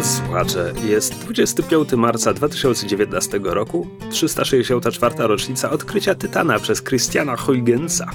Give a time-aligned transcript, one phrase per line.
[0.00, 5.14] Drodzy słuchacze, jest 25 marca 2019 roku, 364.
[5.18, 8.10] rocznica odkrycia Tytana przez Christiana Huygensa.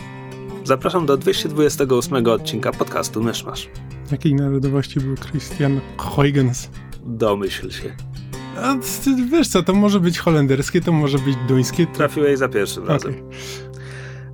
[0.64, 3.70] Zapraszam do 228 odcinka podcastu Myszmasz.
[4.12, 6.70] Jakiej narodowości był Christian Huygens?
[7.04, 7.96] Domyśl się.
[8.62, 8.76] A,
[9.32, 11.88] wiesz co, to może być holenderskie, to może być duńskie.
[11.88, 11.94] To...
[11.94, 13.30] Trafiłeś za pierwszym razem.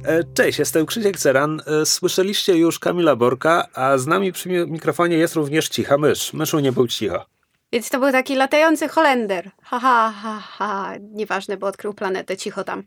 [0.03, 1.61] E, cześć, jestem Krzysiek Ceran.
[1.81, 6.33] E, słyszeliście już Kamila Borka, a z nami przy mikrofonie jest również cicha mysz.
[6.33, 7.31] Myszu nie był cicho.
[7.71, 9.51] Więc to był taki latający Holender.
[9.63, 10.93] Ha, ha, ha, ha.
[11.01, 12.37] Nieważne, bo odkrył planetę.
[12.37, 12.83] Cicho tam.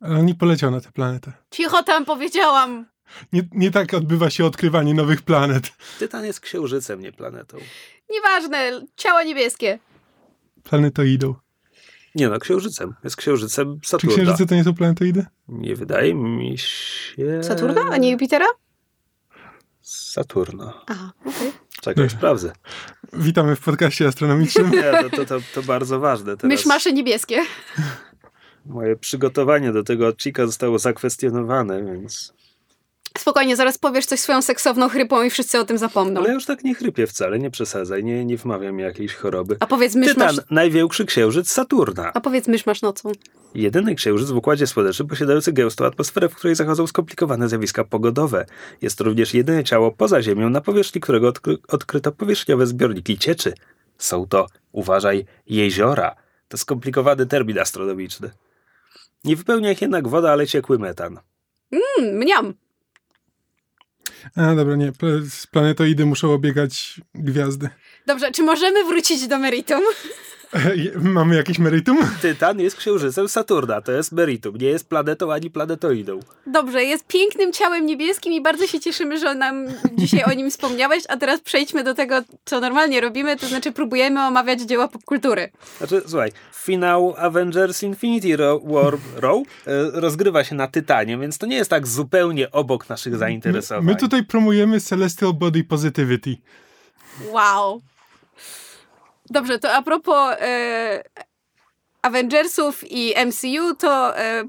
[0.00, 1.32] Ale on nie poleciał na tę planetę.
[1.50, 2.86] Cicho tam, powiedziałam.
[3.32, 5.72] Nie, nie tak odbywa się odkrywanie nowych planet.
[5.98, 7.56] Tytan jest księżycem, nie planetą.
[8.10, 9.78] Nieważne, ciała niebieskie.
[10.62, 11.34] Planetoidą.
[12.14, 12.94] Nie no, księżycem.
[13.04, 14.16] Jest księżycem Czy Saturna.
[14.16, 15.26] księżyce to nie są planetoidy?
[15.48, 17.42] Nie wydaje mi się...
[17.42, 18.46] Saturna, a nie Jupitera?
[19.80, 20.84] Saturna.
[20.86, 21.52] Aha, okej.
[21.80, 22.10] Czekaj, Nie.
[22.10, 22.52] sprawdzę.
[23.12, 24.70] Witamy w podcaście astronomicznym.
[24.70, 26.36] Nie, to, to, to, to bardzo ważne.
[26.36, 27.40] Teraz Myszmasze niebieskie.
[28.66, 32.34] moje przygotowanie do tego odcinka zostało zakwestionowane, więc...
[33.22, 36.20] Spokojnie, zaraz powiesz coś swoją seksowną chrypą i wszyscy o tym zapomną.
[36.20, 39.56] Ale ja już tak nie chrypię wcale, nie przesadzaj, nie, nie wmawiam mi jakiejś choroby.
[39.60, 40.30] A powiedz myszmasz...
[40.30, 42.10] Tytan, największy księżyc Saturna.
[42.14, 43.12] A powiedz myszmasz nocą.
[43.54, 48.46] Jedyny księżyc w Układzie Słonecznym posiadający gęstą atmosferę, w której zachodzą skomplikowane zjawiska pogodowe.
[48.82, 53.52] Jest to również jedyne ciało poza Ziemią, na powierzchni którego odkry odkryto powierzchniowe zbiorniki cieczy.
[53.98, 56.16] Są to, uważaj, jeziora.
[56.48, 58.30] To skomplikowany termin astronomiczny.
[59.24, 61.18] Nie wypełnia ich jednak woda, ale ciekły metan.
[61.72, 62.54] Mm, mniam.
[64.36, 64.92] A dobra, nie.
[65.50, 67.68] planetoidy muszą obiegać gwiazdy.
[68.06, 69.80] Dobrze, czy możemy wrócić do meritum?
[71.02, 71.98] Mamy jakieś meritum?
[72.22, 76.20] Tytan jest księżycem Saturna, to jest meritum, nie jest planetą ani planetoidą.
[76.46, 81.04] Dobrze, jest pięknym ciałem niebieskim i bardzo się cieszymy, że nam dzisiaj o nim wspomniałeś,
[81.08, 85.50] a teraz przejdźmy do tego, co normalnie robimy, to znaczy próbujemy omawiać dzieła popkultury.
[85.78, 89.70] Znaczy, słuchaj, finał Avengers Infinity Ro- War Row e,
[90.00, 93.84] rozgrywa się na Tytanie, więc to nie jest tak zupełnie obok naszych zainteresowań.
[93.84, 96.36] My tutaj promujemy Celestial Body Positivity.
[97.30, 97.80] Wow.
[99.32, 101.02] Dobrze, to a propos e,
[102.02, 104.44] Avengersów i MCU, to e,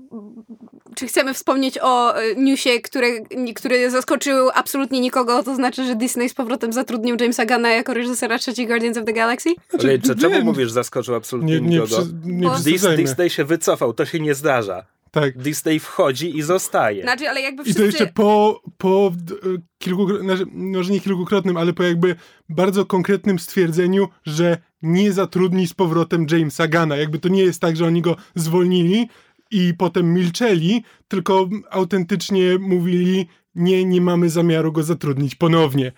[0.95, 3.23] czy chcemy wspomnieć o e, newsie, który,
[3.55, 8.37] który zaskoczył absolutnie nikogo, to znaczy, że Disney z powrotem zatrudnił Jamesa Gunna jako reżysera
[8.39, 9.49] trzeciej Guardians of the Galaxy?
[9.79, 12.01] Ale czy, czemu mówisz, zaskoczył absolutnie Nie, nie, nikogo?
[12.01, 12.97] przy, nie Bo- Dis, przesadzajmy.
[13.03, 14.85] Disney się wycofał, to się nie zdarza.
[15.11, 15.37] Tak.
[15.37, 17.03] Disney wchodzi i zostaje.
[17.03, 17.81] Znaczy, ale jakby I wszyscy...
[17.81, 22.15] to jeszcze po, po e, kilku, znaczy, może nie kilkukrotnym, ale po jakby
[22.49, 26.95] bardzo konkretnym stwierdzeniu, że nie zatrudni z powrotem Jamesa Gana.
[26.95, 29.09] Jakby to nie jest tak, że oni go zwolnili
[29.51, 35.91] i potem milczeli, tylko autentycznie mówili, nie, nie mamy zamiaru go zatrudnić ponownie.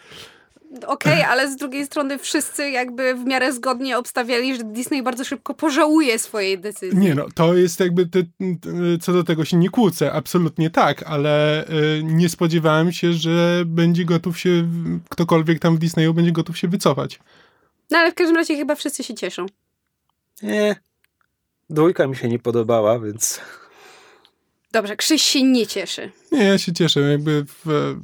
[0.88, 5.54] Okej, ale z drugiej strony wszyscy jakby w miarę zgodnie obstawiali, że Disney bardzo szybko
[5.54, 7.00] pożałuje swojej decyzji.
[7.00, 8.24] Nie no, to jest jakby, te,
[9.02, 14.06] co do tego się nie kłócę, absolutnie tak, ale y, nie spodziewałem się, że będzie
[14.06, 14.68] gotów się,
[15.10, 17.20] ktokolwiek tam w Disneyu będzie gotów się wycofać.
[17.92, 19.46] No ale w każdym razie chyba wszyscy się cieszą.
[20.44, 20.76] Nie.
[21.70, 23.42] Dwójka mi się nie podobała, więc...
[24.72, 26.12] Dobrze, Krzyś się nie cieszy.
[26.32, 27.96] Nie, ja się cieszę, jakby w,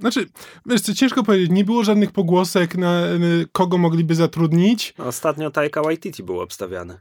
[0.00, 0.26] znaczy,
[0.66, 4.94] wiesz co, ciężko powiedzieć, nie było żadnych pogłosek na, na kogo mogliby zatrudnić.
[4.98, 6.98] Ostatnio Taika Waititi był obstawiany.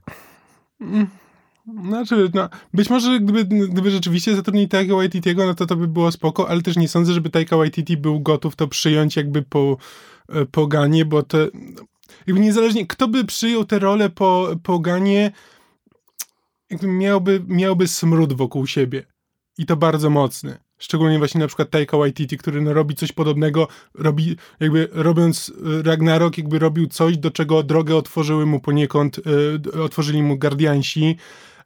[1.87, 6.11] Znaczy, no, być może gdyby, gdyby rzeczywiście zatrudnili Taika Waititiego, no to to by było
[6.11, 9.77] spoko, ale też nie sądzę, żeby Taika Waititi był gotów to przyjąć jakby po,
[10.31, 11.37] e, po Ganie, bo to
[12.27, 15.31] jakby niezależnie, kto by przyjął tę rolę po, po Ganie,
[16.69, 19.05] jakby miałby, miałby smród wokół siebie.
[19.57, 20.57] I to bardzo mocny.
[20.77, 25.83] Szczególnie właśnie na przykład Taika Waititi, który no, robi coś podobnego, robi jakby robiąc e,
[25.83, 29.19] Ragnarok, jakby robił coś, do czego drogę otworzyły mu poniekąd,
[29.75, 31.17] e, otworzyli mu Guardiansi,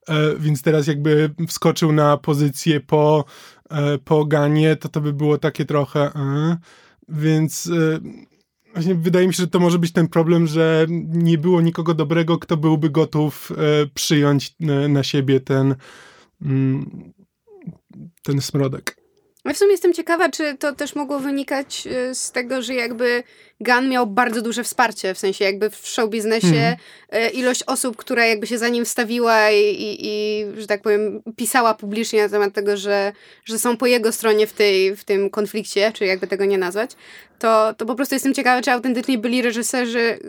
[0.08, 3.26] e, więc teraz jakby wskoczył na pozycję po,
[3.70, 6.58] e, po Ganie, to to by było takie trochę, e,
[7.10, 8.00] więc e,
[8.74, 12.38] właśnie wydaje mi się, że to może być ten problem, że nie było nikogo dobrego,
[12.38, 13.56] kto byłby gotów e,
[13.94, 15.76] przyjąć e, na siebie ten
[16.42, 17.14] mm,
[18.24, 19.03] ten smrodek.
[19.46, 23.24] Ja w sumie jestem ciekawa, czy to też mogło wynikać y, z tego, że jakby
[23.60, 26.76] Gunn miał bardzo duże wsparcie, w sensie jakby w show biznesie
[27.10, 27.34] mm.
[27.34, 31.74] ilość osób, która jakby się za nim wstawiła i, i, i, że tak powiem, pisała
[31.74, 33.14] publicznie na temat tego, że,
[33.46, 36.92] że są po jego stronie w, tej, w tym konflikcie, czy jakby tego nie nazwać,
[37.40, 40.20] to, to po prostu jestem ciekawa, czy autentycznie byli reżyserzy,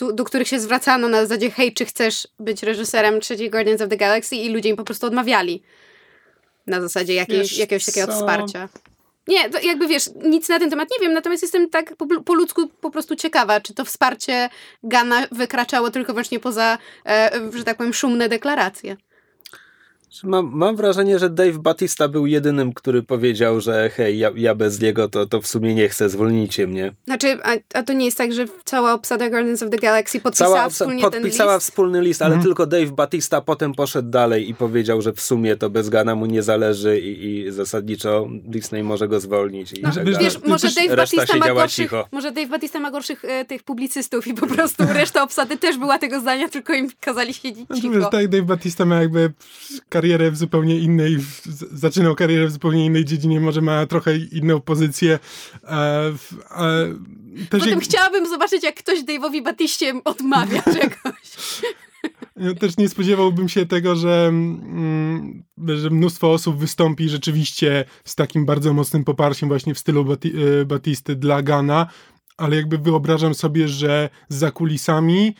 [0.00, 3.88] e, do których się zwracano na zasadzie hej, czy chcesz być reżyserem trzeciej Guardians of
[3.88, 5.62] the Galaxy i ludzie im po prostu odmawiali
[6.66, 8.12] na zasadzie jakiejś, jakiegoś takiego co?
[8.12, 8.68] wsparcia.
[9.28, 12.34] Nie, to jakby wiesz, nic na ten temat nie wiem, natomiast jestem tak po, po
[12.34, 14.48] ludzku po prostu ciekawa, czy to wsparcie
[14.82, 18.96] Gana wykraczało tylko wyłącznie poza, e, że tak powiem, szumne deklaracje.
[20.22, 24.80] Mam, mam wrażenie, że Dave Batista był jedynym, który powiedział, że hej, ja, ja bez
[24.80, 26.92] niego to, to w sumie nie chcę, zwolnijcie mnie.
[27.04, 30.56] Znaczy, a, a to nie jest tak, że cała obsada Guardians of the Galaxy podpisała
[30.56, 31.66] cała, wspólnie podpisała ten list?
[31.66, 32.44] wspólny list, ale mhm.
[32.44, 36.26] tylko Dave Batista potem poszedł dalej i powiedział, że w sumie to bez Gana mu
[36.26, 39.72] nie zależy i, i zasadniczo Disney może go zwolnić.
[39.72, 43.44] I no, tak wiesz, może Dave, Batista ma gorszych, może Dave Batista ma gorszych e,
[43.44, 47.66] tych publicystów i po prostu reszta obsady też była tego zdania, tylko im kazali siedzieć
[47.74, 47.90] cicho.
[47.90, 49.32] Wiesz, tak, Dave Batista ma jakby
[50.04, 51.16] karierę w zupełnie innej,
[51.72, 55.18] zaczynał karierę w zupełnie innej dziedzinie, może ma trochę inną pozycję.
[55.64, 56.12] E,
[57.50, 57.84] też Potem jak...
[57.84, 61.36] chciałabym zobaczyć, jak ktoś Dave'owi Batiście odmawia czegoś.
[62.36, 68.46] Ja też nie spodziewałbym się tego, że, mm, że mnóstwo osób wystąpi rzeczywiście z takim
[68.46, 71.86] bardzo mocnym poparciem właśnie w stylu Bati e, Batisty dla Gana,
[72.36, 75.34] ale jakby wyobrażam sobie, że za kulisami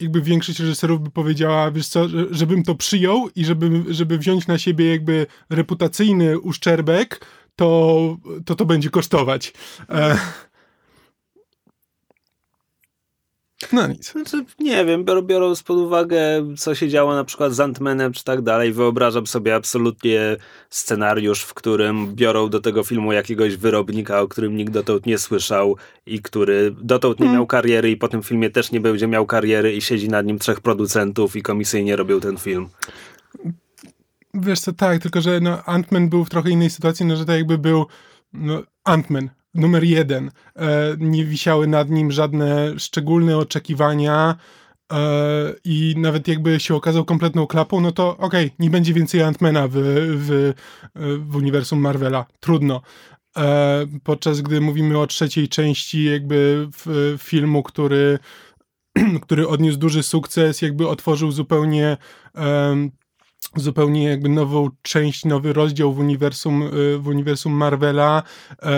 [0.00, 4.58] jakby większość reżyserów by powiedziała, wiesz co, żebym to przyjął i żeby, żeby wziąć na
[4.58, 9.52] siebie jakby reputacyjny uszczerbek, to to, to będzie kosztować.
[9.90, 10.18] E
[13.72, 14.12] no nic.
[14.12, 16.18] Znaczy, nie wiem, biorąc pod uwagę,
[16.56, 20.36] co się działo na przykład z Antmanem czy tak dalej, wyobrażam sobie absolutnie
[20.70, 25.76] scenariusz, w którym biorą do tego filmu jakiegoś wyrobnika, o którym nikt dotąd nie słyszał
[26.06, 27.38] i który dotąd nie hmm.
[27.38, 30.38] miał kariery i po tym filmie też nie będzie miał kariery i siedzi nad nim
[30.38, 32.68] trzech producentów i komisyjnie robią ten film.
[34.34, 37.36] Wiesz co, tak, tylko że no, Ant-Man był w trochę innej sytuacji, no, że tak
[37.36, 37.86] jakby był
[38.32, 40.30] no, Ant-Man, numer jeden.
[40.56, 44.36] E, nie wisiały nad nim żadne szczególne oczekiwania
[44.92, 44.96] e,
[45.64, 49.68] i nawet jakby się okazał kompletną klapą, no to okej, okay, nie będzie więcej Antmana
[49.68, 50.52] w, w,
[51.30, 52.26] w uniwersum Marvela.
[52.40, 52.82] Trudno.
[53.36, 56.68] E, podczas gdy mówimy o trzeciej części jakby
[57.18, 58.18] filmu, który
[59.22, 61.96] który odniósł duży sukces, jakby otworzył zupełnie
[63.56, 68.22] zupełnie jakby nową część, nowy rozdział w uniwersum, y, w uniwersum Marvela.
[68.62, 68.72] E,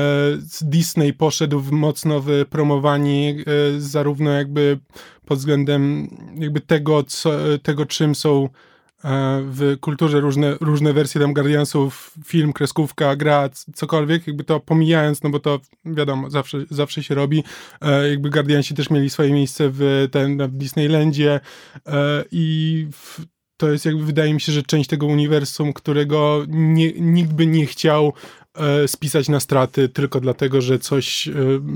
[0.63, 4.79] Disney poszedł w mocno w promowanie e, zarówno jakby
[5.27, 7.33] pod względem jakby tego, co,
[7.63, 8.49] tego czym są
[9.05, 15.23] e, w kulturze różne, różne wersje tam Guardiansów, film, kreskówka, gra, cokolwiek, jakby to pomijając,
[15.23, 17.45] no bo to wiadomo, zawsze, zawsze się robi.
[18.11, 21.41] Jakby Guardiansi też mieli swoje miejsce w, ten, w Disneylandzie
[22.31, 23.21] i w,
[23.61, 27.67] to jest jakby, wydaje mi się, że część tego uniwersum, którego nie, nikt by nie
[27.67, 28.13] chciał
[28.55, 31.33] e, spisać na straty tylko dlatego, że coś, e,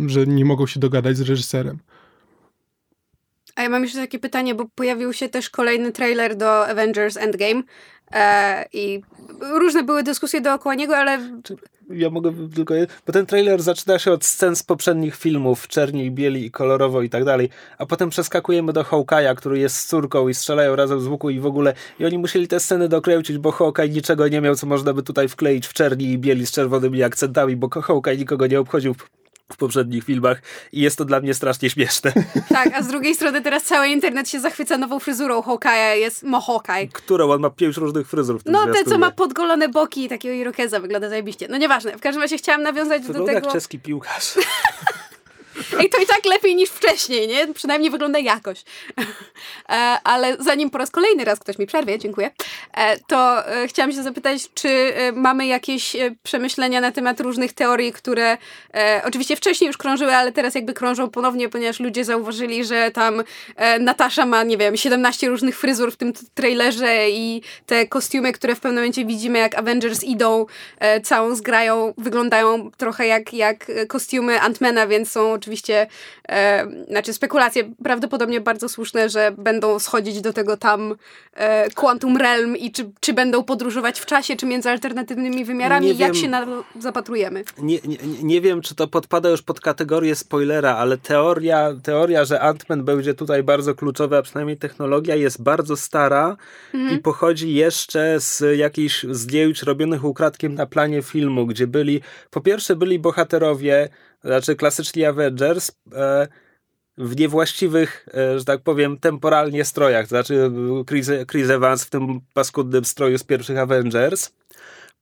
[0.06, 1.78] że nie mogą się dogadać z reżyserem.
[3.56, 7.62] A ja mam jeszcze takie pytanie, bo pojawił się też kolejny trailer do Avengers Endgame
[8.12, 9.02] e, i
[9.40, 11.18] różne były dyskusje dookoła niego, ale
[11.90, 12.74] ja mogę tylko.
[13.06, 17.10] Bo ten trailer zaczyna się od scen z poprzednich filmów, czerni, bieli i kolorowo i
[17.10, 17.48] tak dalej,
[17.78, 21.40] a potem przeskakujemy do Hawkeye'a, który jest z córką i strzelają razem z łuku i
[21.40, 21.74] w ogóle.
[21.98, 25.28] I oni musieli te sceny dokręcić, bo Hawkeye niczego nie miał, co można by tutaj
[25.28, 28.94] wkleić w czerni i bieli z czerwonymi akcentami, bo Hawkeye nikogo nie obchodził
[29.52, 32.12] w poprzednich filmach i jest to dla mnie strasznie śmieszne.
[32.48, 36.88] Tak, a z drugiej strony teraz cały internet się zachwyca nową fryzurą Hawkeye'a, jest Mohawkeye.
[36.88, 37.30] Którą?
[37.30, 40.34] On ma pięć różnych fryzur w tym No, te co ma podgolone boki i takiego
[40.34, 41.46] irokeza wygląda zajebiście.
[41.50, 43.46] No nieważne, w każdym razie chciałam nawiązać Wygląda do tego...
[43.46, 44.34] jak czeski piłkarz.
[45.80, 47.54] Ej, to i tak lepiej niż wcześniej, nie?
[47.54, 48.64] Przynajmniej wygląda jakoś.
[49.68, 52.30] E, ale zanim po raz kolejny raz ktoś mi przerwie, dziękuję,
[52.74, 58.38] e, to e, chciałam się zapytać, czy mamy jakieś przemyślenia na temat różnych teorii, które
[59.04, 63.22] oczywiście wcześniej już krążyły, ale teraz jakby krążą ponownie, ponieważ ludzie zauważyli, że tam
[63.80, 68.60] Natasza ma, nie wiem, 17 różnych fryzur w tym trailerze i te kostiumy, które w
[68.60, 70.46] pewnym momencie widzimy, jak Avengers idą
[71.02, 75.86] całą zgrają, wyglądają trochę jak, jak kostiumy Antmana, więc są oczywiście
[76.28, 80.94] e, znaczy spekulacje prawdopodobnie bardzo słuszne, że będą schodzić do tego tam
[81.34, 85.92] e, Quantum Realm i czy, czy będą podróżować w czasie, czy między alternatywnymi wymiarami, Nie
[85.92, 86.22] jak wiem.
[86.22, 87.44] się na to zapatrujemy.
[87.58, 92.38] Nie, nie, nie wiem, czy to podpada już pod kategorię spoilera, ale teoria, teoria, że
[92.38, 96.36] Ant-Man będzie tutaj bardzo kluczowy, a przynajmniej technologia jest bardzo stara
[96.92, 102.76] i pochodzi jeszcze z jakichś zdjęć robionych ukradkiem na planie filmu, gdzie byli, po pierwsze
[102.76, 103.88] byli bohaterowie,
[104.24, 106.28] znaczy klasyczni Avengers, e,
[106.98, 110.06] w niewłaściwych, e, że tak powiem, temporalnie strojach.
[110.06, 110.50] Znaczy
[110.88, 114.30] Chris, Chris Evans w tym paskudnym stroju z pierwszych Avengers.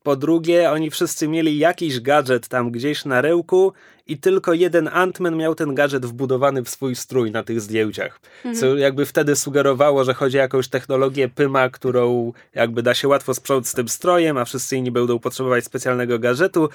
[0.02, 3.72] Po drugie, oni wszyscy mieli jakiś gadżet tam gdzieś na rełku
[4.06, 8.20] i tylko jeden Ant-Man miał ten gadżet wbudowany w swój strój na tych zdjęciach.
[8.54, 13.34] Co jakby wtedy sugerowało, że chodzi o jakąś technologię Pyma, którą jakby da się łatwo
[13.34, 16.68] sprząc z tym strojem, a wszyscy inni będą potrzebować specjalnego gadżetu.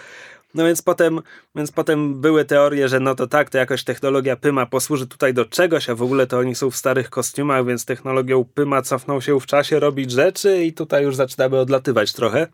[0.54, 1.22] No więc potem,
[1.56, 5.46] więc potem były teorie, że no to tak, to jakaś technologia Pyma posłuży tutaj do
[5.46, 9.40] czegoś, a w ogóle to oni są w starych kostiumach, więc technologią Pyma cofną się
[9.40, 12.48] w czasie robić rzeczy i tutaj już zaczynamy odlatywać trochę.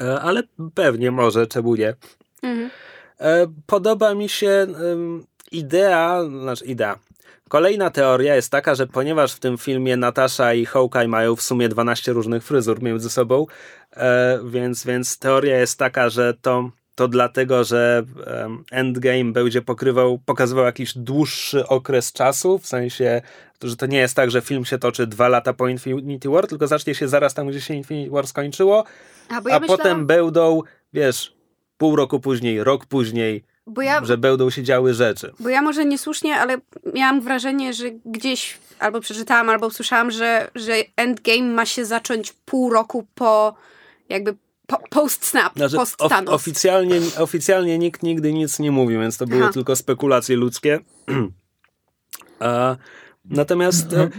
[0.00, 0.42] E, Ale
[0.74, 1.94] pewnie może, czemu nie.
[2.42, 2.70] Mhm.
[3.20, 4.66] E, Podoba mi się
[5.52, 6.98] idea, znaczy idea.
[7.48, 11.68] Kolejna teoria jest taka, że ponieważ w tym filmie Natasza i Hawkeye mają w sumie
[11.68, 13.46] 12 różnych fryzur między sobą,
[13.96, 18.04] e, więc, więc teoria jest taka, że to, to dlatego, że
[18.70, 23.22] Endgame będzie pokrywał, pokazywał jakiś dłuższy okres czasu, w sensie,
[23.62, 26.66] że to nie jest tak, że film się toczy dwa lata po Infinity War, tylko
[26.66, 28.84] zacznie się zaraz tam, gdzie się Infinity War skończyło,
[29.28, 30.62] A, ja a myślałam, potem będą,
[30.92, 31.34] wiesz,
[31.76, 33.44] pół roku później, rok później,
[33.82, 35.32] ja, że będą się działy rzeczy.
[35.40, 36.56] Bo ja może niesłusznie, ale
[36.94, 42.72] miałam wrażenie, że gdzieś albo przeczytałam, albo usłyszałam, że, że Endgame ma się zacząć pół
[42.72, 43.54] roku po
[44.08, 44.34] jakby
[44.68, 46.34] po, post-snap, Znaczy, of, post-Thanos.
[46.34, 49.52] oficjalnie, oficjalnie nikt nigdy nic nie mówił, więc to były Aha.
[49.52, 50.80] tylko spekulacje ludzkie.
[52.40, 52.76] A,
[53.24, 54.10] natomiast e,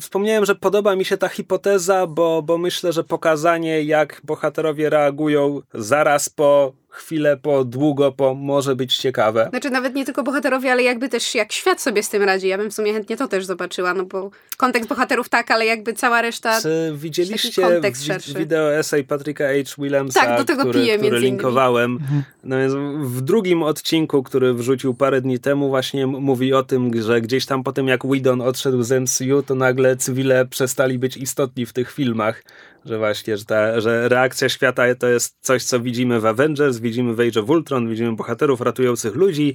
[0.00, 5.60] wspomniałem, że podoba mi się ta hipoteza, bo, bo myślę, że pokazanie, jak bohaterowie reagują
[5.74, 9.46] zaraz po, chwilę po, długo po, może być ciekawe.
[9.50, 12.48] Znaczy nawet nie tylko bohaterowie, ale jakby też jak świat sobie z tym radzi.
[12.48, 15.92] Ja bym w sumie chętnie to też zobaczyła, no bo kontekst bohaterów tak, ale jakby
[15.92, 16.60] cała reszta...
[16.60, 18.34] Czy widzieliście kontekst wi- szerszy.
[18.34, 19.74] wideo esej Patryka H.
[19.78, 21.98] Williamsa, Tak, do tego który, piję który linkowałem?
[22.44, 22.72] No więc
[23.12, 27.62] w drugim odcinku, który wrzucił parę dni temu, właśnie mówi o tym, że gdzieś tam
[27.62, 31.92] po tym jak Whedon odszedł z MCU, to nagle cywile przestali być istotni w tych
[31.92, 32.42] filmach.
[32.84, 37.14] Że właśnie, że, ta, że reakcja świata to jest coś, co widzimy w Avengers, widzimy
[37.14, 39.54] w Age of Ultron, widzimy bohaterów ratujących ludzi,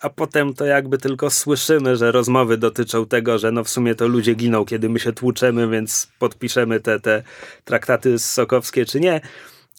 [0.00, 4.08] a potem to jakby tylko słyszymy, że rozmowy dotyczą tego, że no w sumie to
[4.08, 7.22] ludzie giną, kiedy my się tłuczemy, więc podpiszemy te, te
[7.64, 9.20] traktaty sokowskie czy nie.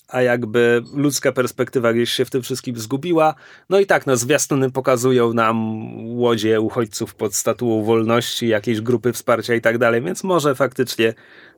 [0.07, 3.35] A jakby ludzka perspektywa gdzieś się w tym wszystkim zgubiła.
[3.69, 5.85] No i tak, no zwiastuny pokazują nam
[6.17, 11.13] łodzie uchodźców pod statuą wolności, jakieś grupy wsparcia i tak dalej, więc może faktycznie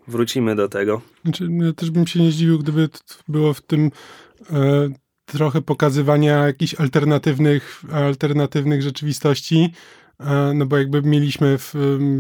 [0.07, 1.01] wrócimy do tego.
[1.23, 2.89] Znaczy, no, ja też bym się nie zdziwił, gdyby
[3.27, 3.91] było w tym
[4.51, 4.89] e,
[5.25, 9.73] trochę pokazywania jakichś alternatywnych, alternatywnych rzeczywistości.
[10.19, 11.75] E, no bo jakby mieliśmy, w,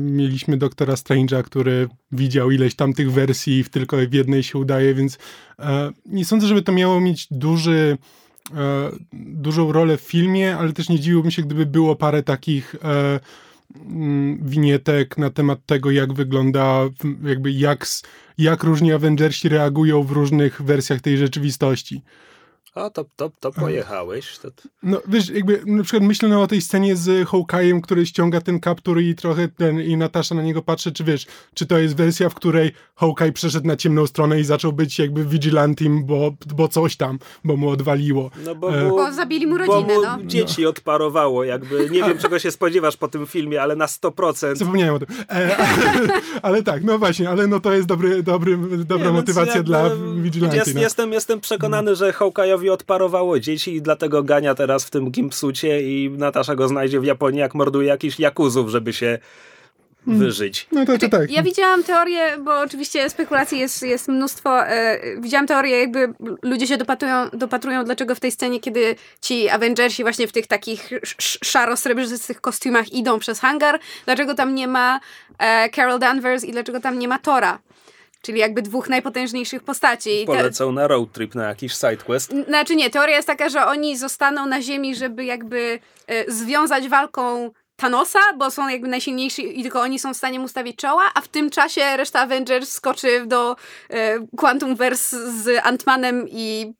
[0.09, 4.93] mieliśmy doktora Strange'a, który widział ileś tam tych wersji, w tylko w jednej się udaje,
[4.93, 5.17] więc
[5.59, 7.97] e, nie sądzę, żeby to miało mieć duży,
[8.55, 12.75] e, dużą rolę w filmie, ale też nie dziwiłbym się, gdyby było parę takich
[14.41, 16.89] winietek na temat tego, jak wygląda,
[17.23, 17.85] jakby jak,
[18.37, 22.01] jak różni Avengersi reagują w różnych wersjach tej rzeczywistości.
[22.75, 24.37] O, to, to, to pojechałeś.
[24.37, 24.49] To,
[24.83, 28.59] No wiesz, jakby na przykład myślę no, o tej scenie z Hawkeye'em, który ściąga ten
[28.59, 32.29] kaptur i trochę ten, i Natasza na niego patrzy, czy wiesz, czy to jest wersja,
[32.29, 36.95] w której Hawkeye przeszedł na ciemną stronę i zaczął być jakby vigilantem, bo, bo coś
[36.95, 38.31] tam, bo mu odwaliło.
[38.45, 40.17] no bo, E, mu, Bo zabili mu bo rodzinę, mu no.
[40.25, 44.55] dzieci odparowało, jakby nie wiem czego się spodziewasz po tym filmie, ale na 100%.
[44.55, 45.07] Zapomniałem o tym.
[45.29, 45.57] E,
[46.41, 49.67] ale tak, no właśnie, ale no to jest dobry, dobry, dobra Nie, więc motywacja jakby
[49.67, 50.57] dla vigilante.
[50.57, 50.81] Jest, no.
[50.81, 56.09] jestem, jestem przekonany, że Hawkeye'owi odparowało dzieci i dlatego gania teraz w tym gimpsucie i
[56.09, 59.19] Natasza go znajdzie w Japonii, jak morduje jakichś jakuzów, żeby się
[60.07, 60.67] wyżyć.
[60.71, 61.31] No to, to tak.
[61.31, 64.67] Ja widziałam teorię, bo oczywiście spekulacji jest, jest mnóstwo.
[64.67, 70.03] E, widziałam teorię, jakby ludzie się dopatrują, dopatrują, dlaczego w tej scenie, kiedy ci Avengersi
[70.03, 74.99] właśnie w tych takich sz- sz- szaro-srebrzystych kostiumach idą przez hangar, dlaczego tam nie ma
[75.39, 77.59] e, Carol Danvers i dlaczego tam nie ma Tora.
[78.21, 80.23] Czyli jakby dwóch najpotężniejszych postaci.
[80.25, 82.33] Polecą na road trip, na jakiś sidequest.
[82.47, 87.51] Znaczy nie, teoria jest taka, że oni zostaną na ziemi, żeby jakby e, związać walką
[87.81, 91.21] Thanosa, bo są jakby najsilniejsi i tylko oni są w stanie mu stawić czoła, a
[91.21, 93.55] w tym czasie reszta Avengers skoczy do
[93.89, 96.73] e, Quantumverse z Ant-Manem i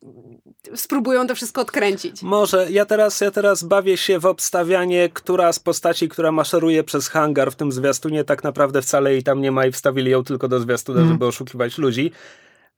[0.74, 2.22] spróbują to wszystko odkręcić.
[2.22, 2.66] Może.
[2.70, 7.52] Ja teraz, ja teraz bawię się w obstawianie, która z postaci, która maszeruje przez hangar
[7.52, 10.60] w tym zwiastunie, tak naprawdę wcale jej tam nie ma i wstawili ją tylko do
[10.60, 11.14] zwiastuna, Mhm.
[11.14, 12.12] żeby oszukiwać ludzi.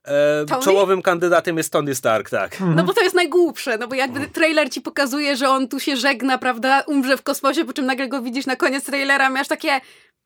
[0.04, 0.62] E, Tony?
[0.62, 2.60] czołowym kandydatem jest Tony Stark, tak.
[2.76, 5.96] No bo to jest najgłupsze, no bo jakby trailer ci pokazuje, że on tu się
[5.96, 9.80] żegna, prawda, umrze w kosmosie, po czym nagle go widzisz na koniec trailera, masz takie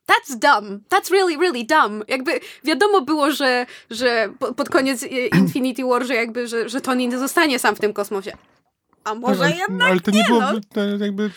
[0.09, 2.03] that's dumb, that's really, really dumb.
[2.07, 6.81] Jakby wiadomo było, że, że po- pod koniec e, Infinity War, że jakby, że, że
[6.81, 8.31] Tony nie zostanie sam w tym kosmosie.
[9.03, 10.59] A może ale, jednak ale to nie, nie, było, no.
[10.73, 11.31] to jakby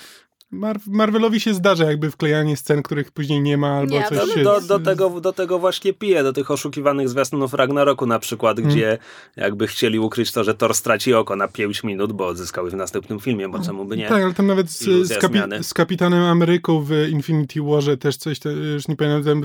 [0.53, 4.43] Mar Marvelowi się zdarza jakby wklejanie scen, których później nie ma, albo Nie, coś się...
[4.43, 8.75] Do, do, tego, do tego właśnie piję, do tych oszukiwanych zwiastunów Ragnaroku na przykład, Hmm.
[8.75, 8.99] gdzie
[9.37, 13.21] jakby chcieli ukryć to, że Thor straci oko na 5 minut, bo odzyskały w następnym
[13.21, 14.09] filmie, bo czemu by nie?
[14.09, 18.39] Tak, ale tam nawet z, z, kapi z Kapitanem Ameryką w Infinity Warze też coś,
[18.39, 19.43] te, już nie pamiętam,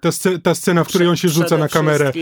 [0.00, 2.12] ta, sce ta scena, w której on się rzuca na kamerę.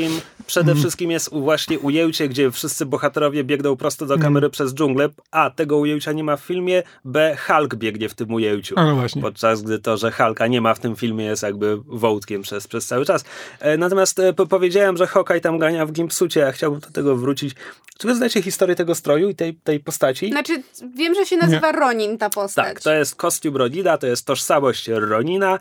[0.46, 4.20] Przede wszystkim jest właśnie ujęcie, gdzie wszyscy bohaterowie biegną prosto Hmm.
[4.20, 5.08] do kamery przez dżunglę.
[5.30, 6.82] A, tego ujęcia nie ma w filmie.
[7.04, 8.74] B, Hulk biegnie w tym ujęciu.
[8.78, 9.22] A no właśnie.
[9.22, 12.86] Podczas gdy to, że Hulka nie ma w tym filmie jest jakby wątkiem przez, przez
[12.86, 13.24] cały czas.
[13.60, 17.16] E, Natomiast e, po- powiedziałem, że Hawkeye tam gania w gimpsucie, a chciałbym do tego
[17.16, 17.54] wrócić.
[17.98, 20.30] Czy wy znacie historię tego stroju i tej, tej postaci?
[20.30, 20.62] Znaczy,
[20.96, 22.64] wiem, że się nazywa Ronin ta postać.
[22.66, 25.58] Tak, to jest kostium Ronina, to jest tożsamość Ronina.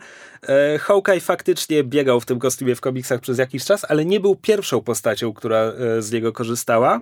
[0.48, 4.36] E, Hawkeye faktycznie biegał w tym kostiumie w komiksach przez jakiś czas, ale nie był
[4.36, 7.00] pierwszą postacią, która e, z niego korzystała.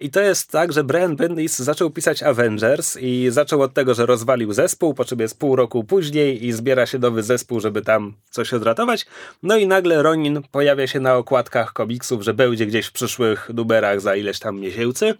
[0.00, 4.06] I to jest tak, że Brian Bendis zaczął pisać Avengers i zaczął od tego, że
[4.06, 8.14] rozwalił zespół, po czym jest pół roku później i zbiera się nowy zespół, żeby tam
[8.30, 9.06] coś odratować.
[9.42, 14.00] No i nagle Ronin pojawia się na okładkach komiksów, że będzie gdzieś w przyszłych numerach
[14.00, 15.14] za ileś tam miesięcy.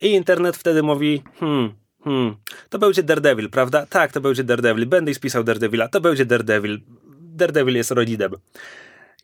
[0.00, 1.72] I internet wtedy mówi, hmm,
[2.04, 2.36] hmm,
[2.68, 3.86] to będzie Daredevil, prawda?
[3.86, 4.86] Tak, to będzie Daredevil.
[4.86, 6.80] Bendis pisał Daredevila, to będzie Daredevil.
[7.20, 8.32] Daredevil jest Rodinem.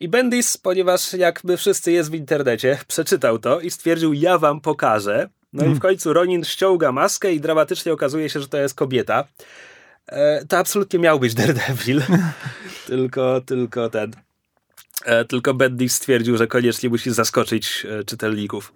[0.01, 5.29] I Bendis, ponieważ jakby wszyscy jest w internecie, przeczytał to i stwierdził, ja wam pokażę.
[5.53, 9.25] No i w końcu Ronin ściąga maskę i dramatycznie okazuje się, że to jest kobieta.
[10.07, 12.03] E, to absolutnie miał być Daredevil.
[12.87, 14.13] tylko, tylko ten...
[15.05, 18.73] E, tylko Bendis stwierdził, że koniecznie musi zaskoczyć e, czytelników.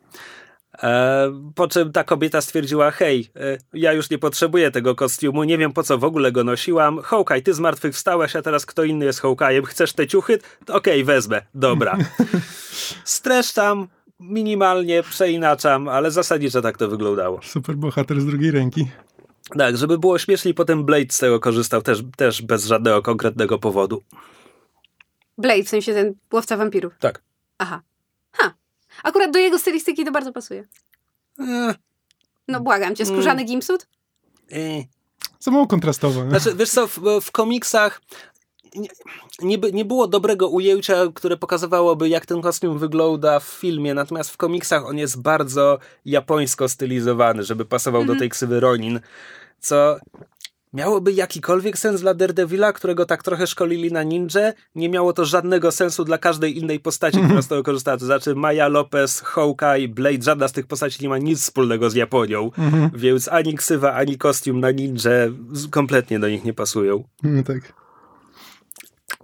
[0.78, 5.58] E, po czym ta kobieta stwierdziła, hej, e, ja już nie potrzebuję tego kostiumu, nie
[5.58, 7.02] wiem po co w ogóle go nosiłam.
[7.02, 10.38] Hawkeye, ty zmartwychwstałeś, a teraz kto inny jest Hawkeye'em, chcesz te ciuchy?
[10.66, 11.98] To Okej, wezmę, dobra.
[13.04, 13.88] Streszczam,
[14.20, 17.40] minimalnie przeinaczam, ale zasadniczo tak to wyglądało.
[17.42, 18.88] Super bohater z drugiej ręki.
[19.58, 24.02] Tak, żeby było śmieszniej, potem Blade z tego korzystał też, też bez żadnego konkretnego powodu.
[25.38, 26.92] Blade, w sensie ten łowca wampirów.
[26.98, 27.22] Tak.
[27.58, 27.82] Aha.
[28.32, 28.54] Ha.
[29.02, 30.64] Akurat do jego stylistyki to bardzo pasuje.
[31.40, 31.74] E,
[32.48, 33.86] No błagam cię, skórzany gimpsuit?
[34.52, 34.56] e.
[35.40, 36.24] Za mało kontrastowo.
[36.24, 36.30] nie?
[36.30, 38.00] Znaczy, wiesz co, w, w komiksach
[38.74, 38.88] nie,
[39.42, 44.36] nie, nie było dobrego ujęcia, które pokazywałoby, jak ten kostium wygląda w filmie, natomiast w
[44.36, 49.00] komiksach on jest bardzo japońsko stylizowany, żeby pasował do tej ksywy Ronin,
[49.60, 49.96] co
[50.72, 54.52] miałoby jakikolwiek sens dla Daredevila, którego tak trochę szkolili na ninja.
[54.74, 57.96] Nie miało to żadnego sensu dla każdej innej postaci, która z tego korzystała.
[57.96, 61.94] To znaczy Maya Lopez, Hawkeye, Blade, żadna z tych postaci nie ma nic wspólnego z
[61.94, 62.50] Japonią,
[62.94, 65.10] więc ani ksywa, ani kostium na ninja
[65.70, 67.04] kompletnie do nich nie pasują.
[67.22, 67.72] No tak.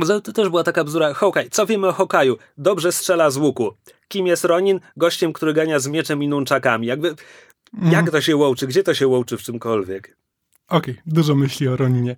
[0.07, 1.15] To też była taka bzdura.
[1.15, 2.37] Hawkeye, co wiemy o Hawkeye'u?
[2.59, 3.75] Dobrze strzela z łuku.
[4.09, 4.81] Kim jest Ronin?
[4.97, 6.87] Gościem, który gania z mieczem i nunczakami.
[6.87, 7.15] Jakby,
[7.83, 8.67] jak to się łączy?
[8.67, 10.18] Gdzie to się łączy w czymkolwiek?
[10.69, 12.17] Okej, dużo myśli o Roninie.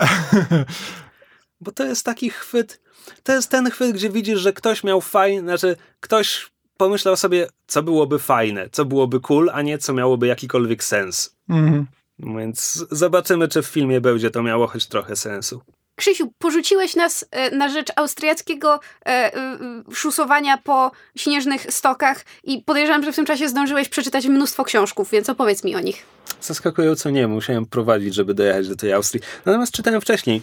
[1.60, 2.80] Bo to jest taki chwyt,
[3.22, 7.82] to jest ten chwyt, gdzie widzisz, że ktoś miał fajny, znaczy ktoś pomyślał sobie, co
[7.82, 11.36] byłoby fajne, co byłoby cool, a nie co miałoby jakikolwiek sens.
[11.48, 11.86] Mhm.
[12.18, 15.60] Więc zobaczymy, czy w filmie będzie to miało choć trochę sensu.
[15.96, 19.58] Krzysiu, porzuciłeś nas e, na rzecz austriackiego e, e,
[19.92, 25.28] szusowania po śnieżnych stokach i podejrzewam, że w tym czasie zdążyłeś przeczytać mnóstwo książków, więc
[25.28, 26.06] opowiedz mi o nich.
[26.40, 29.22] Zaskakująco nie, musiałem prowadzić, żeby dojechać do tej Austrii.
[29.44, 30.42] Natomiast czytałem wcześniej.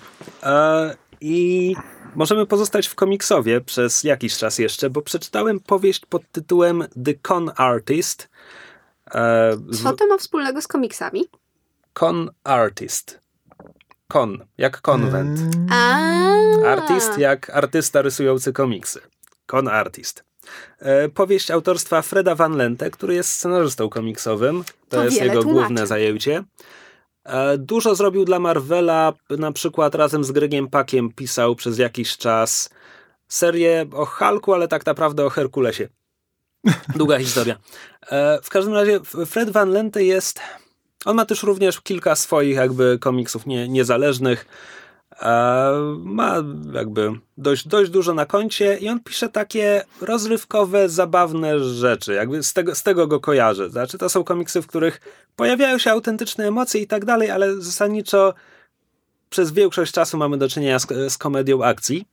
[1.21, 1.75] I
[2.15, 7.51] możemy pozostać w komiksowie przez jakiś czas jeszcze, bo przeczytałem powieść pod tytułem The Con
[7.55, 8.29] Artist.
[9.83, 11.23] Co to ma wspólnego z komiksami?
[11.93, 13.21] Con Artist.
[14.11, 15.39] Con, jak konwent.
[15.71, 15.97] A.
[16.67, 18.99] Artist jak artysta rysujący komiksy.
[19.51, 20.23] Con Artist.
[20.79, 24.63] E, powieść autorstwa Freda Van Lente, który jest scenarzystą komiksowym.
[24.89, 25.59] To, To jest jego tłumaczy.
[25.67, 26.43] główne zajęcie.
[27.23, 32.69] E, dużo zrobił dla Marvela, na przykład razem z Gregiem Pakiem pisał przez jakiś czas
[33.27, 35.87] serię o Hulku, ale tak naprawdę o Herkulesie.
[36.95, 37.57] Długa historia.
[38.11, 40.39] E, w każdym razie Fred Van Lente jest...
[41.05, 44.45] On ma też również kilka swoich jakby komiksów nie, niezależnych.
[45.21, 46.35] E, ma
[46.73, 52.13] jakby dość, dość dużo na koncie i on pisze takie rozrywkowe, zabawne rzeczy.
[52.13, 53.69] Jakby z tego, z tego go kojarzę.
[53.69, 55.01] Znaczy, to są komiksy, w których
[55.35, 58.33] pojawiają się autentyczne emocje i tak dalej, ale zasadniczo
[59.29, 62.05] przez większość czasu mamy do czynienia z, z komedią akcji.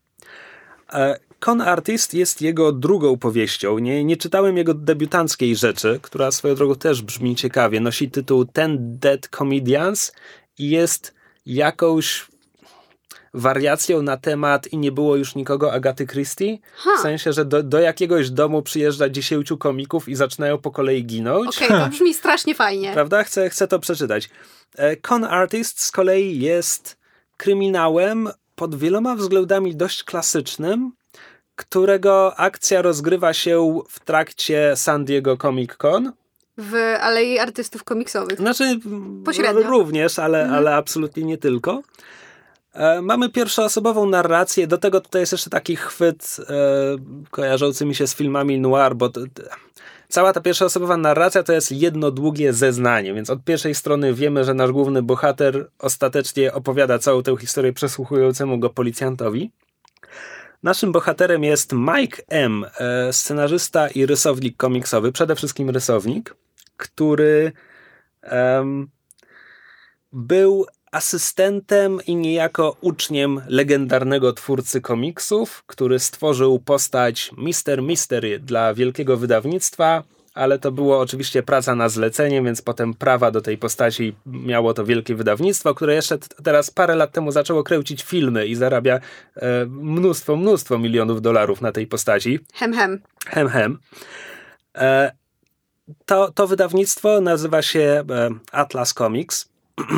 [0.92, 3.78] E, Con Artist jest jego drugą powieścią.
[3.78, 7.80] Nie, nie czytałem jego debiutanckiej rzeczy, która swoją drogą też brzmi ciekawie.
[7.80, 10.12] Nosi tytuł Ten Dead Comedians
[10.58, 11.14] i jest
[11.46, 12.26] jakąś
[13.34, 16.58] wariacją na temat i nie było już nikogo Agaty Christie.
[16.76, 16.90] Ha.
[16.98, 21.56] W sensie, że do, do jakiegoś domu przyjeżdża dziesięciu komików i zaczynają po kolei ginąć.
[21.56, 22.92] Okej, to brzmi strasznie fajnie.
[22.92, 23.24] Prawda?
[23.24, 24.30] Chcę, chcę to przeczytać.
[24.76, 26.98] E, Con Artist z kolei jest
[27.36, 30.92] kryminałem pod wieloma względami dość klasycznym,
[31.58, 36.12] którego akcja rozgrywa się w trakcie San Diego Comic Con.
[36.58, 38.38] W Alei Artystów Komiksowych.
[38.38, 38.78] Znaczy,
[39.24, 39.62] Pośrednio.
[39.62, 41.82] również, ale, ale absolutnie nie tylko.
[42.74, 46.54] E, mamy pierwszoosobową narrację, do tego tutaj jest jeszcze taki chwyt e,
[47.30, 49.42] kojarzący mi się z filmami noir, bo to, to,
[50.08, 54.54] cała ta pierwszoosobowa narracja to jest jedno długie zeznanie, więc od pierwszej strony wiemy, że
[54.54, 59.50] nasz główny bohater ostatecznie opowiada całą tę historię przesłuchującemu go policjantowi.
[60.62, 66.36] Naszym bohaterem jest Mike M., e, scenarzysta i rysownik komiksowy, przede wszystkim rysownik,
[66.76, 67.52] który
[68.22, 68.88] em,
[70.12, 79.16] był asystentem i niejako uczniem legendarnego twórcy komiksów, który stworzył postać Mister Mystery dla wielkiego
[79.16, 80.02] wydawnictwa,
[80.38, 84.84] ale to było oczywiście praca na zlecenie, więc potem prawa do tej postaci miało to
[84.84, 89.00] wielkie wydawnictwo, które jeszcze teraz parę lat temu zaczęło kręcić filmy i zarabia
[89.36, 92.38] e, mnóstwo, mnóstwo milionów dolarów na tej postaci.
[92.54, 93.00] Hem, hem.
[93.26, 93.78] Hem, hem.
[94.74, 95.12] E,
[96.06, 99.48] to, to wydawnictwo nazywa się e, Atlas Comics.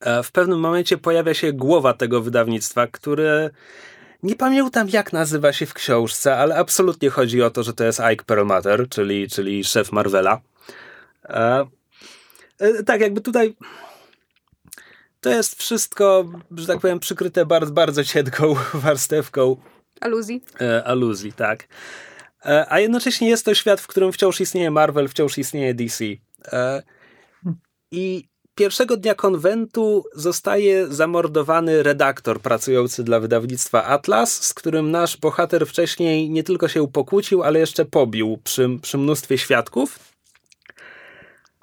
[0.00, 3.50] E, w pewnym momencie pojawia się głowa tego wydawnictwa, który
[4.24, 8.00] nie pamiętam jak nazywa się w książce, ale absolutnie chodzi o to, że to jest
[8.00, 10.40] Ike Perlmutter, czyli, czyli szef Marvela.
[11.24, 11.66] E,
[12.58, 13.56] e, tak, jakby tutaj
[15.20, 19.56] to jest wszystko, że tak powiem, przykryte bardzo, bardzo cienką warstewką
[20.00, 20.44] Aluzji.
[20.60, 21.68] e, aluzji, tak.
[22.44, 26.04] E, a jednocześnie jest to świat, w którym wciąż istnieje Marvel, wciąż istnieje DC.
[26.52, 26.82] E,
[27.90, 35.66] I pierwszego dnia konwentu zostaje zamordowany redaktor pracujący dla wydawnictwa Atlas, z którym nasz bohater
[35.66, 39.98] wcześniej nie tylko się pokłócił, ale jeszcze pobił przy, przy mnóstwie świadków.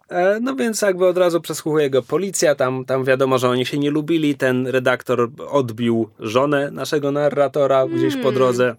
[0.10, 3.77] E, No więc jakby od razu przesłuchuje go policja, tam, tam wiadomo, że oni się
[3.77, 8.75] nie lubili, ten redaktor odbił żonę naszego narratora gdzieś po drodze.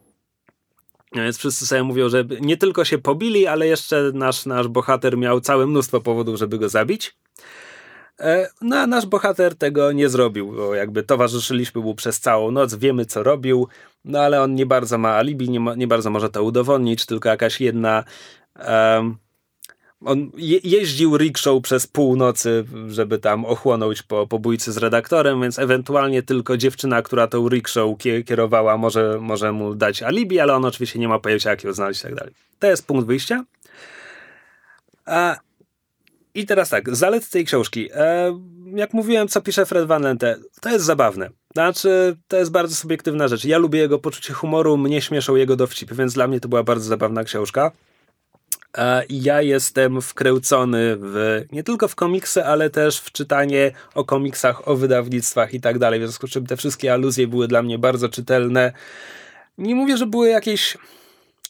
[1.15, 5.19] No Więc wszyscy sobie mówią, że nie tylko się pobili, ale jeszcze nasz, nasz bohater
[5.19, 7.17] miał całe mnóstwo powodów, żeby go zabić.
[8.21, 12.75] E, No a nasz bohater tego nie zrobił, bo jakby towarzyszyliśmy mu przez całą noc,
[12.75, 13.69] wiemy co robił,
[14.05, 17.29] no ale on nie bardzo ma alibi, nie, ma, nie bardzo może to udowodnić, tylko
[17.29, 18.05] jakaś jedna...
[18.55, 19.17] em,
[20.05, 26.23] on je, jeździł rickshaw przez północy, żeby tam ochłonąć po pobójcy z redaktorem, więc ewentualnie
[26.23, 30.99] tylko dziewczyna, która tą rickshaw kie- kierowała, może, może mu dać alibi, ale on oczywiście
[30.99, 32.35] nie ma pojęcia, jak ją znaleźć i tak dalej.
[32.59, 33.45] To jest punkt wyjścia.
[35.07, 35.37] A,
[36.35, 37.89] I teraz tak, zalet tej książki.
[37.95, 38.39] E,
[38.75, 41.31] jak mówiłem, co pisze Fred Van Lente, to jest zabawne.
[41.53, 43.45] Znaczy, to jest bardzo subiektywna rzecz.
[43.45, 46.85] Ja lubię jego poczucie humoru, mnie śmieszą jego dowcipy, więc dla mnie to była bardzo
[46.85, 47.71] zabawna książka.
[48.77, 54.05] E, I ja jestem wkręcony w, nie tylko w komiksy, ale też w czytanie o
[54.05, 56.01] komiksach, o wydawnictwach i tak dalej.
[56.01, 58.73] W związku z czym te wszystkie aluzje były dla mnie bardzo czytelne.
[59.59, 60.77] Nie mówię, że były jakieś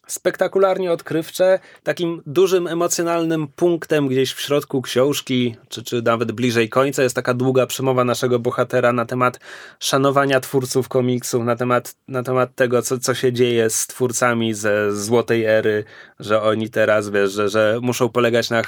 [0.07, 1.59] spektakularnie odkrywcze.
[1.83, 7.35] Takim dużym emocjonalnym punktem gdzieś w środku książki, czy, czy nawet bliżej końca, jest taka
[7.35, 9.41] długa przemowa naszego bohatera na temat
[9.81, 14.97] szanowania twórców komiksów, na temat, na temat tego, co, co się dzieje z twórcami ze
[14.97, 15.85] złotej ery,
[16.21, 18.63] że oni teraz, wiesz, że, że muszą polegać na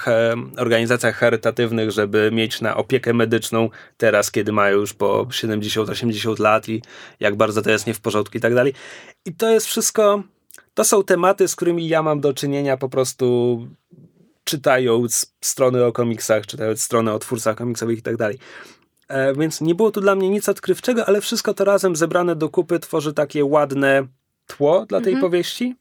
[0.57, 6.83] organizacjach charytatywnych, żeby mieć na opiekę medyczną teraz, kiedy mają już po 70-80 lat i
[7.21, 8.75] jak bardzo to jest nie w porządku i tak dalej.
[9.25, 10.23] I to jest wszystko
[10.75, 13.59] to są tematy, z którymi ja mam do czynienia po prostu
[14.45, 18.39] czytając strony o komiksach, czytając strony o twórcach komiksowych i tak dalej.
[19.09, 22.49] E, Więc nie było tu dla mnie nic odkrywczego, ale wszystko to razem zebrane do
[22.49, 24.07] kupy tworzy takie ładne
[24.47, 25.77] tło dla tej powieści.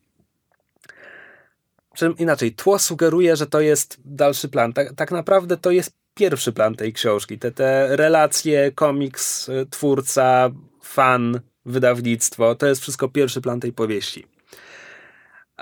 [1.96, 4.74] Czym inaczej, tło sugeruje, że to jest dalszy plan.
[4.74, 7.40] Tak, tak naprawdę to jest pierwszy plan tej książki.
[7.40, 14.33] Te, te relacje, komiks, twórca, fan, wydawnictwo, to jest wszystko pierwszy plan tej powieści.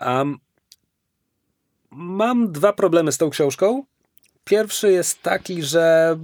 [0.02, 0.38] Um,
[1.92, 3.84] mam dwa problemy z tą książką.
[4.44, 6.18] Pierwszy jest taki, że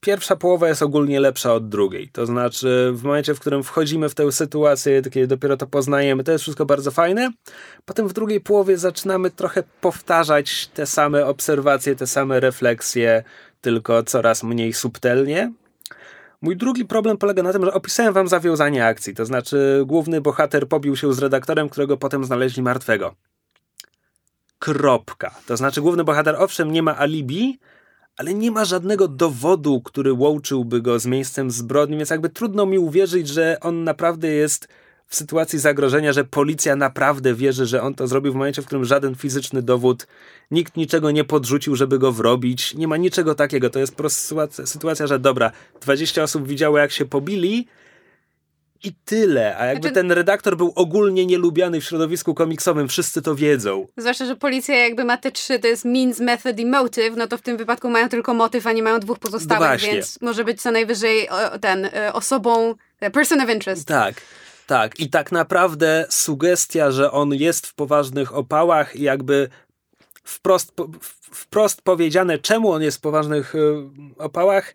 [0.00, 2.08] pierwsza połowa jest ogólnie lepsza od drugiej.
[2.08, 6.32] To znaczy, w momencie, w którym wchodzimy w tę sytuację, kiedy dopiero to poznajemy, to
[6.32, 7.30] jest wszystko bardzo fajne.
[7.84, 13.24] Potem w drugiej połowie zaczynamy trochę powtarzać te same obserwacje, te same refleksje,
[13.60, 15.52] tylko coraz mniej subtelnie.
[16.42, 19.14] Mój drugi problem polega na tym, że opisałem wam zawiązanie akcji.
[19.14, 23.14] To znaczy, główny bohater pobił się z redaktorem, którego potem znaleźli martwego.
[24.58, 25.34] Kropka.
[25.46, 27.58] To znaczy, główny bohater owszem nie ma alibi,
[28.16, 32.78] ale nie ma żadnego dowodu, który łączyłby go z miejscem zbrodni, więc jakby trudno mi
[32.78, 34.68] uwierzyć, że on naprawdę jest
[35.12, 38.84] w sytuacji zagrożenia, że policja naprawdę wierzy, że on to zrobił w momencie, w którym
[38.84, 40.06] żaden fizyczny dowód,
[40.50, 42.74] nikt niczego nie podrzucił, żeby go wrobić.
[42.74, 43.70] Nie ma niczego takiego.
[43.70, 47.66] To jest sytuacja, sytuacja że dobra, 20 osób widziało, jak się pobili,
[48.84, 49.56] i tyle.
[49.56, 49.94] A jakby znaczy...
[49.94, 53.86] ten redaktor był ogólnie nielubiany w środowisku komiksowym, wszyscy to wiedzą.
[53.96, 57.38] Zwłaszcza, że policja jakby ma te trzy, to jest means, method i motive, no to
[57.38, 60.62] w tym wypadku mają tylko motyw, a nie mają dwóch pozostałych, no więc może być
[60.62, 61.28] co najwyżej
[61.60, 63.88] ten e, osobą, e, person of interest.
[63.88, 64.14] Tak.
[64.72, 69.48] Tak, i tak naprawdę sugestia, że on jest w poważnych opałach i jakby
[70.24, 70.72] wprost,
[71.20, 73.58] wprost powiedziane, czemu on jest w poważnych e,
[74.18, 74.74] opałach,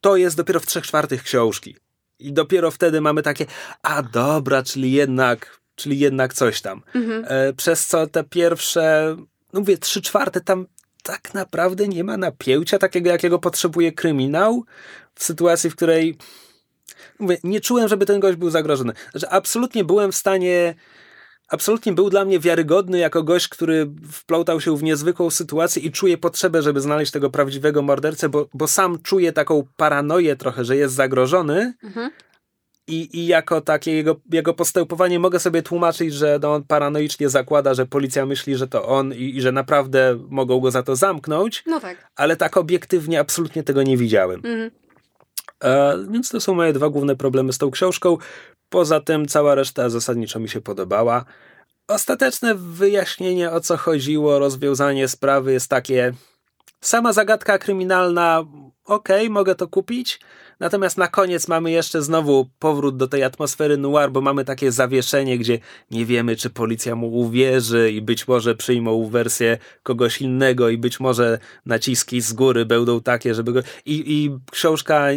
[0.00, 1.76] to jest dopiero w trzech czwartych książki.
[2.18, 3.46] I dopiero wtedy mamy takie,
[3.82, 6.82] a dobra, czyli jednak, czyli jednak coś tam.
[6.94, 7.24] Mhm.
[7.28, 9.16] E, przez co te pierwsze,
[9.52, 10.66] no mówię, trzy czwarte tam
[11.02, 14.64] tak naprawdę nie ma napięcia takiego, jakiego potrzebuje kryminał
[15.14, 16.16] w sytuacji, w której
[17.18, 18.92] mówię, nie czułem, żeby ten gość był zagrożony.
[19.10, 20.74] Znaczy, absolutnie byłem w stanie
[21.48, 26.18] absolutnie był dla mnie wiarygodny jako gość, który wplątał się w niezwykłą sytuację i czuje
[26.18, 30.94] potrzebę, żeby znaleźć tego prawdziwego mordercę, bo, bo sam czuje taką paranoję trochę, że jest
[30.94, 31.74] zagrożony.
[31.82, 32.10] Mhm.
[32.88, 37.74] I, I jako takie jego, jego postępowanie mogę sobie tłumaczyć, że no on paranoicznie zakłada,
[37.74, 41.64] że policja myśli, że to on i, i że naprawdę mogą go za to zamknąć.
[41.66, 42.10] No tak.
[42.16, 44.36] Ale tak obiektywnie absolutnie tego nie widziałem.
[44.36, 44.70] Mhm.
[45.64, 48.18] E, więc to są moje dwa główne problemy z tą książką.
[48.68, 51.24] Poza tym cała reszta zasadniczo mi się podobała.
[51.88, 56.14] Ostateczne wyjaśnienie o co chodziło, rozwiązanie sprawy jest takie.
[56.80, 58.44] Sama zagadka kryminalna,
[58.84, 60.20] okej, okay, mogę to kupić.
[60.60, 65.38] Natomiast na koniec mamy jeszcze znowu powrót do tej atmosfery noir, bo mamy takie zawieszenie,
[65.38, 65.58] gdzie
[65.90, 71.00] nie wiemy, czy policja mu uwierzy i być może przyjmą wersję kogoś innego i być
[71.00, 73.60] może naciski z góry będą takie, żeby go...
[73.86, 75.08] I, i książka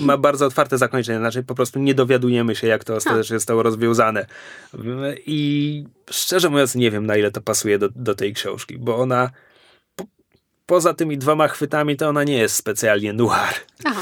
[0.00, 4.26] ma bardzo otwarte zakończenie, znaczy po prostu nie dowiadujemy się, jak to ostatecznie zostało rozwiązane.
[5.26, 9.30] I szczerze mówiąc, nie wiem, na ile to pasuje do, do tej książki, bo ona
[9.96, 10.04] po,
[10.66, 13.54] poza tymi dwoma chwytami, to ona nie jest specjalnie noir.
[13.84, 14.00] Aha.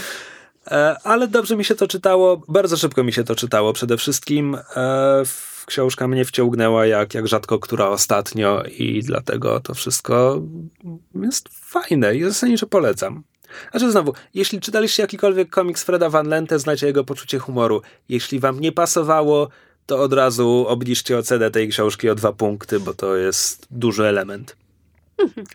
[0.67, 3.73] E, ale dobrze mi się to czytało, bardzo szybko mi się to czytało.
[3.73, 5.23] Przede wszystkim e,
[5.67, 10.43] książka mnie wciągnęła jak, jak rzadko która ostatnio i dlatego to wszystko
[11.23, 13.25] jest fajne i zasadniczo polecam.
[13.71, 17.83] Znaczy znowu, jeśli czytaliście jakikolwiek komiks Freda Van Lente, znacie jego poczucie humoru.
[18.09, 19.49] Jeśli wam nie pasowało,
[19.87, 24.57] to od razu obniżcie ocenę tej książki o dwa punkty, bo to jest duży element.
[25.19, 25.47] Mhm.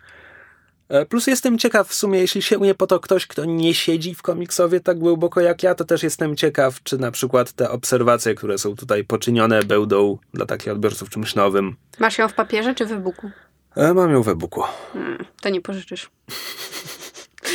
[1.10, 4.80] Plus jestem ciekaw w sumie, jeśli sięgnie po to ktoś, kto nie siedzi w komiksowie
[4.80, 8.76] tak głęboko jak ja, to też jestem ciekaw, czy na przykład te obserwacje, które są
[8.76, 11.76] tutaj poczynione, będą dla takich odbiorców czymś nowym.
[12.00, 13.32] Masz ją w papierze czy w e-booku?
[13.76, 14.64] E, mam ją w e-booku.
[14.94, 16.10] Hmm, to nie pożyczysz.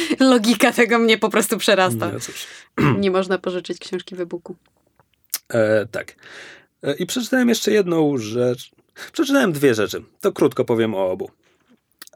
[0.20, 2.12] Logika tego mnie po prostu przerasta.
[2.78, 4.56] No, nie można pożyczyć książki w e-booku.
[5.48, 6.14] E, tak.
[6.82, 8.70] E, I przeczytałem jeszcze jedną rzecz.
[9.12, 10.02] Przeczytałem dwie rzeczy.
[10.20, 11.30] To krótko powiem o obu.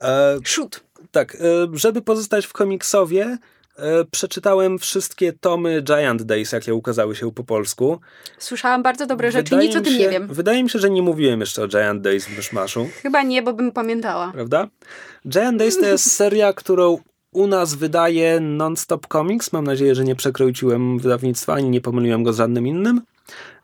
[0.03, 0.81] E, Shoot.
[1.11, 1.39] Tak, e,
[1.73, 3.39] żeby pozostać w komiksowie,
[3.77, 8.01] e, przeczytałem wszystkie tomy Giant Days, jakie ukazały się po polsku.
[8.39, 10.27] Słyszałam bardzo dobre rzeczy, nic o tym się, nie wiem.
[10.27, 12.89] Wydaje mi się, że nie mówiłem jeszcze o Giant Days w Myszmaszu.
[13.03, 14.33] Chyba nie, bo bym pamiętała.
[14.33, 14.69] Prawda?
[15.29, 16.99] Giant Days to jest seria, którą
[17.33, 19.53] u nas wydaje Non-Stop Comics.
[19.53, 23.01] Mam nadzieję, że nie przekroczyłem wydawnictwa, ani nie pomyliłem go z żadnym innym.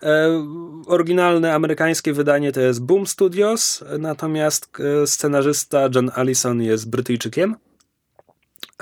[0.02, 0.44] E,
[0.86, 4.68] oryginalne amerykańskie wydanie to jest Boom Studios, natomiast
[5.02, 7.56] e, scenarzysta John Allison jest Brytyjczykiem.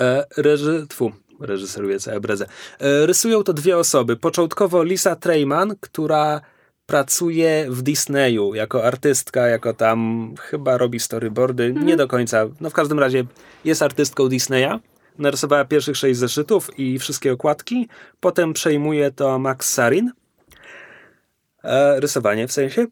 [0.01, 2.47] E, reży, tfu, reżyseruje całe brezę.
[2.79, 4.16] E, rysują to dwie osoby.
[4.16, 6.40] Początkowo Lisa Treyman, która
[6.87, 11.99] pracuje w Disneyu jako artystka, jako tam chyba robi storyboardy, nie mhm.
[11.99, 12.47] do końca.
[12.61, 13.25] No w każdym razie
[13.64, 14.81] jest artystką Disneya.
[15.18, 17.88] Narysowała pierwszych sześć zeszytów i wszystkie okładki.
[18.20, 20.12] Potem przejmuje to Max Sarin.
[21.64, 22.87] E, rysowanie w sensie.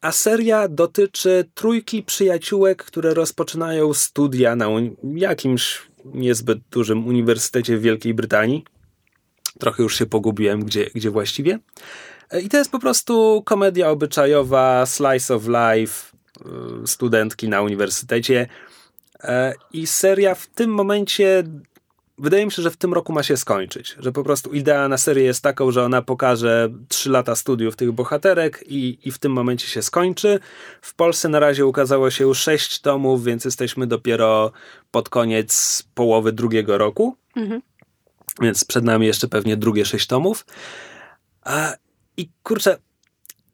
[0.00, 4.66] A seria dotyczy trójki przyjaciółek, które rozpoczynają studia na
[5.14, 8.64] jakimś niezbyt dużym uniwersytecie w Wielkiej Brytanii.
[9.58, 11.58] Trochę już się pogubiłem, gdzie, gdzie właściwie.
[12.38, 16.16] I to jest po prostu komedia obyczajowa, slice of life
[16.84, 18.46] y, studentki na uniwersytecie.
[19.20, 21.44] E, I seria w tym momencie
[22.20, 23.96] wydaje mi się, że w tym roku ma się skończyć.
[23.98, 27.92] Że po prostu idea na serię jest taką, że ona pokaże trzy lata studiów tych
[27.92, 30.40] bohaterek i, i w tym momencie się skończy.
[30.82, 34.52] W Polsce na razie ukazało się już sześć tomów, więc jesteśmy dopiero
[34.90, 37.16] pod koniec połowy drugiego roku.
[37.36, 37.62] Mhm.
[38.40, 40.46] Więc przed nami jeszcze pewnie drugie sześć tomów.
[41.42, 41.74] A,
[42.20, 42.78] I kurczę,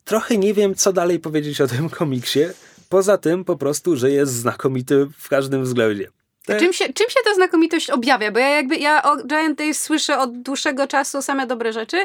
[0.05, 2.41] trochę nie wiem, co dalej powiedzieć o tym komiksie.
[2.89, 6.11] Poza tym po prostu, że jest znakomity w każdym względzie.
[6.47, 6.59] Te...
[6.59, 8.33] Czym, się, czym się ta znakomitość objawia?
[8.33, 11.97] Bo ja jakby ja o Giant Days słyszę od dłuższego czasu same dobre rzeczy,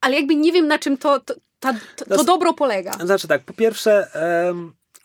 [0.00, 2.92] ale jakby nie wiem na czym to, to, ta, to, to dobro polega.
[2.92, 4.10] Znaczy tak, po pierwsze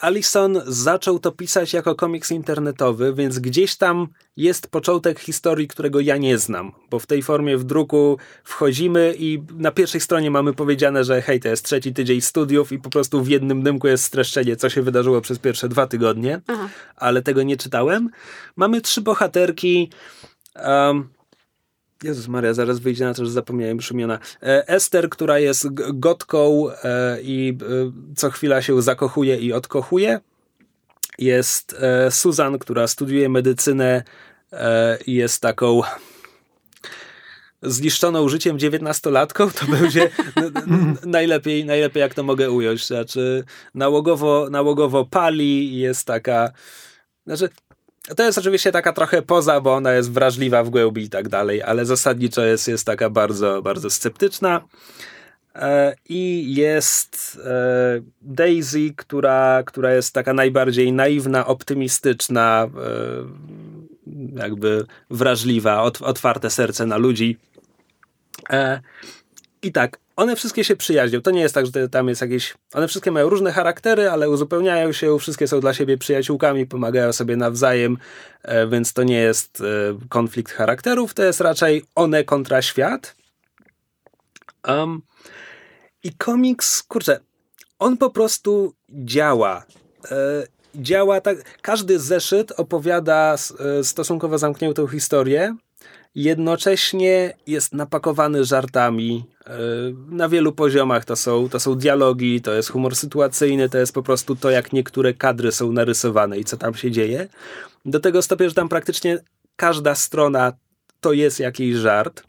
[0.03, 6.17] Allison zaczął to pisać jako komiks internetowy, więc gdzieś tam jest początek historii, którego ja
[6.17, 11.03] nie znam, bo w tej formie w druku wchodzimy i na pierwszej stronie mamy powiedziane,
[11.03, 14.55] że hej, to jest trzeci tydzień studiów i po prostu w jednym dymku jest streszczenie,
[14.55, 16.69] co się wydarzyło przez pierwsze dwa tygodnie, Aha.
[16.95, 18.09] ale tego nie czytałem.
[18.55, 19.89] Mamy trzy bohaterki.
[20.65, 21.09] Um,
[22.03, 24.19] Jezus Maria, zaraz wyjdzie na to, że zapomniałem już imiona.
[24.41, 30.19] E, Ester, która jest gotką e, i e, co chwila się zakochuje i odkochuje.
[31.19, 31.75] Jest
[32.09, 34.03] Susan, która studiuje medycynę
[35.07, 35.81] i jest taką
[37.61, 40.09] zniszczoną życiem dziewiętnastolatką, to będzie
[41.05, 42.87] najlepiej, najlepiej jak to mogę ująć.
[42.87, 46.51] Znaczy nałogowo, nałogowo pali i jest taka
[47.25, 47.49] znaczy,
[48.15, 51.61] to jest oczywiście taka trochę poza, bo ona jest wrażliwa w głębi i tak dalej,
[51.61, 54.61] ale zasadniczo jest, jest taka bardzo, bardzo sceptyczna.
[55.55, 65.83] E, I jest e, Daisy, która, która jest taka najbardziej naiwna, optymistyczna, e, jakby wrażliwa,
[65.83, 67.37] otwarte serce na ludzi.
[69.63, 71.21] I tak, one wszystkie się przyjaźnią.
[71.21, 72.53] To nie jest tak, że tam jest jakieś.
[72.73, 77.35] One wszystkie mają różne charaktery, ale uzupełniają się, wszystkie są dla siebie przyjaciółkami, pomagają sobie
[77.35, 77.97] nawzajem,
[78.41, 79.63] e, więc to nie jest e,
[80.09, 83.15] konflikt charakterów, to jest raczej one kontra świat.
[84.67, 85.01] Um,
[86.03, 87.19] I komiks, kurczę,
[87.79, 89.65] on po prostu działa.
[90.11, 90.15] E,
[90.75, 91.59] działa tak.
[91.61, 93.35] Każdy zeszyt opowiada
[93.83, 95.55] stosunkowo zamkniętą historię
[96.15, 99.25] jednocześnie jest napakowany żartami.
[99.47, 99.57] E,
[100.09, 104.03] na wielu poziomach to są, to są dialogi, to jest humor sytuacyjny, to jest po
[104.03, 107.27] prostu to, jak niektóre kadry są narysowane i co tam się dzieje.
[107.85, 109.19] Do tego stopnia, że tam praktycznie
[109.55, 110.53] każda strona
[110.99, 112.23] to jest jakiś żart.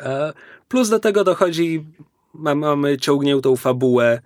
[0.00, 0.32] E,
[0.68, 1.86] plus do tego dochodzi,
[2.34, 4.22] mamy ciągniętą fabułę,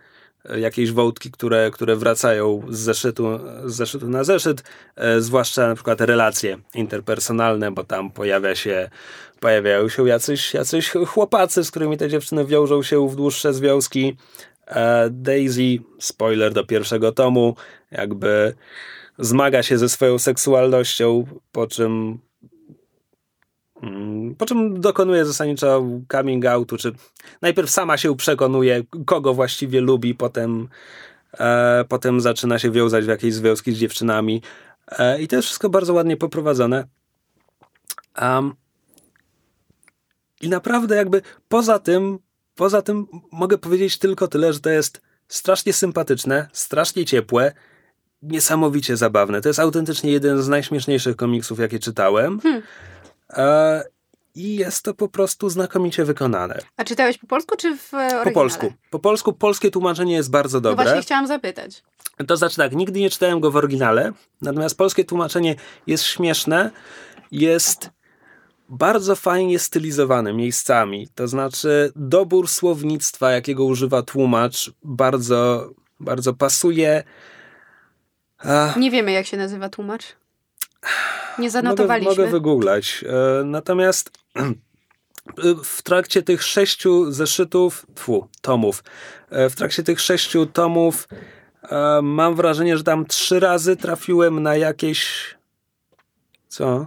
[0.57, 4.63] jakieś wątki, które, które wracają z zeszytu, z zeszytu na zeszyt,
[4.97, 8.91] e, zwłaszcza na przykład relacje interpersonalne, bo tam pojawia się,
[9.41, 14.17] pojawiają się jacyś, jacyś chłopacy, z którymi te dziewczyny wiążą się w dłuższe związki.
[14.67, 17.57] E, Daisy, spoiler do pierwszego tomu,
[17.91, 18.55] jakby
[19.19, 22.19] zmaga się ze swoją seksualnością, po czym
[24.39, 26.93] po czym dokonuje zasadniczo coming outu, czy
[27.43, 30.69] najpierw sama się przekonuje, kogo właściwie lubi, potem,
[31.39, 34.43] e, potem zaczyna się wiązać w jakieś związki z dziewczynami.
[34.89, 36.87] E, I to jest wszystko bardzo ładnie poprowadzone.
[38.23, 38.55] Um,
[40.41, 42.19] I naprawdę jakby poza tym,
[42.55, 47.53] poza tym mogę powiedzieć tylko tyle, że to jest strasznie sympatyczne, strasznie ciepłe,
[48.23, 49.41] niesamowicie zabawne.
[49.41, 52.41] To jest autentycznie jeden z najśmieszniejszych komiksów, jakie czytałem.
[52.41, 52.63] Hmm.
[53.33, 53.85] E,
[54.35, 56.59] I jest to po prostu znakomicie wykonane.
[56.77, 58.25] A czytałeś po polsku czy w oryginale?
[58.25, 58.73] Po polsku.
[58.91, 60.85] Po polsku polskie tłumaczenie jest bardzo dobre.
[60.85, 61.83] No właśnie chciałam zapytać.
[62.27, 64.13] To znaczy tak, nigdy nie czytałem go w oryginale,
[64.43, 65.55] natomiast polskie tłumaczenie
[65.87, 66.71] jest śmieszne,
[67.33, 67.91] jest
[68.69, 71.09] bardzo fajnie stylizowane miejscami.
[71.15, 77.05] To znaczy dobór słownictwa, jakiego używa tłumacz, bardzo, bardzo pasuje.
[78.77, 80.05] Nie wiemy, jak się nazywa tłumacz.
[81.39, 82.11] Nie zanotowaliśmy.
[82.11, 83.05] Mogę, mogę wygooglać.
[83.09, 84.11] E, natomiast
[85.65, 88.85] w trakcie tych sześciu zeszytów, tfu, tomów,
[89.31, 91.09] e, w trakcie tych sześciu tomów
[91.63, 95.27] e, mam wrażenie, że tam trzy razy trafiłem na jakieś
[96.49, 96.87] co?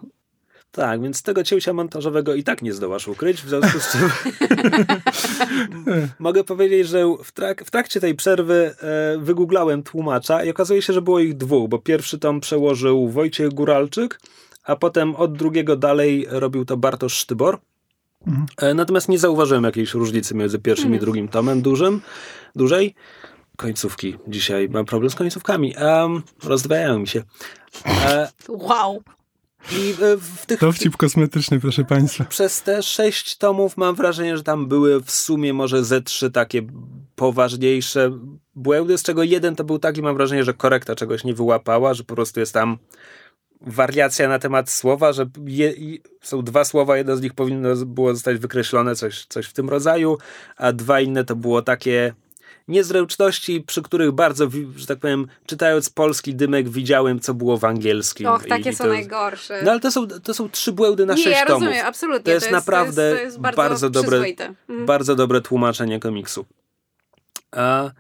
[0.72, 4.10] Tak, więc tego cięcia montażowego i tak nie zdołasz ukryć, w związku z czym
[6.20, 10.94] mogę powiedzieć, że w, trak w trakcie tej przerwy e, wygooglałem tłumacza i okazuje się,
[10.94, 14.20] że było ich dwóch, bo pierwszy tom przełożył Wojciech Góralczyk,
[14.64, 17.58] a potem od drugiego dalej robił to Bartosz Sztybor.
[18.28, 18.46] Mhm.
[18.58, 21.02] E, natomiast nie zauważyłem jakiejś różnicy między pierwszym mhm.
[21.02, 22.02] i drugim tomem dużym,
[22.56, 22.96] dużej.
[23.58, 24.18] Końcówki.
[24.28, 25.76] Dzisiaj mam problem z końcówkami.
[25.82, 27.24] Um, rozdwajają mi się.
[27.86, 29.04] E, wow.
[29.72, 32.26] I e, w tych, Dowcip kosmetyczny, proszę Państwa.
[32.26, 36.62] Przez te sześć tomów mam wrażenie, że tam były w sumie może ze trzy takie
[37.16, 38.12] poważniejsze
[38.56, 42.04] błędy, z czego jeden to był taki, mam wrażenie, że korekta czegoś nie wyłapała, że
[42.04, 42.78] po prostu jest tam
[43.62, 45.74] wariacja na temat słowa, że je,
[46.22, 50.18] są dwa słowa, jedno z nich powinno było zostać wykreślone, coś, coś w tym rodzaju,
[50.58, 52.14] a dwa inne to było takie
[52.70, 58.28] niezręczności, przy których bardzo, że tak powiem, czytając polski dymek widziałem, co było w angielskim.
[58.28, 59.62] Och, takie są to, najgorsze.
[59.64, 61.62] No ale to są, to są trzy błędy na Nie, sześć ja tomów.
[61.64, 62.24] rozumiem, absolutnie.
[62.24, 64.54] To jest, naprawdę to jest, to jest bardzo, bardzo dobre, przyzwoite.
[64.68, 66.46] bardzo dobre tłumaczenie komiksu.
[67.52, 67.92] A,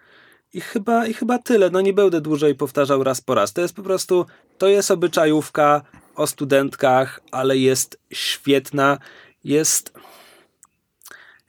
[0.54, 1.70] i, chyba, I chyba tyle.
[1.70, 3.54] No nie będę dłużej powtarzał raz po raz.
[3.54, 4.26] To jest po prostu,
[4.58, 5.82] to jest obyczajówka
[6.16, 8.98] o studentkach, ale jest świetna.
[9.44, 9.94] Jest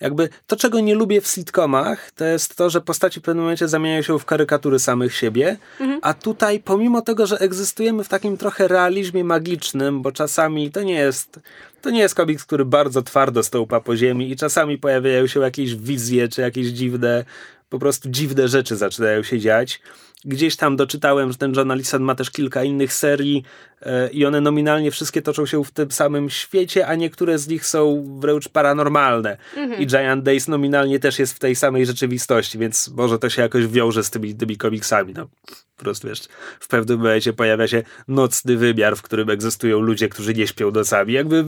[0.01, 3.69] jakby to, czego nie lubię w sitcomach, to jest to, że postaci w pewnym momencie
[3.69, 6.01] zamieniają się w karykatury samych siebie, Mhm.
[6.03, 10.95] a tutaj, pomimo tego, że egzystujemy w takim trochę realizmie magicznym, bo czasami to nie
[10.95, 11.41] jest,
[11.83, 15.75] to nie jest komiks, który bardzo twardo stołpa po ziemi i czasami pojawiają się jakieś
[15.77, 17.25] wizje, czy jakieś dziwne,
[17.69, 19.81] po prostu dziwne rzeczy zaczynają się dziać.
[20.25, 23.45] Gdzieś tam doczytałem, że ten John Allison ma też kilka innych serii
[23.83, 27.67] e, i one nominalnie wszystkie toczą się w tym samym świecie, a niektóre z nich
[27.67, 29.37] są wręcz paranormalne.
[29.79, 33.67] I Giant Days nominalnie też jest w tej samej rzeczywistości, więc może to się jakoś
[33.67, 35.15] wiąże z tymi, tymi komiksami.
[35.15, 35.29] No,
[35.77, 36.21] po prostu wiesz,
[36.61, 41.13] w pewnym momencie pojawia się nocny wymiar, w którym egzystują ludzie, którzy nie śpią nocami.
[41.13, 41.45] Jakby,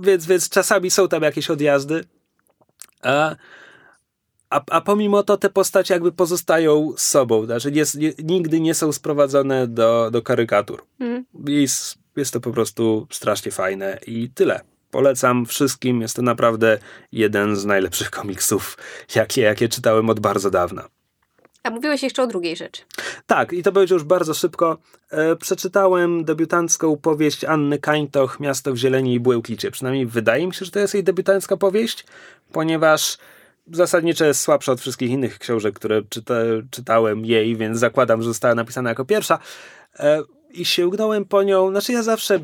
[0.00, 2.04] więc, więc czasami są tam jakieś odjazdy.
[3.02, 3.36] A
[4.50, 8.92] a, a pomimo to te postacie jakby pozostają sobą, znaczy nie, nie, nigdy nie są
[8.92, 10.84] sprowadzone do, do karykatur.
[11.00, 11.24] Mhm.
[11.46, 14.60] Jest, jest to po prostu strasznie fajne i tyle.
[14.90, 16.78] Polecam wszystkim, jest to naprawdę
[17.12, 18.78] jeden z najlepszych komiksów,
[19.14, 20.88] jakie, jakie czytałem od bardzo dawna.
[21.62, 22.82] A mówiłeś jeszcze o drugiej rzeczy.
[23.26, 24.78] Tak, i to będzie już bardzo szybko.
[25.10, 29.70] E, przeczytałem debiutancką powieść Anny Kańtoch, Miasto w zieleni i błękicie.
[29.70, 32.04] Przynajmniej wydaje mi się, że to jest jej debiutancka powieść,
[32.52, 33.18] ponieważ
[33.72, 36.34] zasadniczo jest słabsza od wszystkich innych książek, które czyta,
[36.70, 39.38] czytałem jej, więc zakładam, że została napisana jako pierwsza.
[39.98, 41.70] E, I sięgnąłem po nią.
[41.70, 42.40] Znaczy, ja zawsze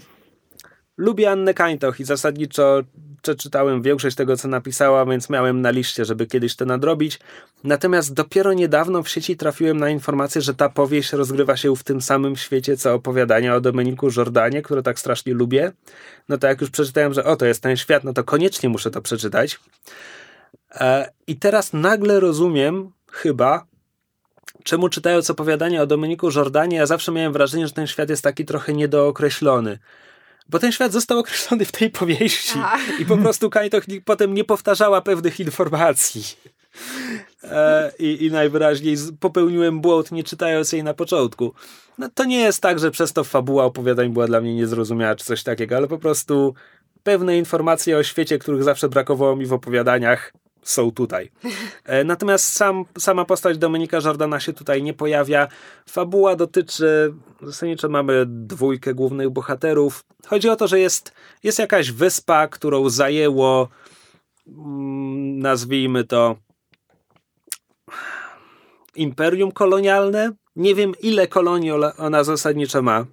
[0.97, 2.83] lubię Annę Kańtoch i zasadniczo
[3.23, 7.19] przeczytałem większość tego, co napisała, więc miałem na liście, żeby kiedyś to nadrobić.
[7.65, 12.01] Natomiast dopiero niedawno w sieci trafiłem na informację, że ta powieść rozgrywa się w tym
[12.01, 15.73] samym świecie, co opowiadania o Domeniku Jordanie, które tak strasznie lubię.
[16.29, 18.91] No to jak już przeczytałem, że o, to jest ten świat, no to koniecznie muszę
[18.91, 19.61] to przeczytać.
[20.75, 23.67] E, I teraz nagle rozumiem, chyba,
[24.63, 28.45] czemu czytając opowiadania o Dominiku Jordanie, ja zawsze miałem wrażenie, że ten świat jest taki
[28.45, 29.79] trochę niedookreślony.
[30.49, 32.79] Bo ten świat został określony w tej powieści Aha.
[32.99, 36.23] i po prostu Kajtoch potem nie powtarzała pewnych informacji.
[37.45, 41.55] E, i, I najwyraźniej popełniłem błąd, nie czytając jej na początku.
[41.99, 45.25] No, to nie jest tak, że przez to fabuła opowiadań była dla mnie niezrozumiała, czy
[45.25, 46.55] coś takiego, ale po prostu
[47.03, 50.33] pewne informacje o świecie, których zawsze brakowało mi w opowiadaniach,
[50.63, 51.31] są tutaj.
[51.85, 55.49] E, Natomiast sam, sama postać Dominika Jordana się tutaj nie pojawia.
[55.89, 60.05] Fabuła dotyczy, zasadniczo mamy dwójkę głównych bohaterów.
[60.27, 63.69] Chodzi o to, że jest, jest jakaś wyspa, którą zajęło,
[64.49, 66.37] mm, nazwijmy to,
[68.97, 70.33] imperium kolonialne.
[70.57, 73.07] Nie wiem, ile kolonii ona zasadniczo ma.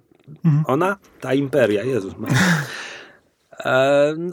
[0.66, 0.96] Ona?
[1.20, 2.28] Ta imperia, Jezus ma.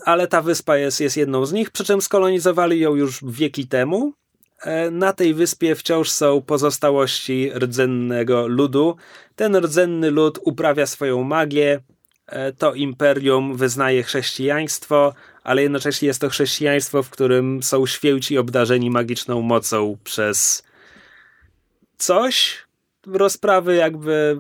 [0.06, 4.14] Ale ta wyspa jest, jest jedną z nich, przy czym skolonizowali ją już wieki temu.
[4.62, 8.96] E, Na tej wyspie wciąż są pozostałości rdzennego ludu.
[9.36, 11.80] Ten rdzenny lud uprawia swoją magię.
[12.28, 15.14] E, To imperium wyznaje chrześcijaństwo,
[15.44, 20.64] ale jednocześnie jest to chrześcijaństwo, w którym są święci obdarzeni magiczną mocą przez
[21.98, 22.58] coś.
[23.08, 24.38] Rozprawy jakby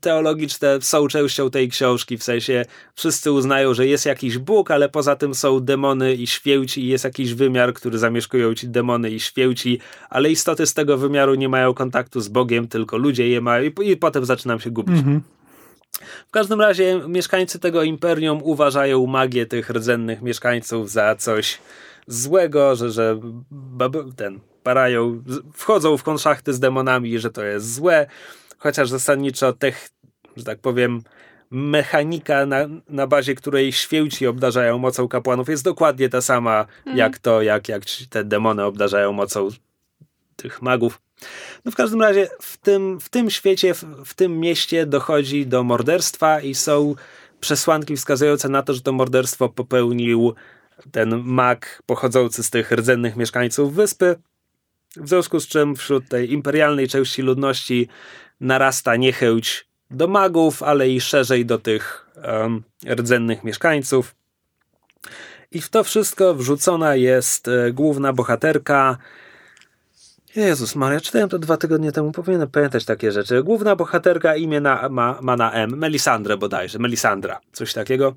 [0.00, 2.64] teologiczne są częścią tej książki, w sensie
[2.94, 7.04] wszyscy uznają, że jest jakiś Bóg, ale poza tym są demony i święci i jest
[7.04, 9.80] jakiś wymiar, który zamieszkują ci demony i święci,
[10.10, 13.90] ale istoty z tego wymiaru nie mają kontaktu z Bogiem, tylko ludzie je mają i,
[13.90, 14.96] i potem zaczynam się gubić.
[16.28, 21.58] W każdym razie mieszkańcy tego imperium uważają magię tych rdzennych mieszkańców za coś
[22.06, 23.20] złego, że, że
[24.16, 25.22] ten parają,
[25.52, 28.06] wchodzą w konszachty z demonami, że to jest złe,
[28.64, 29.88] chociaż zasadniczo tech,
[30.36, 31.02] że tak powiem,
[31.50, 32.58] mechanika, na,
[32.88, 37.82] na bazie której święci obdarzają mocą kapłanów, jest dokładnie ta sama, jak to, jak, jak
[38.10, 39.48] te demony obdarzają mocą
[40.36, 41.00] tych magów.
[41.64, 45.62] No w każdym razie w tym, w tym świecie, w, w tym mieście dochodzi do
[45.62, 46.94] morderstwa i są
[47.40, 50.34] przesłanki wskazujące na to, że to morderstwo popełnił
[50.92, 54.16] ten mag pochodzący z tych rdzennych mieszkańców wyspy.
[54.96, 57.88] W związku z czym wśród tej imperialnej części ludności
[58.40, 64.14] narasta niechęć do magów, ale i szerzej do tych um, rdzennych mieszkańców.
[65.50, 68.98] I w to wszystko wrzucona jest e, główna bohaterka.
[70.36, 73.42] Jezus Maria, czytałem to dwa tygodnie temu, powinienem pamiętać takie rzeczy.
[73.42, 78.14] Główna bohaterka imię na, ma, ma na M, Melisandre bodajże, Melisandra, coś takiego.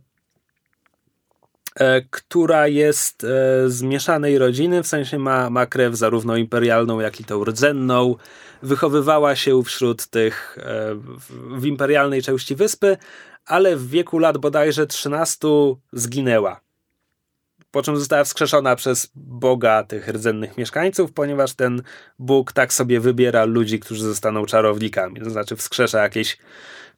[1.79, 3.27] E, która jest e,
[3.69, 8.15] z mieszanej rodziny, w sensie ma, ma krew zarówno imperialną, jak i tą rdzenną.
[8.61, 12.97] Wychowywała się wśród tych e, w, w imperialnej części wyspy,
[13.45, 15.47] ale w wieku lat bodajże 13
[15.93, 16.66] zginęła.
[17.71, 21.81] Po czym została wskrzeszona przez Boga tych rdzennych mieszkańców, ponieważ ten
[22.19, 25.21] Bóg tak sobie wybiera ludzi, którzy zostaną czarownikami.
[25.21, 26.37] To znaczy wskrzesza jakieś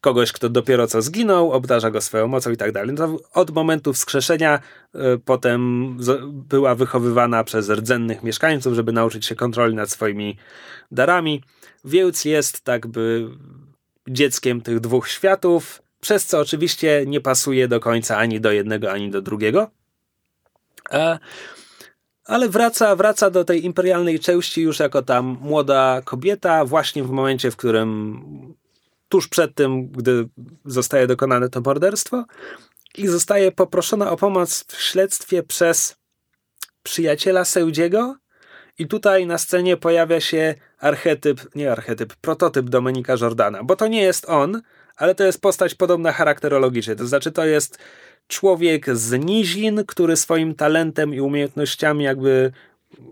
[0.02, 2.96] kogoś, kto dopiero co zginął, obdarza go swoją mocą i tak dalej.
[2.96, 4.60] No od momentu wskrzeszenia
[4.96, 10.38] y, potem z, była wychowywana przez rdzennych mieszkańców, żeby nauczyć się kontroli nad swoimi
[10.92, 11.44] darami.
[11.86, 13.30] Więc jest tak by
[14.10, 19.12] dzieckiem tych dwóch światów, przez co oczywiście nie pasuje do końca ani do jednego, ani
[19.12, 19.72] do drugiego.
[20.92, 21.20] E,
[22.26, 27.52] ale wraca, wraca do tej imperialnej części już jako tam młoda kobieta, właśnie w momencie,
[27.52, 28.56] w którym
[29.10, 30.30] tuż przed tym, gdy
[30.66, 32.26] zostaje dokonane to morderstwo
[32.98, 35.96] i zostaje poproszona o pomoc w śledztwie przez
[36.84, 38.16] przyjaciela Seudziego
[38.80, 44.02] i tutaj na scenie pojawia się archetyp, nie archetyp, prototyp Domenika Jordana, bo to nie
[44.02, 44.62] jest on,
[44.96, 47.80] ale to jest postać podobna charakterologicznie, to znaczy to jest
[48.30, 52.52] człowiek z nizin, który swoim talentem i umiejętnościami jakby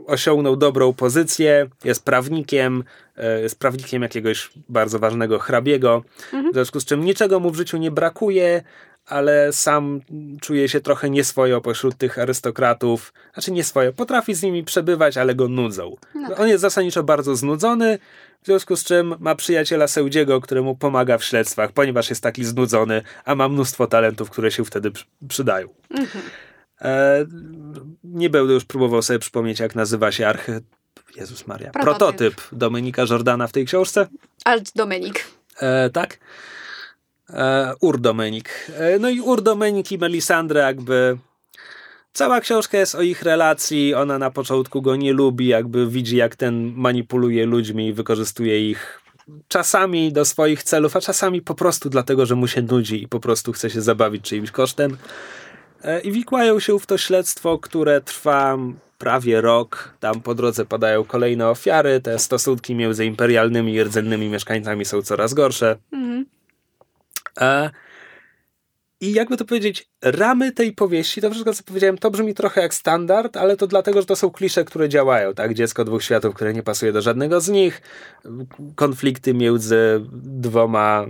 [0.05, 2.83] osiągnął dobrą pozycję, jest prawnikiem,
[3.17, 6.03] e, jest prawnikiem jakiegoś bardzo ważnego hrabiego,
[6.33, 6.51] mhm.
[6.51, 8.63] w związku z czym niczego mu w życiu nie brakuje,
[9.07, 10.01] ale sam
[10.41, 13.13] czuje się trochę nieswojo pośród tych arystokratów.
[13.33, 15.95] Znaczy nieswojo, potrafi z nimi przebywać, ale go nudzą.
[16.15, 16.35] No.
[16.35, 17.99] On jest zasadniczo bardzo znudzony,
[18.43, 23.01] w związku z czym ma przyjaciela Seudziego, któremu pomaga w śledztwach, ponieważ jest taki znudzony,
[23.25, 24.91] a ma mnóstwo talentów, które się wtedy
[25.27, 25.67] przydają.
[25.91, 26.23] Mhm.
[26.81, 27.25] E,
[28.03, 30.61] nie będę już próbował sobie przypomnieć, jak nazywa się archy...
[31.15, 31.71] Jezus Maria.
[31.71, 34.07] Prototyp, Prototyp Dominika Jordana w tej książce.
[34.45, 35.23] Alt Dominik.
[35.59, 36.19] E, tak.
[37.29, 38.49] E, Ur Dominik.
[38.77, 41.17] E, no i Ur Dominik i Melisandre jakby...
[42.13, 43.93] Cała książka jest o ich relacji.
[43.93, 49.01] Ona na początku go nie lubi, jakby widzi, jak ten manipuluje ludźmi i wykorzystuje ich
[49.47, 53.19] czasami do swoich celów, a czasami po prostu dlatego, że mu się nudzi i po
[53.19, 54.97] prostu chce się zabawić czyimś kosztem.
[55.83, 58.57] E, I wikłają się w to śledztwo, które trwa
[58.97, 59.93] prawie rok.
[59.99, 62.01] Tam po drodze padają kolejne ofiary.
[62.01, 65.77] Te stosunki między imperialnymi i rdzennymi mieszkańcami są coraz gorsze.
[65.91, 66.25] Mhm.
[67.37, 67.69] E,
[69.01, 72.73] I jakby to powiedzieć, ramy tej powieści, to wszystko co powiedziałem, to brzmi trochę jak
[72.73, 75.53] standard, ale to dlatego, że to są klisze, które działają, tak?
[75.53, 77.81] Dziecko dwóch światów, które nie pasuje do żadnego z nich,
[78.75, 81.05] konflikty między dwoma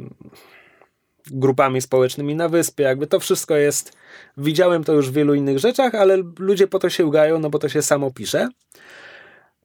[1.32, 3.94] grupami społecznymi na wyspie, jakby to wszystko jest,
[4.38, 7.70] widziałem to już w wielu innych rzeczach, ale ludzie po to sięgają, no bo to
[7.70, 8.50] się samo pisze.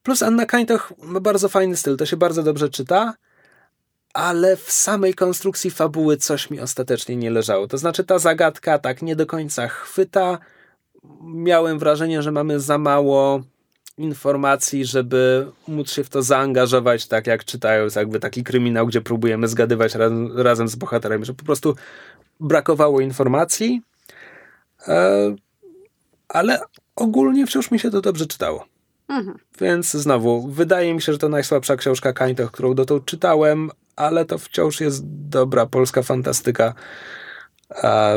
[0.03, 3.15] Plus Anna Kańtoch ma bardzo fajny styl, to się bardzo dobrze czyta,
[4.13, 7.67] ale w samej konstrukcji fabuły coś mi ostatecznie nie leżało.
[7.67, 10.39] To znaczy ta zagadka tak nie do końca chwyta.
[11.23, 13.43] Miałem wrażenie, że mamy za mało
[13.99, 19.49] informacji, żeby móc się w to zaangażować, tak jak czytając jakby taki kryminał, gdzie próbujemy
[19.49, 21.77] zgadywać razem, razem z bohaterami, że po prostu
[22.41, 23.83] brakowało informacji,
[24.89, 25.35] e,
[26.29, 26.61] ale
[26.97, 28.72] ogólnie wciąż mi się to dobrze czytało.
[29.13, 29.39] Mhm.
[29.61, 34.39] Więc znowu, wydaje mi się, że to najsłabsza książka Kańtoch, którą dotąd czytałem, ale to
[34.39, 36.75] wciąż jest dobra polska fantastyka,
[37.83, 38.13] a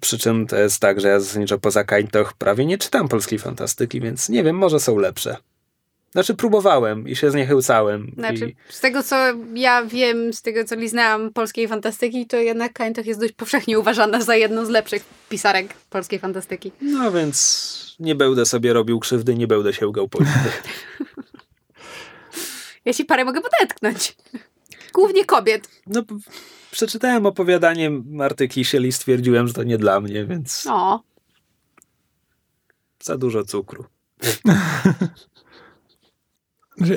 [0.00, 4.00] przy czym to jest tak, że ja zasadniczo poza Kańtoch prawie nie czytam polskiej fantastyki,
[4.00, 5.36] więc nie wiem, może są lepsze.
[6.12, 8.12] Znaczy próbowałem i się zniechęcałem.
[8.14, 8.56] Znaczy, i...
[8.68, 9.16] z tego co
[9.54, 14.20] ja wiem, z tego co liznałam polskiej fantastyki, to jednak Kańtoch jest dość powszechnie uważana
[14.20, 16.72] za jedną z lepszych pisarek polskiej fantastyki.
[16.80, 20.18] No więc nie będę sobie robił krzywdy, nie będę się ugał po
[22.84, 24.16] Ja ci parę mogę podetknąć.
[24.92, 25.68] Głównie kobiet.
[25.86, 26.02] No,
[26.70, 30.66] przeczytałem opowiadanie Marty Kisiel i stwierdziłem, że to nie dla mnie, więc...
[30.70, 31.00] O.
[33.02, 33.84] Za dużo cukru.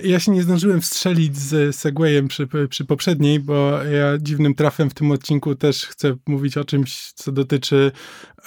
[0.03, 4.93] Ja się nie zdążyłem wstrzelić z Segwayem przy, przy poprzedniej, bo ja dziwnym trafem w
[4.93, 7.91] tym odcinku też chcę mówić o czymś, co dotyczy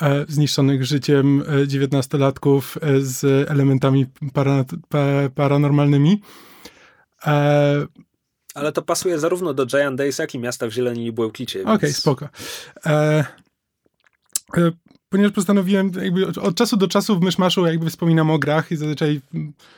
[0.02, 4.98] e, zniszczonych życiem e, dziewiętnastolatków e, z elementami para, pa,
[5.34, 6.22] paranormalnymi.
[7.26, 7.86] E,
[8.54, 11.60] ale to pasuje zarówno do Giant Days, jak i Miasta w Zieleni i Błękicie.
[11.62, 12.28] Okej, okay, spoko.
[15.16, 18.72] E, e, ponieważ postanowiłem, jakby od, czasu do czasu w Myszmaszu jakby wspominam o grach
[18.72, 19.20] i zazwyczaj,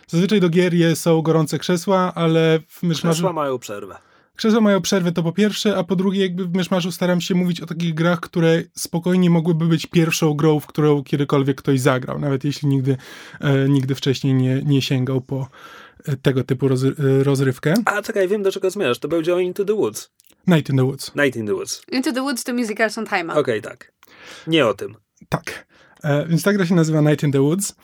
[0.07, 3.15] zazwyczaj do gier je, są gorące krzesła, ale w Myszmaszu...
[3.15, 3.99] Krzesła mają przerwę.
[4.37, 7.61] Krzesła mają przerwę, to po pierwsze, a po drugie jakby w Myszmaszu staram się mówić
[7.61, 12.45] o takich grach, które spokojnie mogłyby być pierwszą grą, w którą kiedykolwiek ktoś zagrał, nawet
[12.45, 12.97] jeśli nigdy,
[13.41, 15.49] e, nigdy wcześniej nie, nie sięgał po,
[16.05, 16.81] e, tego typu roz,
[17.23, 17.75] rozrywkę.
[17.85, 18.99] A czekaj, wiem do czego zmierzasz.
[18.99, 20.11] To będzie o Into the Woods.
[20.47, 21.15] Night in the Woods.
[21.15, 21.83] Night in the Woods.
[21.93, 23.33] Into the Woods to musical Sondheima.
[23.33, 23.93] Okej, okay, tak.
[24.47, 24.97] Nie o tym.
[25.29, 25.67] Tak.
[26.03, 27.75] E, więc ta gra się nazywa Night in the Woods.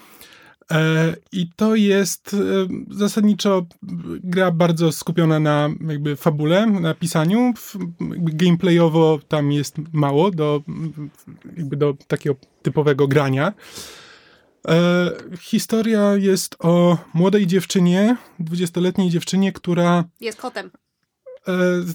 [0.72, 2.36] E, I to jest e,
[2.90, 3.66] zasadniczo
[4.22, 7.52] gra bardzo skupiona na jakby fabule, na pisaniu.
[8.18, 10.62] Gameplayowo tam jest mało do,
[11.56, 13.52] jakby do takiego typowego grania.
[14.68, 20.04] E, historia jest o młodej dziewczynie, dwudziestoletniej dziewczynie, która...
[20.20, 20.70] Jest kotem.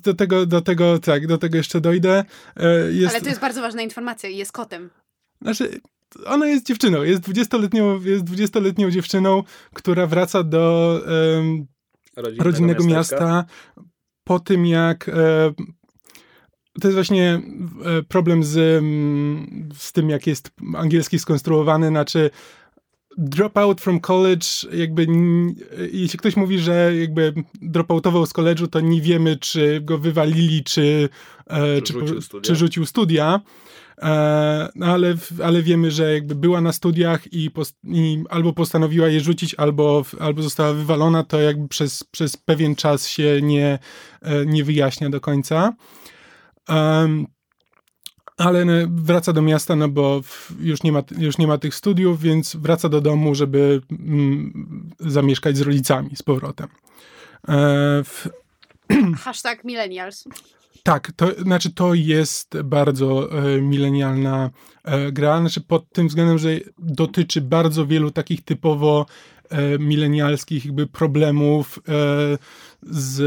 [0.04, 2.26] Do tego, do tego, tak, do tego jeszcze dojdę.
[2.92, 3.14] Jest...
[3.14, 4.90] Ale to jest bardzo ważna informacja, jest kotem.
[5.42, 5.82] Znaczy,
[6.26, 11.68] ona jest dziewczyną, jest dwudziestoletnią, jest dwudziestoletnią dziewczyną, która wraca do um,
[12.16, 13.46] rodzinnego, rodzinnego miasta
[14.24, 15.54] po tym, jak e,
[16.82, 17.42] to jest właśnie
[17.86, 18.84] e, problem z,
[19.78, 22.30] z tym, jak jest angielski skonstruowany, znaczy
[23.20, 25.08] drop out from college, jakby
[25.92, 31.10] jeśli ktoś mówi, że jakby dropoutował z college'u, to nie wiemy, czy go wywalili, czy,
[31.48, 33.42] e, czy, czy, rzucił, czy rzucił studia.
[34.02, 39.08] E, no ale, ale wiemy, że jakby była na studiach i, post, i, albo postanowiła
[39.08, 43.80] je rzucić, albo, albo została wywalona, to jakby przez, przez pewien czas się nie,
[44.22, 45.74] e, nie wyjaśnia do końca.
[46.70, 47.28] Um,
[48.40, 50.22] ale wraca do miasta, no bo
[50.60, 55.58] już nie ma, już nie ma tych studiów, więc wraca do domu, żeby mm, zamieszkać
[55.58, 56.68] z rodzicami z powrotem.
[57.48, 57.56] E,
[58.04, 58.30] w...
[59.24, 60.24] Hashtag millennials.
[60.84, 64.50] Tak, to znaczy to jest bardzo e, milenialna
[64.84, 69.06] e, gra, znaczy pod tym względem, że dotyczy bardzo wielu takich typowo
[69.50, 71.82] e, milenialskich jakby problemów e,
[72.82, 73.20] z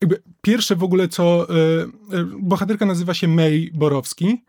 [0.00, 1.88] jakby pierwsze w ogóle co e, e,
[2.40, 4.44] bohaterka nazywa się May Borowski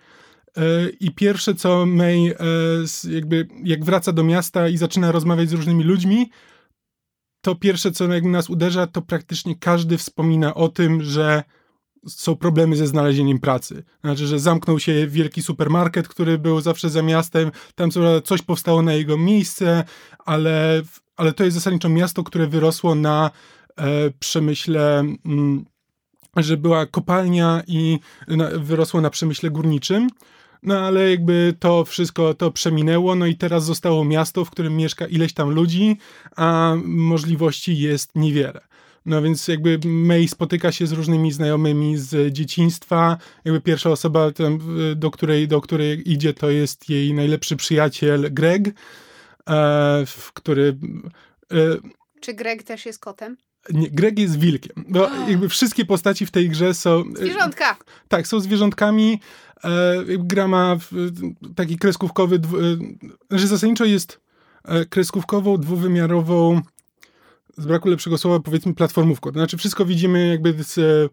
[0.99, 2.33] i pierwsze co May
[3.09, 6.29] jakby jak wraca do miasta i zaczyna rozmawiać z różnymi ludźmi,
[7.41, 11.43] to pierwsze, co jakby nas uderza, to praktycznie każdy wspomina o tym, że
[12.07, 13.83] są problemy ze znalezieniem pracy.
[14.01, 17.89] Znaczy, że zamknął się wielki supermarket, który był zawsze za miastem, tam
[18.23, 19.83] coś powstało na jego miejsce,
[20.25, 20.81] ale,
[21.15, 23.31] ale to jest zasadniczo miasto, które wyrosło na e,
[24.19, 25.65] przemyśle, mm,
[26.37, 27.99] że była kopalnia i
[28.57, 30.09] wyrosło na przemyśle górniczym.
[30.63, 35.07] No ale jakby to wszystko to przeminęło, no i teraz zostało miasto, w którym mieszka
[35.07, 35.97] ileś tam ludzi,
[36.35, 38.61] a możliwości jest niewiele.
[39.05, 43.17] No więc jakby May spotyka się z różnymi znajomymi z dzieciństwa.
[43.45, 44.31] Jakby pierwsza osoba,
[44.95, 48.67] do której, do której idzie, to jest jej najlepszy przyjaciel Greg,
[49.49, 50.77] e, który...
[51.51, 51.55] E,
[52.21, 53.37] Czy Greg też jest kotem?
[53.73, 54.85] Nie, Greg jest wilkiem.
[54.89, 55.15] Bo oh.
[55.29, 57.03] jakby wszystkie postaci w tej grze są...
[57.21, 57.77] E, Zwierzątka!
[58.07, 59.19] Tak, są zwierzątkami.
[59.63, 60.77] E, gra ma
[61.55, 62.39] taki kreskówkowy...
[62.39, 62.61] Dwu, e,
[63.29, 64.19] znaczy zasadniczo jest
[64.65, 66.61] e, kreskówkową, dwuwymiarową
[67.57, 69.31] z braku lepszego słowa powiedzmy platformówką.
[69.31, 71.09] To znaczy wszystko widzimy jakby z, e,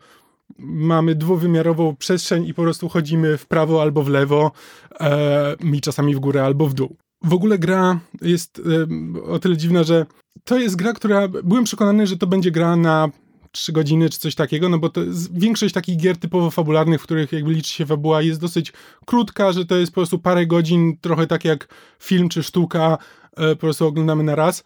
[0.59, 4.53] mamy dwuwymiarową przestrzeń i po prostu chodzimy w prawo albo w lewo
[5.01, 6.97] e, i czasami w górę albo w dół.
[7.25, 10.07] W ogóle gra jest e, o tyle dziwna, że
[10.47, 13.09] to jest gra, która byłem przekonany, że to będzie gra na
[13.53, 15.01] trzy godziny czy coś takiego, no bo to
[15.33, 18.73] większość takich gier typowo fabularnych, w których jakby liczy się fabuła, jest dosyć
[19.07, 21.69] krótka, że to jest po prostu parę godzin, trochę tak jak
[22.03, 22.99] film czy sztuka,
[23.37, 24.65] e, po prostu oglądamy na raz.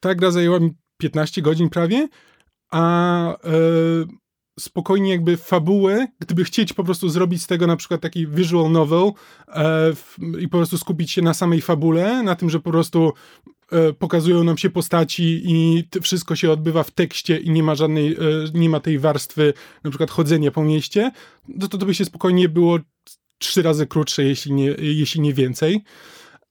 [0.00, 2.08] Ta gra zajęła mi 15 godzin prawie,
[2.70, 3.36] a e,
[4.60, 9.10] spokojnie jakby fabułę, gdyby chcieć po prostu zrobić z tego na przykład taki visual novel
[9.48, 9.92] e,
[10.40, 13.12] i po prostu skupić się na samej fabule, na tym, że po prostu
[13.98, 18.18] pokazują nam się postaci i wszystko się odbywa w tekście i nie ma żadnej, e,
[18.54, 19.52] nie ma tej warstwy
[19.84, 21.10] na przykład chodzenia po mieście,
[21.60, 22.78] to, to by się spokojnie było
[23.38, 25.84] trzy razy krótsze, jeśli nie, jeśli nie więcej.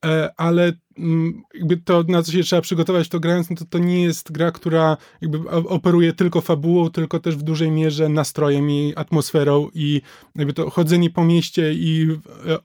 [0.06, 3.78] E, ale mm, jakby to, na co się trzeba przygotować to grając, no to to
[3.78, 8.94] nie jest gra, która jakby operuje tylko fabułą, tylko też w dużej mierze nastrojem i
[8.96, 10.02] atmosferą i
[10.36, 12.08] jakby to chodzenie po mieście i
[12.48, 12.58] e,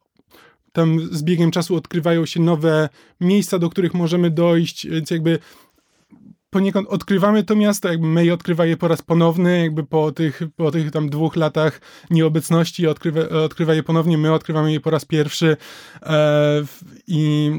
[0.75, 2.89] tam z biegiem czasu odkrywają się nowe
[3.21, 5.39] miejsca, do których możemy dojść, więc jakby
[6.51, 10.71] poniekąd odkrywamy to miasto, jakby May odkrywa je po raz ponowny, jakby po tych, po
[10.71, 15.57] tych tam dwóch latach nieobecności odkrywa, odkrywa je ponownie, my odkrywamy je po raz pierwszy
[16.03, 16.63] e,
[17.07, 17.51] i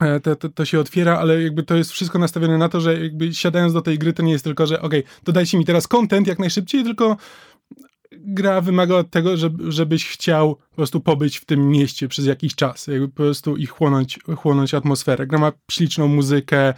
[0.00, 3.00] e, to, to, to, się otwiera, ale jakby to jest wszystko nastawione na to, że
[3.00, 6.26] jakby siadając do tej gry, to nie jest tylko, że okay, dodajcie mi teraz content
[6.26, 7.16] jak najszybciej, tylko
[8.18, 12.54] gra wymaga od tego, żeby, żebyś chciał po prostu pobyć w tym mieście przez jakiś
[12.54, 15.26] czas, jakby po prostu i chłonąć, chłonąć atmosferę.
[15.26, 16.74] Gra ma śliczną muzykę, e,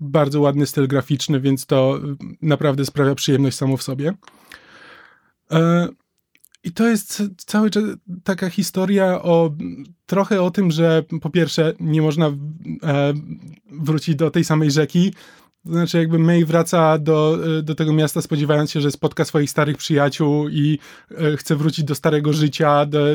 [0.00, 2.00] bardzo ładny styl graficzny, więc to
[2.42, 4.14] naprawdę sprawia przyjemność samo w sobie.
[5.50, 5.88] E,
[6.64, 7.84] I to jest cały czas
[8.24, 9.54] taka historia o
[10.06, 12.34] trochę o tym, że po pierwsze nie można e,
[13.72, 15.12] wrócić do tej samej rzeki.
[15.66, 20.48] Znaczy, jakby May wraca do, do tego miasta, spodziewając się, że spotka swoich starych przyjaciół
[20.48, 20.78] i
[21.10, 22.86] e, chce wrócić do starego życia.
[22.86, 23.06] Do,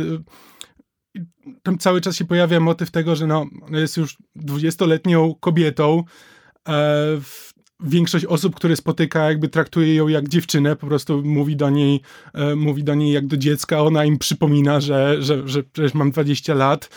[1.64, 6.04] tam cały czas się pojawia motyw tego, że no, jest już dwudziestoletnią kobietą.
[6.68, 6.98] E,
[7.84, 12.02] większość osób, które spotyka, jakby traktuje ją jak dziewczynę, po prostu mówi do niej,
[12.34, 16.12] e, mówi do niej jak do dziecka, ona im przypomina, że, że, że przecież mam
[16.12, 16.90] 20 lat.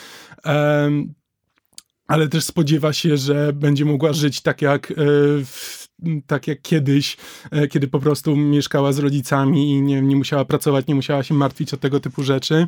[2.15, 4.95] Ale też spodziewa się, że będzie mogła żyć tak jak, e,
[6.27, 7.17] tak jak kiedyś,
[7.51, 11.35] e, kiedy po prostu mieszkała z rodzicami i nie, nie musiała pracować, nie musiała się
[11.35, 12.67] martwić o tego typu rzeczy.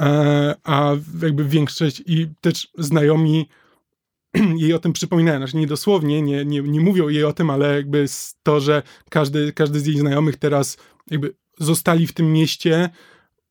[0.00, 0.92] E, a
[1.22, 3.48] jakby większość i też znajomi
[4.62, 7.76] jej o tym przypominają, znaczy nie dosłownie, nie, nie, nie mówią jej o tym, ale
[7.76, 8.06] jakby
[8.42, 10.78] to, że każdy, każdy z jej znajomych teraz
[11.10, 12.90] jakby zostali w tym mieście,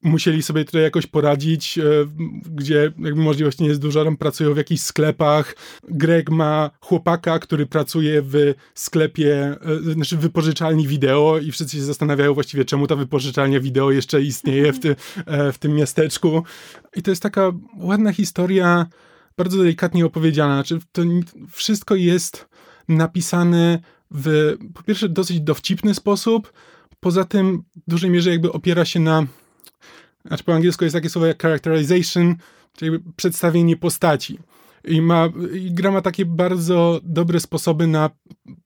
[0.04, 1.84] musieli sobie tutaj jakoś poradzić, e,
[2.46, 5.56] gdzie jakby możliwości nie jest dużo, tam pracują w jakichś sklepach.
[5.90, 9.56] Greg ma chłopaka, który pracuje w sklepie,
[9.88, 14.22] e, znaczy w wypożyczalni wideo i wszyscy się zastanawiają właściwie, czemu ta wypożyczalnia wideo jeszcze
[14.22, 14.96] istnieje w, ty,
[15.26, 16.44] e, w tym miasteczku.
[16.96, 18.86] I to jest taka ładna historia,
[19.38, 20.56] bardzo delikatnie opowiedziana.
[20.56, 21.02] Znaczy, to
[21.52, 22.48] wszystko jest
[22.88, 23.80] napisane
[24.12, 26.54] w, po pierwsze, dosyć dowcipny sposób,
[27.00, 29.26] poza tym w dużej mierze jakby opiera się na,
[30.26, 32.36] znaczy po angielsku jest takie słowo jak characterization,
[32.78, 34.40] czyli przedstawienie postaci.
[34.84, 38.10] I, ma, I gra ma takie bardzo dobre sposoby na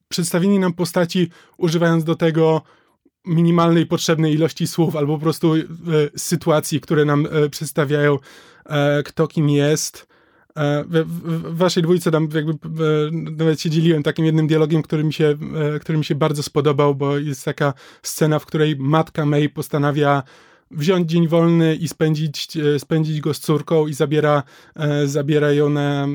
[0.10, 2.62] przedstawienie nam postaci, używając do tego
[3.26, 5.64] minimalnej potrzebnej ilości słów, albo po prostu e,
[6.16, 8.18] sytuacji, które nam e, przedstawiają,
[8.66, 10.08] e, kto kim jest.
[10.58, 15.04] E, w, w, waszej dwójce tam jakby e, nawet się dzieliłem takim jednym dialogiem, który
[15.04, 15.38] mi, się,
[15.76, 20.24] e, który mi się bardzo spodobał, bo jest taka scena, w której matka May postanawia
[20.72, 22.48] wziąć dzień wolny i spędzić,
[22.78, 24.44] spędzić go z córką i zabiera,
[25.06, 26.08] zabiera ją na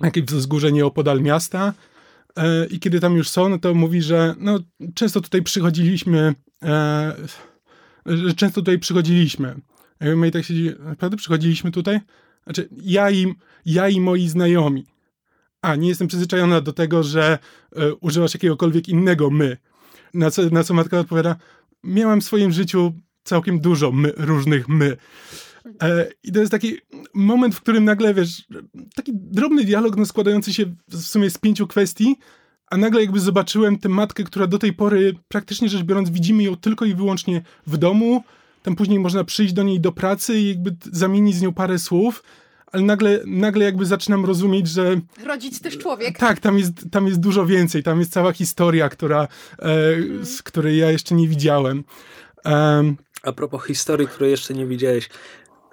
[0.00, 1.72] jakieś wzgórze nieopodal miasta.
[2.70, 4.58] I kiedy tam już są, no to mówi, że no,
[4.94, 6.34] często tutaj przychodziliśmy,
[8.06, 9.54] że często tutaj przychodziliśmy.
[10.00, 12.00] Jakby May tak siedzi, naprawdę przychodziliśmy tutaj?
[12.44, 13.34] Znaczy, ja i,
[13.66, 14.84] ja i moi znajomi.
[15.62, 17.38] A, nie jestem przyzwyczajona do tego, że
[17.76, 19.56] e, używasz jakiegokolwiek innego my.
[20.14, 21.36] Na co, na co matka odpowiada,
[21.84, 22.92] miałam w swoim życiu
[23.24, 24.96] całkiem dużo my, różnych my.
[25.82, 26.78] E, I to jest taki
[27.14, 28.44] moment, w którym nagle, wiesz,
[28.94, 32.16] taki drobny dialog no, składający się w sumie z pięciu kwestii,
[32.70, 36.56] a nagle jakby zobaczyłem tę matkę, która do tej pory, praktycznie rzecz biorąc, widzimy ją
[36.56, 38.24] tylko i wyłącznie w domu,
[38.62, 42.22] tam później można przyjść do niej do pracy i jakby zamienić z nią parę słów,
[42.72, 45.00] ale nagle, nagle jakby zaczynam rozumieć, że...
[45.24, 46.18] Rodzic też człowiek.
[46.18, 49.64] Tak, tam jest, tam jest dużo więcej, tam jest cała historia, która, e,
[49.94, 50.26] mm.
[50.26, 51.84] z której ja jeszcze nie widziałem.
[52.44, 55.08] Um, A propos historii, której jeszcze nie widziałeś,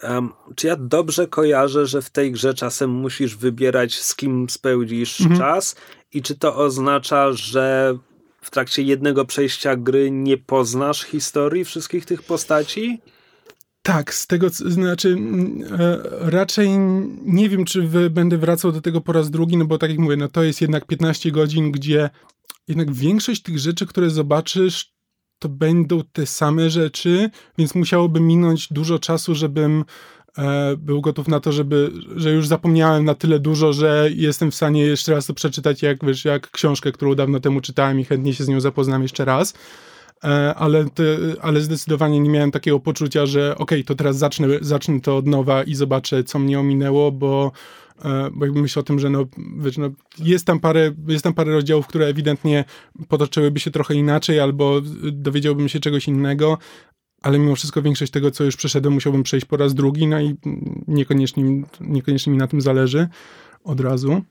[0.04, 5.22] um, czy ja dobrze kojarzę, że w tej grze czasem musisz wybierać, z kim spędzisz
[5.22, 5.40] mhm.
[5.40, 5.76] czas
[6.14, 7.98] i czy to oznacza, że
[8.42, 13.02] w trakcie jednego przejścia gry nie poznasz historii wszystkich tych postaci?
[13.82, 15.18] Tak, z tego, znaczy
[15.80, 16.70] e, raczej
[17.26, 20.18] nie wiem, czy będę wracał do tego po raz drugi, no bo tak jak mówię,
[20.18, 22.10] no to jest jednak 15 godzin, gdzie
[22.68, 24.94] jednak większość tych rzeczy, które zobaczysz,
[25.40, 29.86] to będą te same rzeczy, więc musiałoby minąć dużo czasu, żebym
[30.38, 34.56] e, był gotów na to, żeby, że już zapomniałem na tyle dużo, że jestem w
[34.56, 38.34] stanie jeszcze raz to przeczytać, jak wiesz, jak książkę, którą dawno temu czytałem i chętnie
[38.34, 39.54] się z nią zapoznam jeszcze raz.
[40.24, 41.04] E, ale, te,
[41.42, 45.28] ale zdecydowanie nie miałem takiego poczucia, że okej, okay, to teraz zacznę, zacznę to od
[45.28, 47.52] nowa i zobaczę, co mnie ominęło, bo,
[48.32, 49.26] bo jakby myślę o tym, że no,
[49.58, 49.90] wiesz, no,
[50.20, 52.66] jest, tam parę, jest tam parę rozdziałów, które ewidentnie
[53.08, 54.82] potoczyłyby się trochę inaczej, albo
[55.12, 56.58] dowiedziałbym się czegoś innego,
[57.22, 60.36] ale mimo wszystko większość tego, co już przeszedłem, musiałbym przejść po raz drugi, no i
[60.88, 63.08] niekoniecznie, niekoniecznie mi na tym zależy
[63.64, 64.22] od razu.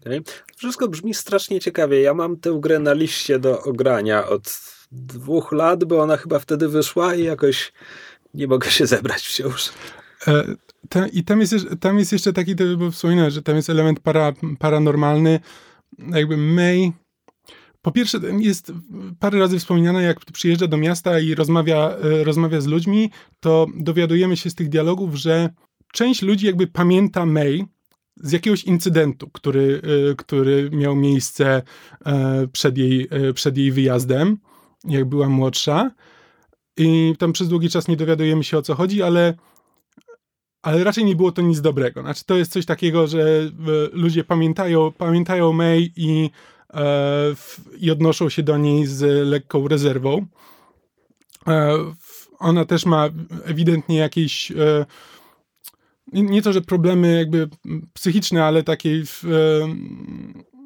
[0.00, 0.22] Okay.
[0.56, 2.00] Wszystko brzmi strasznie ciekawie.
[2.00, 4.60] Ja mam tę grę na liście do ogrania od
[4.92, 7.72] dwóch lat, bo ona chyba wtedy wyszła i jakoś
[8.34, 9.72] nie mogę się zebrać wciąż.
[10.94, 14.32] E, I tam jest, tam jest jeszcze taki, bo wspominałem, że tam jest element para,
[14.58, 15.40] paranormalny.
[15.98, 16.92] Jakby May
[17.82, 18.72] po pierwsze, jest
[19.20, 23.10] parę razy wspominane, jak przyjeżdża do miasta i rozmawia, e, rozmawia z ludźmi,
[23.40, 25.50] to dowiadujemy się z tych dialogów, że
[25.92, 27.64] część ludzi jakby pamięta May
[28.16, 31.62] z jakiegoś incydentu, który, e, który miał miejsce
[32.52, 34.38] przed jej, przed jej wyjazdem
[34.84, 35.90] jak była młodsza.
[36.76, 39.34] I tam przez długi czas nie dowiadujemy się o co chodzi, ale,
[40.62, 42.00] ale raczej nie było to nic dobrego.
[42.00, 43.50] Znaczy, to jest coś takiego, że e,
[43.92, 46.30] ludzie pamiętają, pamiętają May i,
[46.74, 47.34] e,
[47.78, 50.26] i odnoszą się do niej z lekką rezerwą.
[51.48, 51.78] E,
[52.38, 53.08] ona też ma
[53.44, 54.86] ewidentnie jakieś e,
[56.12, 57.48] nie to, że problemy jakby
[57.92, 59.02] psychiczne, ale takie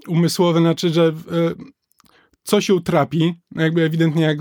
[0.09, 1.13] umysłowe, znaczy, że
[2.47, 4.39] coś ją trapi, no jakby ewidentnie jak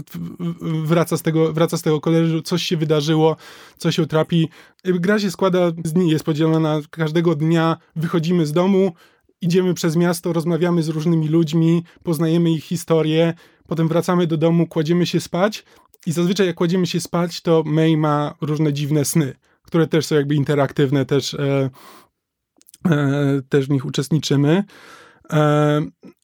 [0.84, 3.36] wraca z tego, wraca z tego koleżu, coś się wydarzyło,
[3.78, 4.49] coś się trapi.
[4.84, 8.93] Gra się składa z dni, jest podzielona każdego dnia, wychodzimy z domu,
[9.41, 13.34] idziemy przez miasto, rozmawiamy z różnymi ludźmi, poznajemy ich historię,
[13.68, 15.64] potem wracamy do domu, kładziemy się spać
[16.06, 20.16] i zazwyczaj jak kładziemy się spać, to May ma różne dziwne sny, które też są
[20.16, 21.70] jakby interaktywne, też, e,
[22.89, 24.64] e, też w nich uczestniczymy.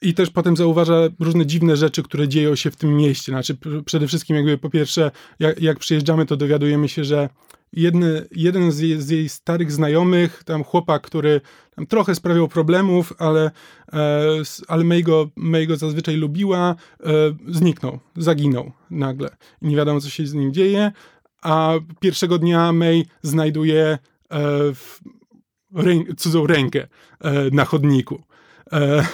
[0.02, 3.32] I też potem zauważa różne dziwne rzeczy, które dzieją się w tym mieście.
[3.32, 7.30] Znaczy, przede wszystkim, jakby po pierwsze, jak, jak przyjeżdżamy, to dowiadujemy się, że
[7.74, 11.42] jedny, jeden z jej, z jej, starych znajomych, tam chłopak, który
[11.76, 13.52] tam trochę sprawiał problemów, ale,
[13.94, 14.22] e,
[14.68, 17.08] ale May go, May go zazwyczaj lubiła, e,
[17.48, 19.30] zniknął, zaginął nagle.
[19.62, 20.92] Nie wiadomo, co się z nim dzieje,
[21.42, 23.98] a pierwszego dnia May znajduje
[24.32, 24.40] e,
[25.76, 26.88] rę, cudzą rękę
[27.20, 28.24] e, na chodniku.
[28.72, 29.06] E,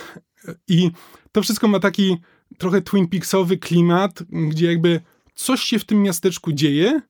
[0.67, 0.91] I
[1.31, 2.17] to wszystko ma taki
[2.57, 5.01] trochę Twin Peaksowy klimat, gdzie jakby
[5.35, 7.01] coś się w tym miasteczku dzieje,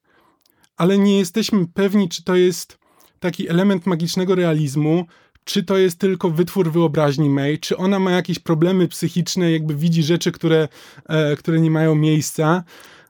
[0.77, 2.77] ale nie jesteśmy pewni, czy to jest
[3.19, 5.05] taki element magicznego realizmu,
[5.43, 10.03] czy to jest tylko wytwór wyobraźni May, czy ona ma jakieś problemy psychiczne, jakby widzi
[10.03, 10.67] rzeczy, które,
[11.05, 12.63] e, które nie mają miejsca.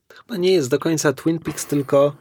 [0.08, 2.16] To chyba nie jest do końca Twin Peaks, tylko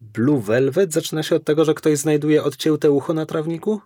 [0.00, 0.92] Blue Velvet.
[0.92, 3.80] Zaczyna się od tego, że ktoś znajduje odcięte ucho na trawniku?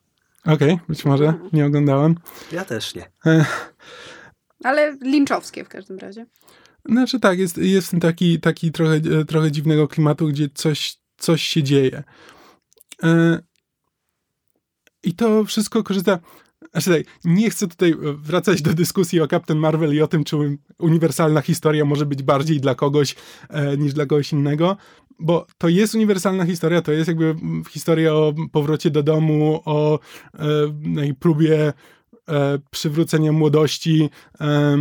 [0.47, 1.35] Okej, okay, być może.
[1.53, 2.15] Nie oglądałem.
[2.53, 3.11] Ja też nie.
[3.27, 3.45] E...
[4.65, 6.27] Ale linczowskie w każdym razie.
[6.85, 12.03] Znaczy tak, jest, jest taki, taki trochę, trochę dziwnego klimatu, gdzie coś, coś się dzieje.
[13.03, 13.39] E,
[15.03, 16.19] I to wszystko korzysta.
[16.73, 20.37] Znaczy tak, nie chcę tutaj wracać do dyskusji o Captain Marvel i o tym, czy
[20.79, 23.15] uniwersalna historia może być bardziej dla kogoś
[23.49, 24.77] e, niż dla kogoś innego,
[25.23, 27.35] bo to jest uniwersalna historia, to jest jakby
[27.71, 29.99] historia o powrocie do domu, o
[30.35, 31.73] e, próbie
[32.29, 34.11] e, przywrócenia młodości
[34.41, 34.77] e,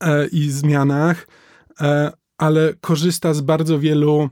[0.00, 1.28] e i zmianach,
[1.80, 4.30] e, ale korzysta z bardzo wielu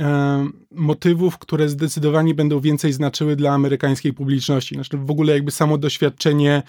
[0.00, 4.74] E, motywów, które zdecydowanie będą więcej znaczyły dla amerykańskiej publiczności.
[4.74, 6.62] Znaczy w ogóle jakby samo doświadczenie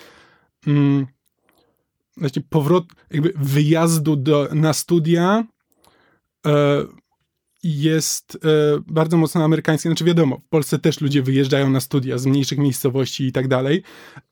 [0.67, 1.07] mm,
[2.17, 5.43] znaczy powrót, jakby wyjazdu do, na studia
[7.63, 8.39] jest e,
[8.87, 9.89] bardzo mocno amerykańskie.
[9.89, 13.83] Znaczy wiadomo, w Polsce też ludzie wyjeżdżają na studia z mniejszych miejscowości i tak dalej,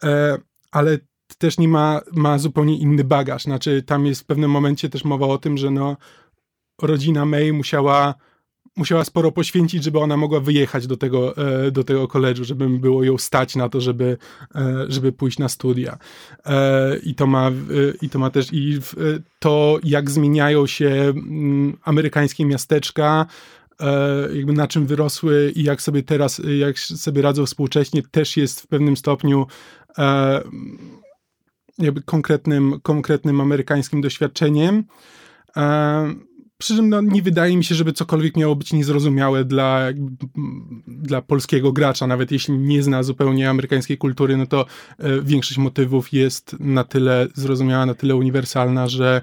[0.04, 0.38] e,
[0.72, 0.98] ale
[1.38, 3.44] też nie ma, ma zupełnie inny bagaż.
[3.44, 5.98] Znaczy tam jest w pewnym momencie też mowa o tym, że no
[6.82, 8.16] rodzina May musiała
[8.76, 13.04] musiała sporo poświęcić, żeby ona mogła wyjechać do tego, e, do tego koledżu, żeby było
[13.04, 14.18] ją stać na to, żeby,
[14.56, 15.98] e, żeby pójść na studia.
[16.46, 17.52] E, I to ma,
[18.02, 18.80] i to ma też i
[19.40, 23.26] to, jak zmieniają się mm, amerykańskie miasteczka,
[24.34, 28.68] jakby na czym wyrosły i jak sobie teraz, jak sobie radzą współcześnie, też jest w
[28.68, 29.48] pewnym stopniu
[31.78, 34.84] jakby konkretnym, konkretnym amerykańskim doświadczeniem.
[36.58, 39.88] Przy czym no, nie wydaje mi się, żeby cokolwiek miało być niezrozumiałe dla,
[40.88, 44.66] dla polskiego gracza, nawet jeśli nie zna zupełnie amerykańskiej kultury, no to
[44.98, 49.22] e, większość motywów jest na tyle zrozumiała, na tyle uniwersalna, że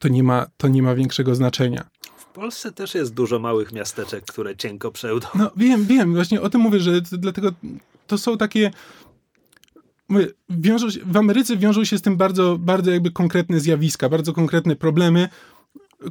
[0.00, 1.84] to, nie ma, to nie ma większego znaczenia.
[2.16, 5.26] W Polsce też jest dużo małych miasteczek, które cienko przełdą.
[5.34, 7.52] No wiem, wiem, właśnie o tym mówię, że dlatego
[8.06, 8.70] to są takie
[10.50, 14.76] wiążą się, w Ameryce wiążą się z tym bardzo, bardzo jakby konkretne zjawiska, bardzo konkretne
[14.76, 15.28] problemy,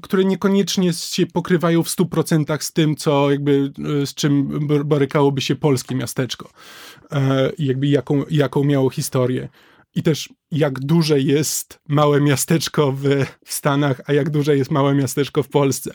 [0.01, 3.71] które niekoniecznie się pokrywają w 100% z tym, co jakby,
[4.01, 6.49] e, z czym borykałoby się polskie miasteczko.
[7.11, 9.49] E, I jakby jaką, jaką miało historię.
[9.95, 13.03] I też jak duże jest małe miasteczko w,
[13.45, 15.91] w Stanach, a jak duże jest małe miasteczko w Polsce.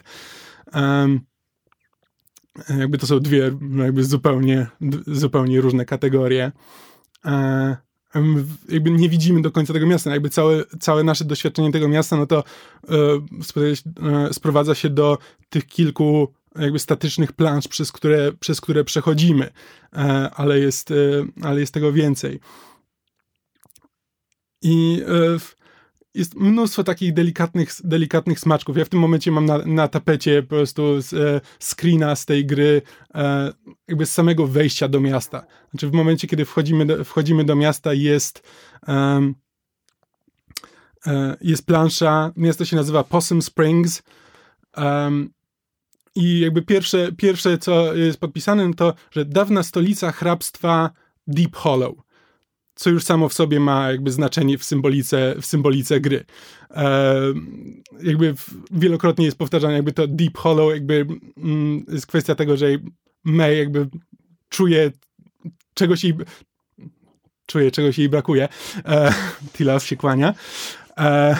[2.79, 4.67] Jakby to są dwie jakby zupełnie,
[5.07, 6.53] zupełnie różne kategorie.
[7.25, 7.77] E,
[8.69, 10.11] jakby nie widzimy do końca tego miasta.
[10.11, 12.45] Jakby całe, całe nasze doświadczenie tego miasta, no to
[12.89, 19.51] e, sprowadza się do tych kilku jakby statycznych plansz, przez które, przez które przechodzimy,
[19.93, 20.95] e, ale, jest, e,
[21.43, 22.41] ale jest tego więcej.
[24.63, 25.66] I e,
[26.17, 28.77] jest mnóstwo takich delikatnych, delikatnych smaczków.
[28.77, 32.47] Ja w tym momencie mam na, na tapecie po prostu z, e, screena z tej
[32.47, 32.83] gry
[33.15, 33.53] e,
[33.89, 35.47] jakby z samego wejścia do miasta.
[35.71, 38.43] Znaczy w momencie, kiedy wchodzimy do, wchodzimy do miasta jest
[38.89, 39.33] e,
[41.41, 44.03] jest plansza, miasto się nazywa Possum Springs
[46.15, 50.91] i jakby pierwsze, pierwsze, co jest podpisane, to, że dawna stolica hrabstwa
[51.27, 52.06] Deep Hollow.
[52.77, 56.25] Co już samo w sobie ma jakby znaczenie w symbolice, w symbolice gry.
[56.71, 57.15] E,
[58.03, 61.07] jakby w, wielokrotnie jest powtarzane jakby to Deep Hollow, jakby
[61.37, 62.67] mm, jest kwestia tego, że
[63.25, 63.89] May jakby
[64.49, 64.91] czuje
[65.75, 66.15] czegoś jej
[67.47, 68.49] czuje, czegoś jej brakuje.
[68.85, 69.15] E,
[69.53, 70.35] Tilas się kłania.
[70.99, 71.37] E,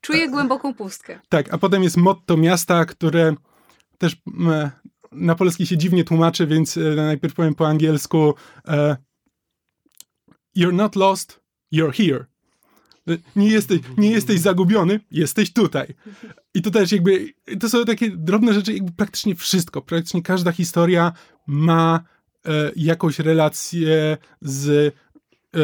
[0.00, 1.20] Czuję głęboką pustkę.
[1.28, 3.34] tak, a potem jest motto miasta, które
[3.98, 4.70] też mm,
[5.12, 8.34] na polski się dziwnie tłumaczy, więc e, najpierw powiem po angielsku
[8.68, 8.96] e,
[10.56, 11.40] You're not lost,
[11.72, 12.26] you're here.
[13.08, 15.94] E, Nie jesteś, nie jesteś zagubiony, jesteś tutaj.
[16.54, 21.12] I to też jakby, to są takie drobne rzeczy, jakby praktycznie wszystko, praktycznie każda historia
[21.46, 22.04] ma
[22.46, 24.94] e, jakąś relację z
[25.54, 25.60] e,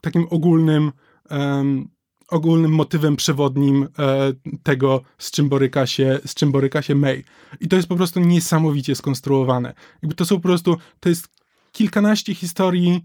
[0.00, 0.92] takim ogólnym
[1.30, 1.88] em,
[2.28, 4.32] ogólnym motywem przewodnim e,
[4.62, 7.24] tego, z czym, boryka się, z czym boryka się May.
[7.60, 9.74] I to jest po prostu niesamowicie skonstruowane.
[10.02, 11.28] Jakby to są po prostu, to jest
[11.72, 13.00] kilkanaście historii e,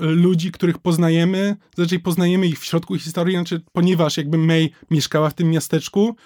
[0.00, 5.34] ludzi, których poznajemy, zazwyczaj poznajemy ich w środku historii, znaczy, ponieważ jakby May mieszkała w
[5.34, 6.16] tym miasteczku,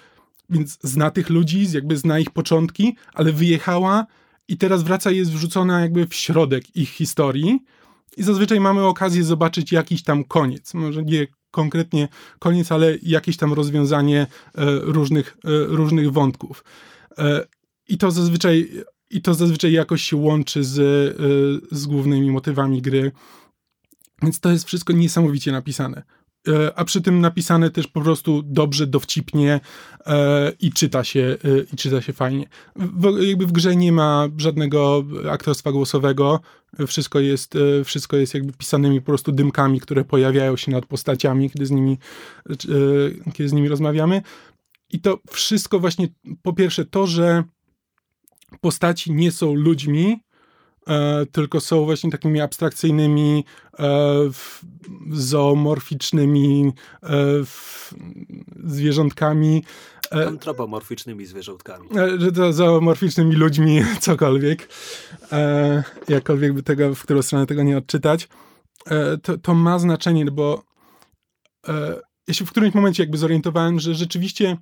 [0.49, 4.05] więc zna tych ludzi, jakby zna ich początki, ale wyjechała
[4.47, 7.59] i teraz wraca i jest wrzucona jakby w środek ich historii
[8.17, 10.73] i zazwyczaj mamy okazję zobaczyć jakiś tam koniec.
[10.73, 12.07] Może nie konkretnie
[12.39, 14.27] koniec, ale jakieś tam rozwiązanie e,
[14.81, 16.63] różnych, e, różnych wątków.
[17.17, 17.45] E,
[17.87, 18.69] I to zazwyczaj
[19.11, 20.75] i to zazwyczaj jakoś się łączy z,
[21.71, 23.11] z głównymi motywami gry.
[24.21, 26.03] Więc to jest wszystko niesamowicie napisane.
[26.47, 29.59] E, A przy tym napisane też po prostu dobrze, dowcipnie
[30.05, 32.45] e, i czyta się, e, i czyta się fajnie.
[32.75, 36.39] W, jakby w grze nie ma żadnego aktorstwa głosowego.
[36.87, 37.53] Wszystko jest,
[37.85, 41.97] wszystko jest jakby pisanymi po prostu dymkami, które pojawiają się nad postaciami, kiedy z nimi,
[43.33, 44.21] kiedy z nimi rozmawiamy.
[44.89, 46.07] I to wszystko właśnie,
[46.41, 47.43] po pierwsze to, że
[48.61, 50.23] postaci nie są ludźmi,
[51.31, 53.45] tylko są właśnie takimi abstrakcyjnymi,
[53.79, 53.85] e,
[55.11, 56.73] zoomorficznymi
[57.03, 57.09] e,
[58.63, 59.63] zwierzątkami,
[60.15, 61.89] e, Antropomorficznymi zwierzątkami.
[62.47, 64.69] e, zoomorficznymi ludźmi, cokolwiek,
[65.31, 68.27] e, jakkolwiek by tego, w którą stronę tego nie odczytać,
[68.85, 70.63] e, to, to ma znaczenie, bo
[71.67, 74.57] e, ja się w którymś momencie jakby zorientowałem, że rzeczywiście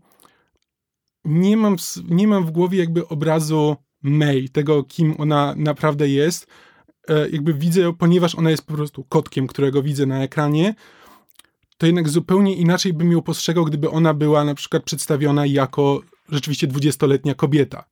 [1.25, 1.75] nie mam,
[2.09, 3.75] nie mam w głowie jakby obrazu
[4.07, 6.47] May, tego kim ona naprawdę jest.
[7.09, 10.75] E, jakby widzę ponieważ ona jest po prostu kotkiem, którego widzę na ekranie,
[11.77, 16.67] to jednak zupełnie inaczej bym ją postrzegał, gdyby ona była na przykład przedstawiona jako rzeczywiście
[16.67, 17.83] dwudziestoletnia kobieta.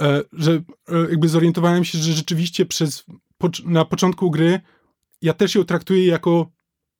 [0.00, 0.62] E, że e,
[1.10, 3.04] jakby zorientowałem się, że rzeczywiście przez,
[3.64, 4.60] na początku gry
[5.22, 6.50] ja też ją traktuję jako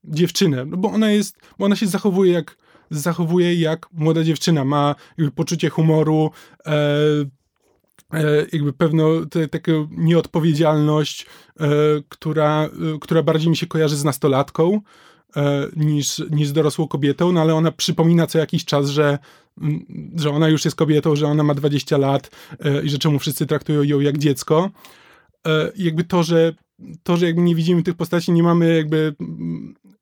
[0.04, 2.56] dziewczynę, no bo ona jest, bo ona się zachowuje jak,
[2.90, 4.94] zachowuje jak młoda dziewczyna, ma
[5.34, 6.30] poczucie humoru,
[8.52, 11.26] jakby pewną te, taką nieodpowiedzialność,
[11.60, 11.66] e,
[12.08, 14.80] która, e, która bardziej mi się kojarzy z nastolatką
[15.36, 19.18] e, niż, niż z dorosłą kobietą, no ale ona przypomina co jakiś czas, że,
[20.16, 22.30] że ona już jest kobietą, że ona ma 20 lat
[22.60, 24.70] e, i że czemu wszyscy traktują ją jak dziecko.
[25.46, 26.52] E, jakby to, że
[27.02, 29.14] to, że jakby nie widzimy tych postaci, nie mamy jakby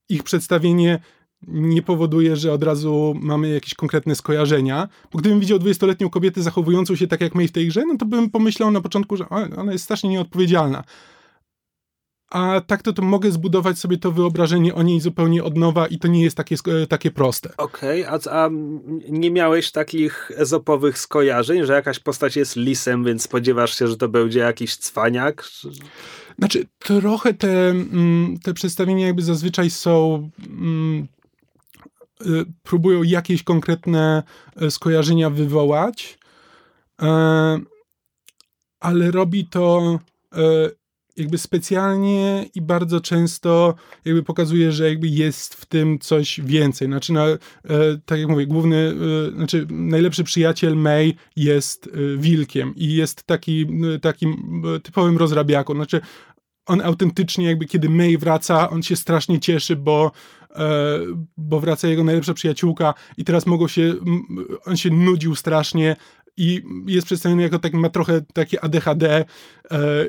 [0.08, 1.00] ich przedstawienie
[1.48, 4.88] nie powoduje, że od razu mamy jakieś konkretne skojarzenia.
[5.12, 8.06] Bo gdybym widział 20-letnią kobietę zachowującą się tak jak May w tej grze, no to
[8.06, 10.84] bym pomyślał na początku, że ona jest strasznie nieodpowiedzialna.
[12.30, 15.98] A tak to, to mogę zbudować sobie to wyobrażenie o niej zupełnie od nowa i
[15.98, 16.56] to nie jest takie,
[16.88, 17.50] takie proste.
[17.56, 18.50] Okej, a, a
[19.08, 24.08] nie miałeś takich ezopowych skojarzeń, że jakaś postać jest lisem, więc spodziewasz się, że to
[24.08, 25.44] będzie jakiś cwaniak?
[26.38, 30.30] Znaczy, trochę te, mm, te przedstawienia jakby zazwyczaj są.
[32.26, 34.22] Y, próbują jakieś konkretne
[34.56, 36.18] e, skojarzenia wywołać,
[37.02, 37.58] e,
[38.80, 39.98] ale robi to
[40.32, 40.70] e,
[41.16, 46.88] jakby specjalnie i bardzo często jakby pokazuje, że jakby jest w tym coś więcej.
[46.88, 47.38] Znaczy, no, e,
[48.06, 48.94] tak jak mówię, główny,
[49.36, 53.66] znaczy najlepszy przyjaciel May jest wilkiem i jest taki,
[54.02, 55.74] takim typowym rozrabiaką.
[55.74, 56.00] Znaczy,
[56.66, 60.12] on autentycznie jakby kiedy May wraca, on się strasznie cieszy, bo,
[60.50, 60.98] e,
[61.36, 63.94] bo wraca jego najlepsza przyjaciółka i teraz mogą się,
[64.66, 65.96] on się nudził strasznie
[66.36, 69.24] i jest przedstawiony jako taki, ma trochę takie ADHD e,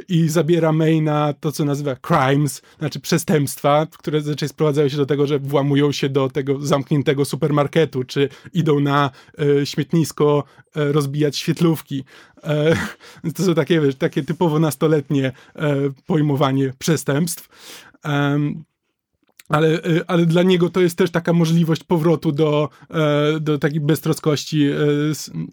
[0.10, 5.06] i zabiera May na to, co nazywa crimes, znaczy przestępstwa, które zazwyczaj sprowadzają się do
[5.06, 9.12] tego, że włamują się do tego zamkniętego supermarketu, czy idą na
[9.62, 10.44] e, śmietnisko
[10.76, 12.04] e, rozbijać świetlówki.
[13.36, 15.32] To są takie, wiesz, takie typowo nastoletnie
[16.06, 17.50] pojmowanie przestępstw.
[19.50, 23.80] Ale, e, ale dla niego to jest też taka możliwość powrotu do, e, do takiej
[23.80, 24.76] beztroskości e,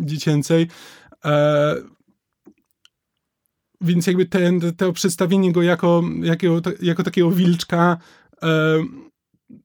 [0.00, 0.68] dziecięcej.
[1.24, 1.74] E,
[3.80, 6.46] więc jakby ten, to przedstawienie go jako, jako,
[6.82, 7.98] jako takiego wilczka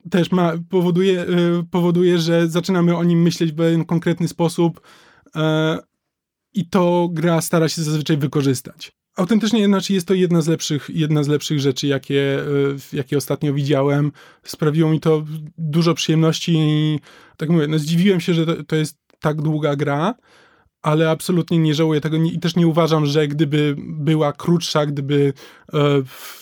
[0.10, 1.26] też ma, powoduje,
[1.72, 4.82] powoduje, że zaczynamy o nim myśleć w pewien konkretny sposób
[6.54, 8.97] i to gra stara się zazwyczaj wykorzystać.
[9.18, 12.46] Autentycznie znaczy jest to jedna z lepszych, jedna z lepszych rzeczy, jakie, e,
[12.94, 14.12] jakie ostatnio widziałem.
[14.44, 15.26] Sprawiło mi to
[15.58, 17.00] dużo przyjemności i
[17.38, 20.16] tak mówię, no zdziwiłem się, że to, to jest tak długa gra,
[20.82, 25.34] ale absolutnie nie żałuję tego i też nie uważam, że gdyby była krótsza, gdyby
[25.74, 25.80] e,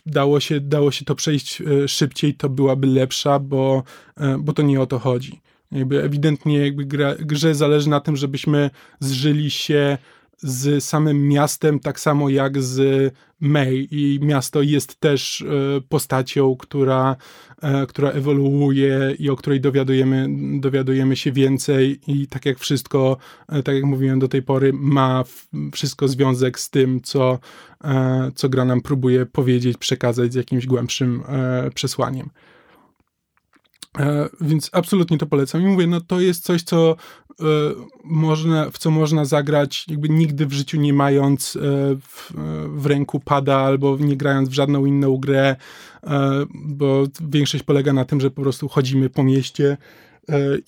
[0.05, 3.84] dało, się, dało się to przejść e, szybciej, to byłaby lepsza, bo,
[4.17, 5.41] e, bo to nie o to chodzi.
[5.71, 8.69] Jakby ewidentnie jakby gra, grze zależy na tym, żebyśmy
[8.99, 9.97] zżyli się
[10.38, 13.88] z samym miastem, tak samo jak z May.
[13.91, 15.45] I miasto jest też e,
[15.89, 17.15] postacią, która,
[17.61, 20.27] e, która ewoluuje i o której dowiadujemy,
[20.59, 21.99] dowiadujemy się więcej.
[22.07, 23.17] I tak jak wszystko,
[23.49, 25.23] e, tak jak mówiłem do tej pory, ma
[25.73, 27.39] wszystko związek z tym, co,
[28.36, 31.23] co gra nam próbuje powiedzieć, przekazać z jakimś głębszym
[31.75, 32.29] przesłaniem.
[34.41, 35.62] Więc absolutnie to polecam.
[35.62, 36.96] I mówię, no to jest coś, co
[37.41, 37.46] E,
[38.04, 41.60] można, w co można zagrać, jakby nigdy w życiu nie mając e,
[42.02, 42.34] w,
[42.68, 45.56] w, ręku pada albo nie grając w żadną inną grę,
[46.04, 49.78] e, bo większość polega na tym, że po prostu chodzimy po mieście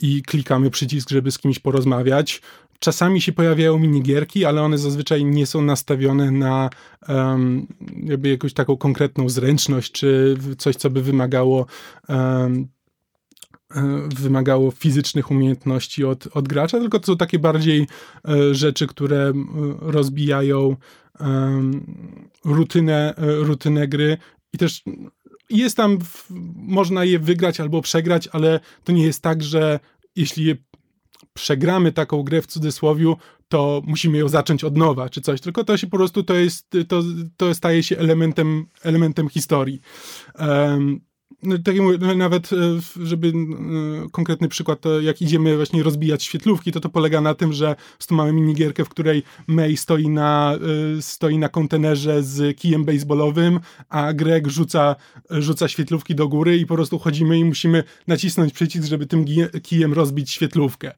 [0.01, 2.41] i klikamy przycisk, żeby z kimś porozmawiać.
[2.79, 6.69] Czasami się pojawiają minigierki, ale one zazwyczaj nie są nastawione na
[7.09, 7.67] um,
[8.03, 11.65] jakby jakąś taką konkretną zręczność, czy coś, co by wymagało
[12.09, 12.76] um, E,
[14.19, 17.87] wymagało fizycznych umiejętności od, od gracza, tylko to są takie bardziej
[18.27, 19.33] e, rzeczy, które
[19.79, 20.75] rozbijają
[22.45, 24.17] rutynę, e, rutynę gry
[24.53, 24.83] i też
[25.49, 25.97] jest tam,
[26.55, 29.79] można je wygrać albo przegrać, ale to nie jest tak, że
[30.15, 30.55] jeśli
[31.33, 35.77] przegramy taką grę w cudzysłowiu, to musimy ją zacząć od nowa, czy coś, tylko to
[35.77, 37.03] się po prostu, to jest, to,
[37.37, 39.81] to staje się elementem, elementem historii.
[40.39, 41.01] Um,
[41.63, 41.75] tak
[42.15, 42.55] nawet e,
[43.05, 43.31] żeby e,
[44.11, 47.75] konkretny przykład, jak idziemy właśnie rozbijać świetlówki, to to polega na tym, że
[48.07, 50.57] tu mamy minigierkę, w której May stoi na,
[50.97, 53.59] e, stoi na kontenerze z kijem baseballowym,
[53.89, 54.95] a Greg rzuca,
[55.29, 59.25] rzuca świetlówki do góry i po prostu chodzimy i musimy nacisnąć przycisk, żeby tym
[59.63, 60.93] kijem rozbić świetlówkę.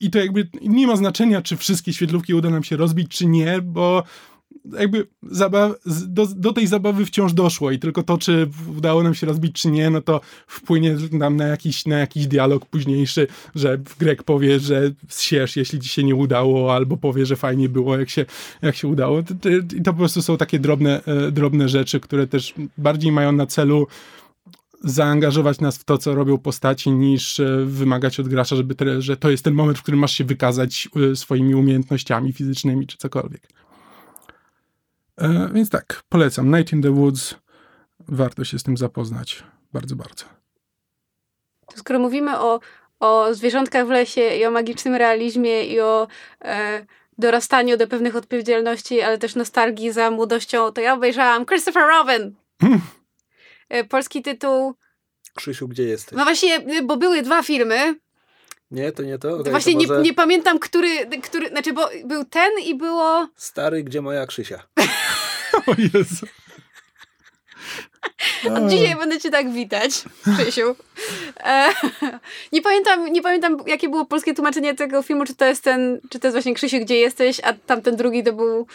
[0.00, 3.62] I to jakby nie ma znaczenia, czy wszystkie świetlówki uda nam się rozbić, czy nie,
[3.62, 4.02] bo
[4.78, 5.72] jakby zabaw,
[6.06, 9.70] do, do, tej zabawy wciąż doszło i tylko to, czy udało nam się rozbić, czy
[9.70, 14.90] nie, no to wpłynie nam na jakiś, na jakiś dialog późniejszy, że Greg powie, że
[15.08, 18.26] siesz, jeśli ci się nie udało, albo powie, że fajnie było, jak się,
[18.62, 19.22] jak się udało.
[19.76, 23.46] I to po prostu są takie drobne, e, drobne rzeczy, które też bardziej mają na
[23.46, 23.86] celu
[24.84, 29.16] zaangażować nas w to, co robią postaci, niż e, wymagać od gracza, żeby te, że
[29.16, 33.57] to jest ten moment, w którym masz się wykazać e, swoimi umiejętnościami fizycznymi, czy cokolwiek.
[35.18, 36.56] E, więc tak, polecam.
[36.56, 37.34] Night in the Woods.
[38.08, 39.42] Warto się z tym zapoznać.
[39.72, 40.24] Bardzo, bardzo.
[41.76, 42.60] Skoro mówimy o,
[43.00, 46.08] o zwierzątkach w lesie i o magicznym realizmie i o
[46.44, 46.86] e,
[47.18, 52.34] dorastaniu do pewnych odpowiedzialności, ale też nostalgii za młodością, to ja obejrzałam Christopher Robin.
[52.60, 52.80] Hmm.
[53.68, 54.74] E, polski tytuł.
[55.34, 56.18] Krzysiu, gdzie jesteś?
[56.18, 57.94] No właśnie, bo były dwa filmy.
[58.70, 59.38] Nie, to nie to.
[59.38, 59.96] Okay, Właśnie to może...
[59.96, 63.28] nie, nie pamiętam, który, który, znaczy, bo był ten i było...
[63.36, 64.62] Stary, gdzie moja Krzysia?
[65.66, 66.26] o Jezu.
[68.50, 70.04] Od dzisiaj będę cię tak witać,
[70.38, 70.76] Krzysiu.
[71.36, 71.68] E,
[72.52, 76.18] nie, pamiętam, nie pamiętam, jakie było polskie tłumaczenie tego filmu, czy to jest ten, czy
[76.18, 78.66] to jest właśnie Krzysiu, gdzie jesteś, a tamten drugi to był...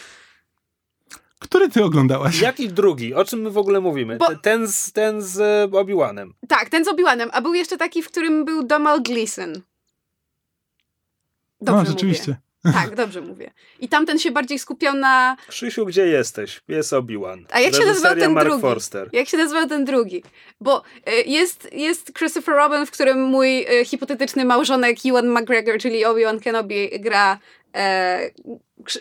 [1.38, 2.40] Który ty oglądałaś?
[2.40, 3.14] Jaki drugi?
[3.14, 4.16] O czym my w ogóle mówimy?
[4.16, 4.36] Bo...
[4.36, 6.30] Ten z, ten z e, Obi-Wanem.
[6.48, 9.62] Tak, ten z Obi-Wanem, a był jeszcze taki, w którym był Domal Gleeson.
[11.64, 12.30] Dobrze no, rzeczywiście.
[12.30, 12.44] Mówię.
[12.72, 13.50] Tak, dobrze mówię.
[13.80, 15.36] I tamten się bardziej skupiał na...
[15.48, 16.60] Krzysiu, gdzie jesteś?
[16.68, 17.44] Jest Obi-Wan.
[17.50, 18.62] A jak się nazywał ten Mark drugi?
[18.62, 19.08] Forster.
[19.12, 20.22] Jak się nazywał ten drugi?
[20.60, 26.04] Bo y, jest, jest Christopher Robin, w którym mój y, hipotetyczny małżonek Ewan McGregor, czyli
[26.04, 27.38] Obi-Wan Kenobi, gra
[27.76, 28.30] e,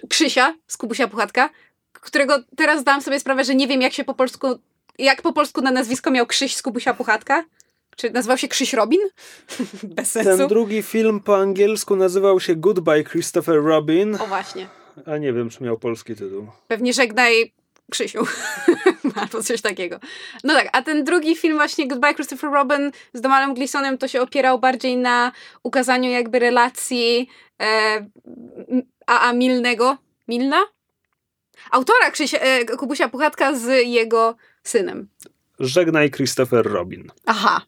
[0.10, 1.50] Krzysia z Kubusia Puchatka,
[1.94, 4.60] którego teraz zdałam sobie sprawę, że nie wiem jak się po polsku,
[5.00, 7.44] jak po polsku na nazwisko miał Krzyś z Kubusia Puchatka.
[7.96, 9.00] Czy nazywał się Krzyś Robin?
[9.84, 10.38] Bez sensu.
[10.38, 14.16] Ten drugi film po angielsku nazywał się Goodbye Christopher Robin.
[14.16, 14.68] O właśnie.
[15.06, 16.48] A nie wiem, czy miał polski tytuł.
[16.68, 17.54] Pewnie żegnaj
[17.92, 18.24] Krzysiu.
[19.22, 20.00] Albo coś takiego.
[20.44, 24.22] No tak, a ten drugi film właśnie Goodbye Christopher Robin z Domalem Gleesonem to się
[24.22, 25.32] opierał bardziej na
[25.64, 27.30] ukazaniu jakby relacji
[27.62, 28.06] e,
[29.08, 29.34] A.A.
[29.34, 29.98] Milnego.
[30.28, 30.58] Milna?
[31.72, 35.08] Autora Krzysia, e, Kubusia Puchatka z jego synem.
[35.60, 37.12] Żegnaj Christopher Robin.
[37.26, 37.62] Aha,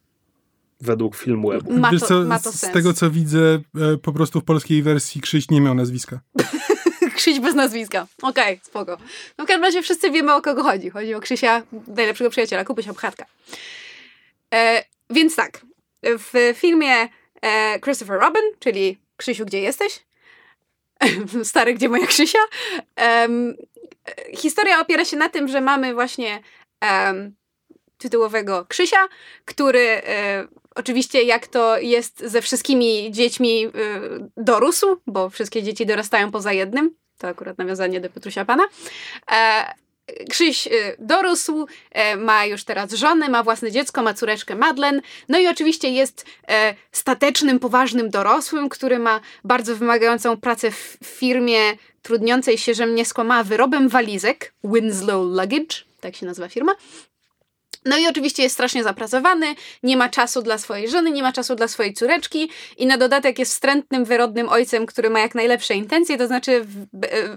[0.85, 1.51] według filmu.
[1.69, 5.21] Ma to, co, ma to z tego co widzę, e, po prostu w polskiej wersji
[5.21, 6.19] Krzyś nie miał nazwiska.
[7.15, 8.07] Krzyś bez nazwiska.
[8.21, 8.97] Okej, okay, spoko.
[9.37, 10.89] No w każdym razie wszyscy wiemy o kogo chodzi.
[10.89, 13.25] Chodzi o Krzysia, najlepszego przyjaciela, Kubusia Pchatka.
[14.53, 15.65] E, więc tak,
[16.03, 17.07] w filmie
[17.41, 20.05] e, Christopher Robin, czyli Krzysiu, gdzie jesteś?
[21.43, 22.39] Stary, gdzie moja Krzysia?
[23.21, 23.55] Um,
[24.37, 26.41] historia opiera się na tym, że mamy właśnie
[26.81, 27.35] um,
[27.97, 29.07] tytułowego Krzysia,
[29.45, 33.71] który e, oczywiście jak to jest ze wszystkimi dziećmi e,
[34.37, 38.63] dorósł, bo wszystkie dzieci dorastają poza jednym, to akurat nawiązanie do Petrusia Pana.
[39.31, 39.73] E,
[40.29, 40.67] Krzyś
[40.99, 41.67] dorósł,
[42.17, 45.01] ma już teraz żonę, ma własne dziecko, ma córeczkę Madlen.
[45.29, 46.25] No i oczywiście jest
[46.91, 51.59] statecznym, poważnym dorosłym, który ma bardzo wymagającą pracę w firmie
[52.01, 56.75] trudniącej się, że mnie skłamała wyrobem walizek, Winslow Luggage, tak się nazywa firma.
[57.85, 61.55] No i oczywiście jest strasznie zapracowany, nie ma czasu dla swojej żony, nie ma czasu
[61.55, 66.17] dla swojej córeczki i na dodatek jest wstrętnym, wyrodnym ojcem, który ma jak najlepsze intencje,
[66.17, 66.65] to znaczy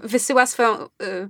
[0.03, 0.83] wysyła swoją...
[0.83, 1.29] Y,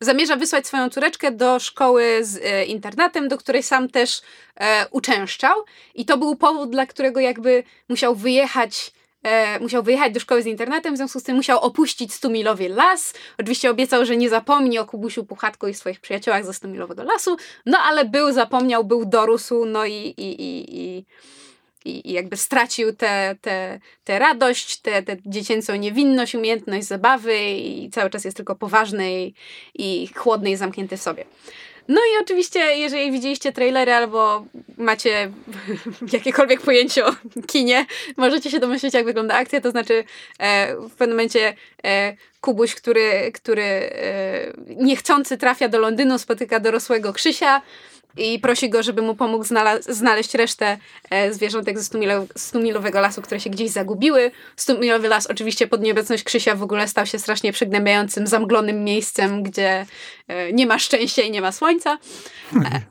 [0.00, 4.22] zamierza wysłać swoją córeczkę do szkoły z y, internatem, do której sam też
[4.56, 5.64] e, uczęszczał.
[5.94, 8.92] I to był powód, dla którego jakby musiał wyjechać
[9.22, 13.14] e, musiał wyjechać do szkoły z internetem, w związku z tym musiał opuścić Stumilowie las.
[13.38, 17.36] Oczywiście obiecał, że nie zapomni o Kubusiu Puchatko i swoich przyjaciołach ze Stumilowego lasu,
[17.66, 21.04] no ale był, zapomniał, był, dorósł, no i, i, i, i
[21.84, 27.90] i, jakby stracił tę te, te radość, tę te, te dziecięcą niewinność, umiejętność zabawy i
[27.90, 29.34] cały czas jest tylko poważny i,
[29.74, 31.24] i chłodny i zamknięty w sobie.
[31.88, 34.44] No i oczywiście, jeżeli widzieliście trailery albo
[34.78, 35.32] macie
[36.12, 37.14] jakiekolwiek pojęcie o
[37.46, 37.86] kinie,
[38.16, 39.60] możecie się domyślić, jak wygląda akcja.
[39.60, 40.04] To znaczy,
[40.38, 41.54] e, w pewnym momencie
[41.84, 47.62] e, Kubuś, który, który e, niechcący trafia do Londynu, spotyka dorosłego Krzysia,
[48.16, 49.44] i prosi go, żeby mu pomógł
[49.88, 50.78] znaleźć resztę
[51.10, 51.90] e, zwierzątek ze
[52.36, 54.30] stumilowego lasu, które się gdzieś zagubiły.
[54.56, 59.86] Stumilowy las oczywiście pod nieobecność Krzysia w ogóle stał się strasznie przygnębiającym, zamglonym miejscem, gdzie
[60.28, 61.98] e, nie ma szczęścia i nie ma słońca.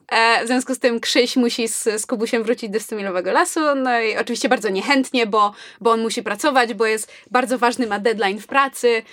[0.08, 4.00] E, w związku z tym Krzyś musi z, z Kubusiem wrócić do stumilowego lasu, no
[4.00, 8.40] i oczywiście bardzo niechętnie, bo, bo on musi pracować, bo jest bardzo ważny, ma deadline
[8.40, 9.04] w pracy,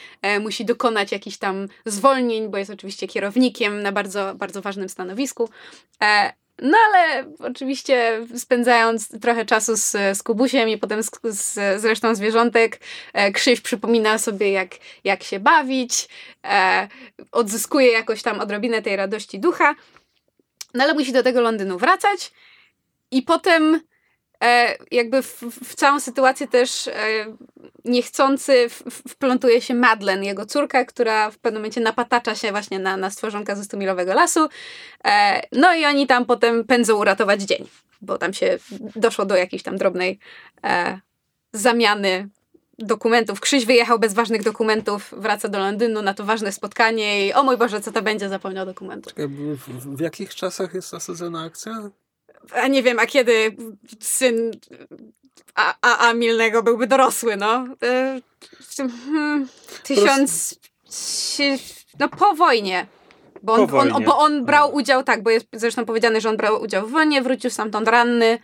[0.40, 5.48] musi dokonać jakichś tam zwolnień, bo jest oczywiście kierownikiem na bardzo, bardzo ważnym stanowisku.
[6.02, 11.84] E, no ale oczywiście spędzając trochę czasu z, z Kubusiem i potem z, z, z
[11.84, 12.80] resztą zwierzątek,
[13.12, 14.70] e, Krzyś przypomina sobie jak,
[15.04, 16.08] jak się bawić,
[16.44, 16.88] e,
[17.32, 19.74] odzyskuje jakoś tam odrobinę tej radości ducha,
[20.74, 22.32] no ale musi do tego Londynu wracać
[23.10, 23.80] i potem
[24.44, 26.92] e, jakby w, w, całą sytuację też e,
[27.84, 32.96] niechcący w, wplątuje się Madlen, jego córka, która w pewnym momencie napatacza się właśnie na,
[32.96, 34.48] na stworzonka ze stumilowego lasu.
[35.04, 37.68] E, no i oni tam potem pędzą uratować dzień,
[38.00, 38.58] bo tam się
[38.96, 40.18] doszło do jakiejś tam drobnej
[40.64, 41.00] e,
[41.52, 42.28] zamiany
[42.78, 43.40] dokumentów.
[43.40, 47.56] Krzyś wyjechał bez ważnych dokumentów, wraca do Londynu na to ważne spotkanie i o mój
[47.56, 49.12] Boże, co to będzie, zapomniał dokumentów.
[49.16, 51.90] W, w jakich czasach jest osadzona akcja?
[52.52, 53.56] A nie wiem, a kiedy
[54.00, 54.50] syn
[55.54, 57.66] a, a, a Milnego byłby dorosły, no.
[57.82, 58.20] E,
[58.76, 59.48] hmm,
[59.82, 60.58] tysiąc...
[62.00, 62.86] No po wojnie.
[63.42, 63.94] Bo on, wojnie.
[63.94, 66.90] on, bo on brał udział, tak, bo jest zresztą powiedziane, że on brał udział w
[66.90, 68.38] wojnie, wrócił stamtąd ranny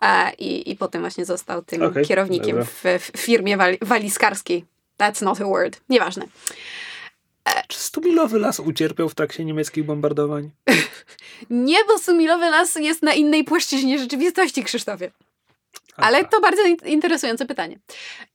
[0.00, 4.64] a, i, i potem właśnie został tym okay, kierownikiem w, w, firmie wal, walizkarskiej.
[4.98, 5.80] That's not a word.
[5.88, 6.26] Nieważne.
[7.68, 10.50] Czy Stumilowy Las ucierpiał w trakcie niemieckich bombardowań?
[11.50, 15.10] nie, bo Stumilowy Las jest na innej płaszczyźnie rzeczywistości, Krzysztofie.
[15.96, 17.78] Ale to bardzo interesujące pytanie.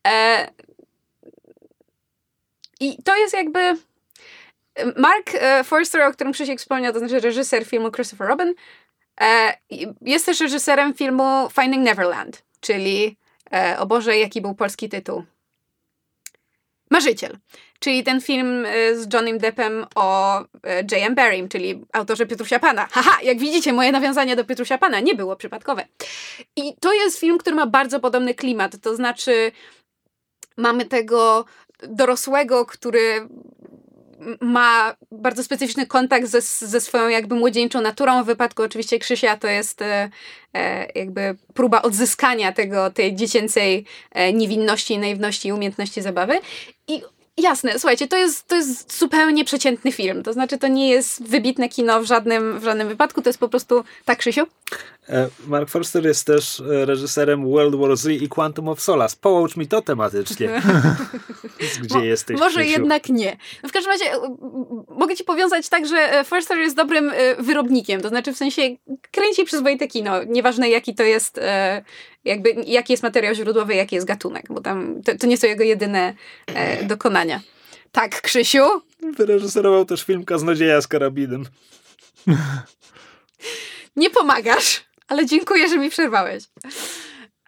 [0.08, 0.48] E,
[2.80, 3.78] I to jest jakby.
[4.98, 8.54] Mark e, Forster, o którym Krzysiek wspomniał, to znaczy reżyser filmu Christopher Robin,
[9.22, 9.58] e,
[10.02, 13.18] jest też reżyserem filmu Finding Neverland, czyli
[13.54, 15.24] e, o Boże, jaki był polski tytuł?
[16.92, 17.38] Marzyciel.
[17.80, 20.46] Czyli ten film y, z Johnnym Deppem o y,
[20.92, 21.16] J.M.
[21.16, 22.88] Barrym, czyli autorze Piotrusia Pana.
[22.92, 25.86] Haha, jak widzicie, moje nawiązanie do Piotrusia Pana nie było przypadkowe.
[26.56, 28.80] I to jest film, który ma bardzo podobny klimat.
[28.82, 29.52] To znaczy,
[30.58, 31.46] mamy tego
[31.88, 33.28] dorosłego, który
[34.42, 38.24] ma bardzo specyficzny kontakt ze, ze swoją jakby młodzieńczą naturą.
[38.24, 40.10] W wypadku oczywiście Krzysia to jest e,
[40.54, 46.40] e jakby próba odzyskania tego, tej dziecięcej e, niewinności, naiwności i umiejętności zabawy.
[46.88, 47.02] I
[47.38, 50.24] Jasne, słuchajcie, to jest, to jest zupełnie przeciętny film.
[50.24, 53.50] To znaczy, to nie jest wybitne kino w żadnym, w żadnym wypadku, to jest po
[53.50, 54.42] prostu tak, Krzysiu?
[55.12, 59.18] E, Mark Forster jest też e, reżyserem World War Z i Quantum of Solace.
[59.22, 60.50] Połącz mi to tematycznie.
[61.84, 62.72] Gdzie Mo, jesteś, Może Krzysiu?
[62.72, 63.38] jednak nie.
[63.64, 64.38] No w każdym razie e,
[64.90, 68.62] mogę ci powiązać tak, że Forster jest dobrym wyrobnikiem, to znaczy w sensie
[69.12, 70.24] kręci przyzwoite kino.
[70.24, 71.40] Nieważne jaki to jest
[72.26, 75.64] jakby jaki jest materiał źródłowy, jaki jest gatunek, bo tam to, to nie są jego
[75.64, 76.14] jedyne
[76.84, 77.42] dokonania.
[77.92, 78.64] Tak, Krzysiu?
[79.18, 81.46] Wyreżyserował też film Kaznodzieja z karabinem.
[83.96, 86.44] Nie pomagasz, ale dziękuję, że mi przerwałeś.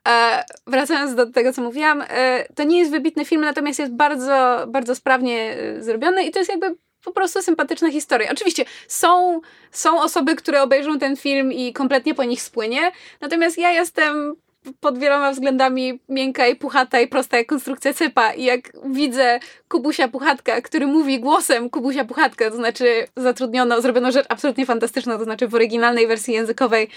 [0.08, 4.66] E, wracając do tego, co mówiłam, e, to nie jest wybitny film, natomiast jest bardzo,
[4.68, 8.32] bardzo sprawnie e, zrobiony i to jest jakby po prostu sympatyczna historia.
[8.32, 9.42] Oczywiście są,
[9.72, 12.92] są osoby, które obejrzą ten film i kompletnie po nich spłynie,
[13.22, 14.36] natomiast ja jestem
[14.80, 18.34] pod wieloma względami miękka i puchata i prosta jak konstrukcja cypa.
[18.34, 24.26] I jak widzę Kubusia Puchatka, który mówi głosem Kubusia Puchatka, to znaczy zatrudniono, zrobiono rzecz
[24.30, 26.90] absolutnie fantastyczną, to znaczy w oryginalnej wersji językowej,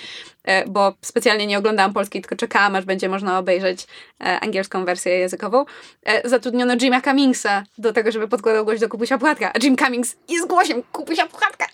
[0.45, 3.87] e, bo specjalnie nie oglądałam polskiej, tylko czekałam, aż będzie można obejrzeć
[4.21, 5.65] e, angielską wersję językową.
[6.03, 10.17] E, zatrudniono Jima Cummingsa do tego, żeby podkładał głos do Kubusia Puchatka, a Jim Cummings
[10.29, 11.67] jest głosiem Kubusia Puchatka.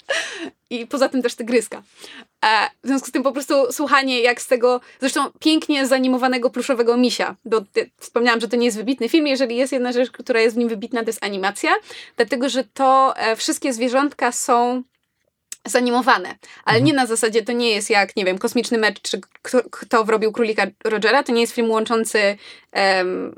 [0.72, 1.82] I poza tym też tygryska.
[2.82, 7.36] W związku z tym po prostu słuchanie jak z tego, zresztą pięknie zanimowanego pluszowego misia,
[7.44, 7.60] bo
[8.00, 10.68] wspomniałam, że to nie jest wybitny film, jeżeli jest jedna rzecz, która jest w nim
[10.68, 11.70] wybitna, to jest animacja,
[12.16, 14.82] dlatego że to e, wszystkie zwierzątka są
[15.66, 16.28] zanimowane,
[16.64, 16.84] ale mhm.
[16.84, 20.32] nie na zasadzie, to nie jest jak, nie wiem, Kosmiczny Mecz, czy kto, kto wrobił
[20.32, 22.36] Królika Rogera, to nie jest film łączący
[22.72, 23.34] um,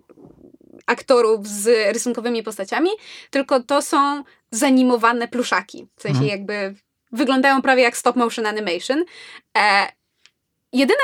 [0.87, 2.91] aktorów z rysunkowymi postaciami,
[3.31, 6.31] tylko to są zanimowane pluszaki, w sensie mhm.
[6.31, 6.75] jakby
[7.15, 9.05] wyglądają prawie jak stop motion animation.
[9.59, 9.93] E,
[10.75, 11.03] Jedyna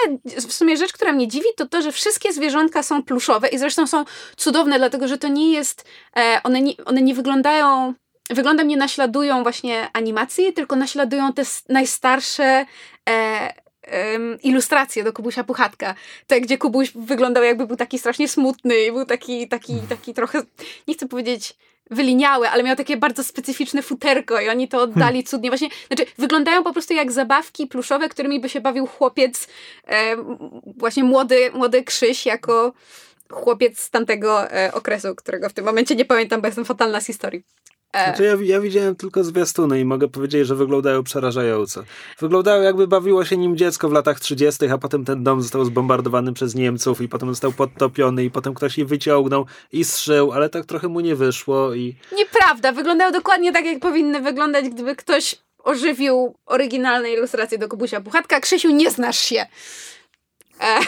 [0.48, 3.86] w sumie rzecz, która mnie dziwi, to to, że wszystkie zwierzątka są pluszowe i zresztą
[3.86, 4.04] są
[4.36, 5.84] cudowne, dlatego że to nie jest,
[6.16, 7.94] e, one, nie, one nie wyglądają,
[8.30, 12.66] wyglądem nie naśladują właśnie animacji, tylko naśladują te najstarsze
[13.10, 13.52] e,
[14.42, 15.94] ilustracje do Kubusia Puchatka.
[16.26, 20.42] Te, gdzie Kubuś wyglądał jakby był taki strasznie smutny i był taki, taki, taki trochę,
[20.88, 21.54] nie chcę powiedzieć
[21.90, 25.24] wyliniały, ale miał takie bardzo specyficzne futerko i oni to oddali hmm.
[25.24, 25.50] cudnie.
[25.50, 29.48] Właśnie, znaczy, wyglądają po prostu jak zabawki pluszowe, którymi by się bawił chłopiec,
[29.86, 30.16] e,
[30.76, 32.72] właśnie młody, młody Krzyś, jako
[33.30, 37.06] chłopiec z tamtego e, okresu, którego w tym momencie nie pamiętam, bo jestem fatalna z
[37.06, 37.42] historii.
[37.92, 38.04] E.
[38.04, 41.84] Znaczy ja, ja widziałem tylko zwiastuny i mogę powiedzieć, że wyglądają przerażająco.
[42.18, 46.32] Wyglądają jakby bawiło się nim dziecko w latach 30., a potem ten dom został zbombardowany
[46.32, 50.66] przez Niemców i potem został podtopiony i potem ktoś je wyciągnął i zszył, ale tak
[50.66, 51.96] trochę mu nie wyszło i...
[52.16, 58.40] Nieprawda, wyglądają dokładnie tak, jak powinny wyglądać, gdyby ktoś ożywił oryginalne ilustracje do Kubusia Puchatka.
[58.40, 59.46] Krzysiu, nie znasz się.
[60.60, 60.78] E...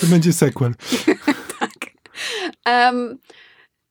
[0.00, 0.74] To będzie sequel.
[1.58, 1.70] tak.
[2.66, 3.18] Um,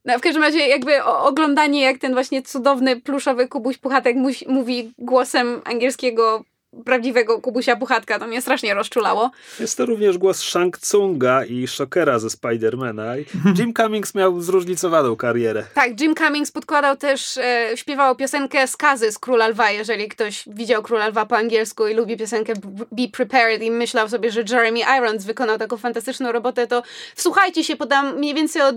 [0.06, 4.15] no, w każdym razie jakby oglądanie, jak ten właśnie cudowny pluszowy Kubuś Puchatek
[4.48, 6.44] mówi głosem angielskiego
[6.85, 9.31] prawdziwego Kubusia Puchatka, to mnie strasznie rozczulało.
[9.60, 13.15] Jest to również głos Shang Tsunga i Shockera ze Spidermana.
[13.57, 15.64] Jim Cummings miał zróżnicowaną karierę.
[15.73, 20.84] Tak, Jim Cummings podkładał też, e, śpiewał piosenkę Skazy z Króla Lwa, jeżeli ktoś widział
[20.84, 22.53] Króla Lwa po angielsku i lubi piosenkę
[22.91, 26.84] Be Prepared i myślał sobie, że Jeremy Irons wykonał taką fantastyczną robotę, to
[27.15, 28.76] wsłuchajcie się, podam mniej więcej od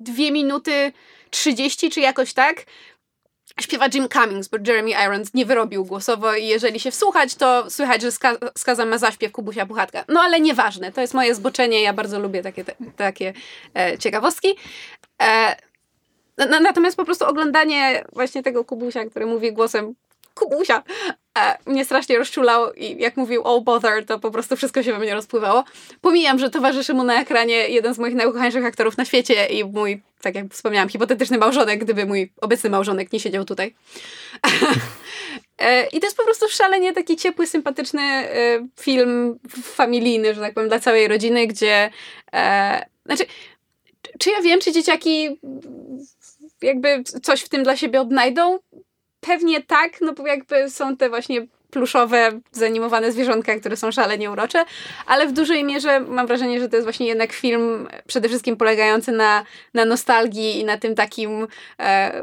[0.00, 0.92] dwie minuty
[1.30, 2.64] 30 czy jakoś tak
[3.60, 8.02] śpiewa Jim Cummings, bo Jeremy Irons nie wyrobił głosowo i jeżeli się wsłuchać, to słychać,
[8.02, 10.04] że ska skazam ma zaśpiew Kubusia Puchatka.
[10.08, 13.32] No ale nieważne, to jest moje zboczenie, ja bardzo lubię takie, te, takie
[13.74, 14.56] e, ciekawostki.
[15.22, 15.56] E,
[16.38, 19.94] natomiast po prostu oglądanie właśnie tego Kubusia, który mówi głosem
[20.34, 20.82] Kubusia,
[21.38, 24.98] e, mnie strasznie rozczulał i jak mówił all bother, to po prostu wszystko się we
[24.98, 25.64] mnie rozpływało.
[26.00, 30.02] Pomijam, że towarzyszy mu na ekranie jeden z moich najukochańszych aktorów na świecie i mój,
[30.20, 33.74] tak jak wspomniałam, hipotetyczny małżonek, gdyby mój obecny małżonek nie siedział tutaj.
[35.58, 40.54] E, I to jest po prostu szalenie taki ciepły, sympatyczny e, film familijny, że tak
[40.54, 41.90] powiem, dla całej rodziny, gdzie
[42.32, 43.26] e, znaczy,
[44.18, 45.40] czy ja wiem, czy dzieciaki
[46.62, 48.58] jakby coś w tym dla siebie odnajdą?
[49.20, 51.46] Pewnie tak, no bo jakby są te właśnie
[51.76, 54.64] pluszowe, zanimowane zwierzątka, które są szalenie urocze,
[55.06, 59.12] ale w dużej mierze mam wrażenie, że to jest właśnie jednak film przede wszystkim polegający
[59.12, 59.44] na,
[59.74, 61.46] na nostalgii i na tym takim
[61.80, 62.22] e,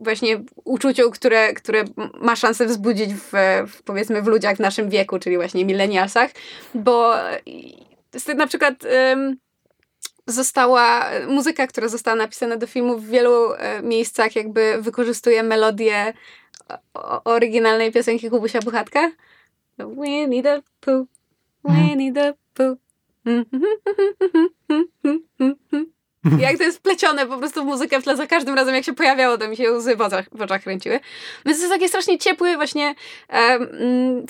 [0.00, 1.84] właśnie uczuciu, które, które
[2.20, 3.30] ma szansę wzbudzić w,
[3.68, 6.30] w, powiedzmy w ludziach w naszym wieku, czyli właśnie milenialsach,
[6.74, 7.14] bo
[8.36, 8.74] na przykład
[10.26, 16.12] została, muzyka, która została napisana do filmu w wielu e, miejscach jakby wykorzystuje melodię
[17.24, 19.10] oryginalnej piosenki Kubusia Buchatka.
[19.78, 21.06] Winnie the Pooh,
[21.64, 22.76] Winnie the Pooh.
[26.38, 28.94] Jak to jest wplecione po prostu w muzykę w tle za każdym razem, jak się
[28.94, 31.00] pojawiało, to mi się łzy w oczach, w oczach kręciły.
[31.46, 32.94] Więc to jest taki strasznie ciepły właśnie
[33.32, 33.58] e,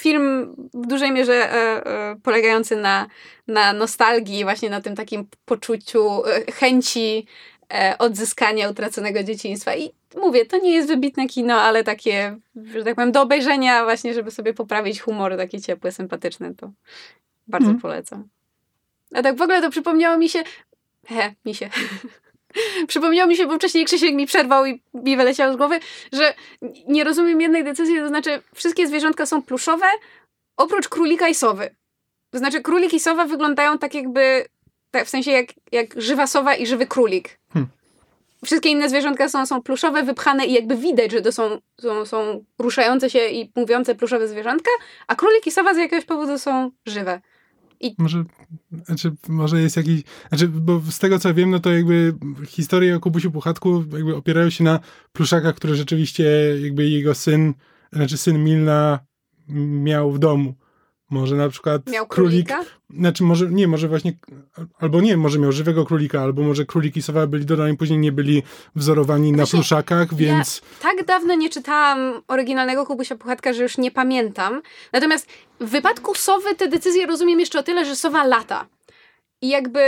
[0.00, 3.06] film w dużej mierze e, e, polegający na,
[3.48, 7.26] na nostalgii, właśnie na tym takim poczuciu e, chęci
[7.98, 9.76] odzyskania utraconego dzieciństwa.
[9.76, 12.36] I mówię, to nie jest wybitne kino, ale takie,
[12.74, 16.70] że tak powiem, do obejrzenia właśnie, żeby sobie poprawić humor taki ciepły, sympatyczny, to
[17.46, 17.80] bardzo hmm.
[17.80, 18.28] polecam.
[19.14, 20.42] A tak w ogóle to przypomniało mi się,
[21.06, 21.70] he, mi się,
[22.88, 25.80] Przypomniało mi się, bo wcześniej Krzysiek mi przerwał i mi wyleciał z głowy,
[26.12, 26.34] że
[26.88, 29.86] nie rozumiem jednej decyzji, to znaczy wszystkie zwierzątka są pluszowe,
[30.56, 31.74] oprócz królika i sowy.
[32.30, 34.46] To znaczy królik i sowa wyglądają tak jakby,
[34.94, 37.38] tak w sensie jak, jak żywa sowa i żywy królik.
[37.52, 37.70] Hmm.
[38.44, 42.44] Wszystkie inne zwierzątka są, są pluszowe, wypchane i jakby widać, że to są, są, są
[42.58, 44.70] ruszające się i mówiące pluszowe zwierzątka,
[45.06, 47.20] a królik i sowa z jakiegoś powodu są żywe.
[47.98, 48.24] Może,
[48.86, 50.02] znaczy, może jest jakiś.
[50.28, 52.14] Znaczy, bo z tego co wiem, no to jakby
[52.48, 54.80] historie o Kubusiu Puchatku jakby opierają się na
[55.12, 56.24] pluszakach, które rzeczywiście
[56.62, 57.54] jakby jego syn,
[57.92, 58.98] znaczy syn Milna
[59.48, 60.54] miał w domu.
[61.10, 62.48] Może na przykład Miał królik.
[62.48, 62.70] królika?
[62.90, 64.12] Znaczy, może nie, może właśnie.
[64.78, 68.12] Albo nie, może miał żywego królika, albo może królik i sowa byli dodani, później nie
[68.12, 68.42] byli
[68.76, 70.62] wzorowani na pluszakach, więc.
[70.84, 74.62] Ja tak dawno nie czytałam oryginalnego Kubusia Puchatka, że już nie pamiętam.
[74.92, 75.26] Natomiast
[75.60, 78.66] w wypadku sowy te decyzje rozumiem jeszcze o tyle, że sowa lata.
[79.40, 79.80] I jakby...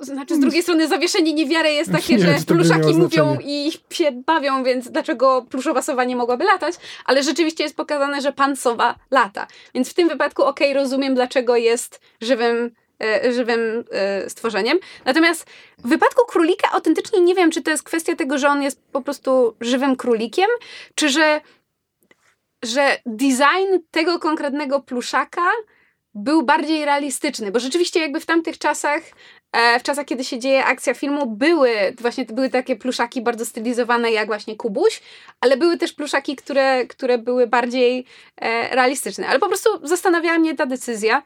[0.00, 4.64] Znaczy, z drugiej strony zawieszenie niewiary jest takie, Nie że pluszaki mówią i się bawią,
[4.64, 6.74] więc dlaczego pluszowa sowa nie mogłaby latać?
[7.04, 9.46] Ale rzeczywiście jest pokazane, że pan sowa lata.
[9.74, 12.70] Więc w tym wypadku okej, rozumiem, dlaczego jest żywym
[13.02, 14.78] e, żywym e, stworzeniem.
[15.04, 15.46] Natomiast
[15.78, 19.02] w wypadku królika autentycznie nie wiem, czy to jest kwestia tego, że on jest po
[19.02, 20.48] prostu żywym królikiem,
[20.94, 21.40] czy że,
[22.62, 25.50] że design tego konkretnego pluszaka
[26.14, 29.02] był bardziej realistyczny, bo rzeczywiście jakby w tamtych czasach,
[29.52, 31.70] w czasach, kiedy się dzieje akcja filmu, były
[32.00, 35.00] właśnie były takie pluszaki bardzo stylizowane jak właśnie Kubuś,
[35.40, 38.04] ale były też pluszaki, które, które były bardziej
[38.36, 39.28] e, realistyczne.
[39.28, 41.22] Ale po prostu zastanawiała mnie ta decyzja.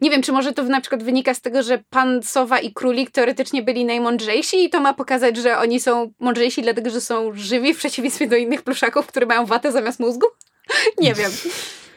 [0.00, 3.10] Nie wiem, czy może to na przykład wynika z tego, że pan Sowa i Królik
[3.10, 7.74] teoretycznie byli najmądrzejsi i to ma pokazać, że oni są mądrzejsi dlatego, że są żywi
[7.74, 10.26] w przeciwieństwie do innych pluszaków, które mają watę zamiast mózgu?
[11.00, 11.30] Nie wiem.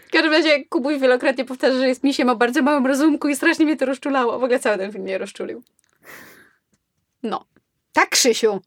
[0.10, 3.66] W każdym razie Kubuś wielokrotnie powtarza, że jest misiem o bardzo małym rozumku i strasznie
[3.66, 4.40] mnie to rozczulało.
[4.40, 5.64] W ogóle cały ten film mnie rozczulił.
[7.24, 7.46] No.
[7.94, 8.62] Tak, Krzysiu.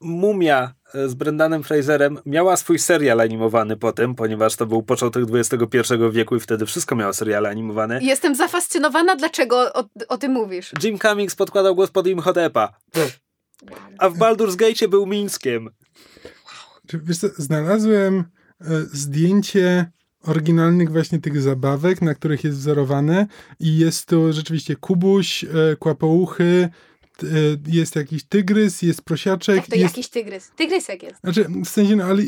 [0.00, 5.94] Mumia e, z Brendanem Fraserem miała swój serial animowany potem, ponieważ to był początek XXI
[6.10, 7.98] wieku i wtedy wszystko miało seriale animowane.
[8.02, 10.72] Jestem zafascynowana, dlaczego o, o tym mówisz.
[10.82, 12.72] Jim Cummings podkładał głos pod Imhotepa.
[13.98, 15.70] A w Baldur's Gate był Mińskiem.
[16.92, 18.24] Wiesz co, znalazłem
[18.60, 19.90] e, zdjęcie
[20.22, 23.26] oryginalnych właśnie tych zabawek, na których jest wzorowane
[23.60, 26.68] i jest to rzeczywiście kubuś, e, kłapouchy,
[27.22, 27.26] e,
[27.66, 29.56] jest jakiś tygrys, jest prosiaczek.
[29.56, 30.50] Jak to jest, jakiś tygrys.
[30.56, 31.20] Tygrysek jest.
[31.20, 32.22] Znaczy, w sensie, no ale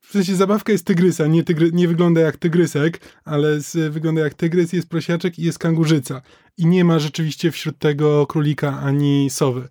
[0.00, 4.34] w sensie zabawka jest tygrysa, nie, tygry, nie wygląda jak tygrysek, ale z, wygląda jak
[4.34, 6.22] tygrys, jest prosiaczek i jest kangurzyca.
[6.56, 9.68] I nie ma rzeczywiście wśród tego królika ani sowy.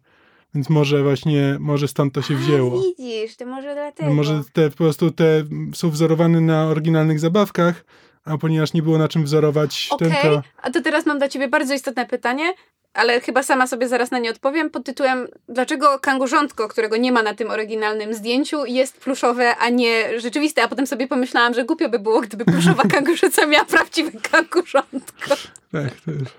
[0.56, 2.80] Więc może właśnie, może stąd to się wzięło.
[2.80, 4.10] A, widzisz, to może dlatego.
[4.10, 7.84] No może te po prostu te są wzorowane na oryginalnych zabawkach,
[8.26, 10.42] a ponieważ nie było na czym wzorować Okej, ten, to...
[10.62, 12.54] a to teraz mam dla ciebie bardzo istotne pytanie,
[12.94, 17.24] ale chyba sama sobie zaraz na nie odpowiem pod tytułem dlaczego kangurzątko, którego nie ma
[17.24, 21.90] na tym oryginalnym zdjęciu jest pluszowe, a nie rzeczywiste, a potem sobie pomyślałam, że głupio
[21.90, 25.36] by było, gdyby pluszowa kangurzyca miała prawdziwe kangurzątko.
[25.72, 26.38] Tak, to jest.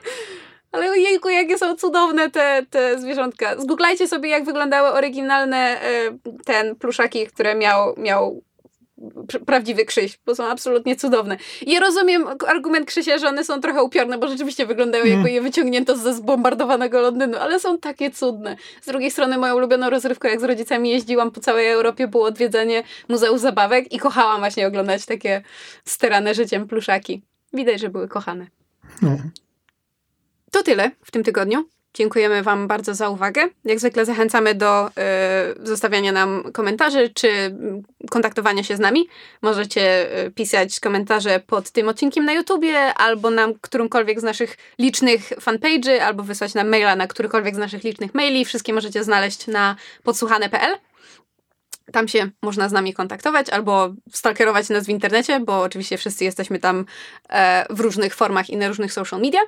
[0.73, 3.61] Ale ojejku, jakie są cudowne te, te zwierzątka.
[3.61, 8.43] Zgooglajcie sobie, jak wyglądały oryginalne e, ten pluszaki, które miał, miał
[9.27, 11.37] pr- prawdziwy Krzyś, bo są absolutnie cudowne.
[11.67, 15.41] I ja rozumiem argument Krzysia, że one są trochę upiorne, bo rzeczywiście wyglądają jakby je
[15.43, 18.57] wyciągnięto ze zbombardowanego Londynu, ale są takie cudne.
[18.83, 22.83] Z drugiej strony moją ulubioną rozrywką, jak z rodzicami jeździłam po całej Europie, było odwiedzanie
[23.09, 25.43] Muzeum Zabawek i kochałam właśnie oglądać takie
[25.85, 27.23] sterane życiem pluszaki.
[27.53, 28.47] Widać, że były kochane.
[29.03, 29.17] No.
[30.53, 31.69] To tyle w tym tygodniu.
[31.95, 33.49] Dziękujemy Wam bardzo za uwagę.
[33.65, 34.93] Jak zwykle zachęcamy do y,
[35.67, 39.09] zostawiania nam komentarzy czy mm, kontaktowania się z nami.
[39.43, 45.21] Możecie y, pisać komentarze pod tym odcinkiem na YouTubie albo na którymkolwiek z naszych licznych
[45.21, 48.45] fanpage'y, albo wysłać nam maila na którykolwiek z naszych licznych maili.
[48.45, 50.77] Wszystkie możecie znaleźć na podsłuchane.pl.
[51.93, 56.59] Tam się można z nami kontaktować albo stalkerować nas w internecie, bo oczywiście wszyscy jesteśmy
[56.59, 56.85] tam
[57.29, 59.41] e, w różnych formach i na różnych social media.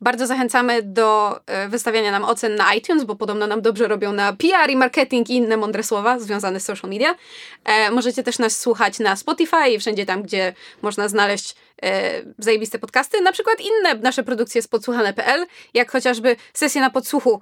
[0.00, 4.32] Bardzo zachęcamy do e, wystawiania nam ocen na iTunes, bo podobno nam dobrze robią na
[4.32, 7.14] PR i marketing i inne mądre słowa związane z social media.
[7.64, 11.54] E, możecie też nas słuchać na Spotify i wszędzie tam, gdzie można znaleźć
[12.38, 17.40] zajebiste podcasty, na przykład inne nasze produkcje z podsłuchane.pl, jak chociażby sesje na podsłuchu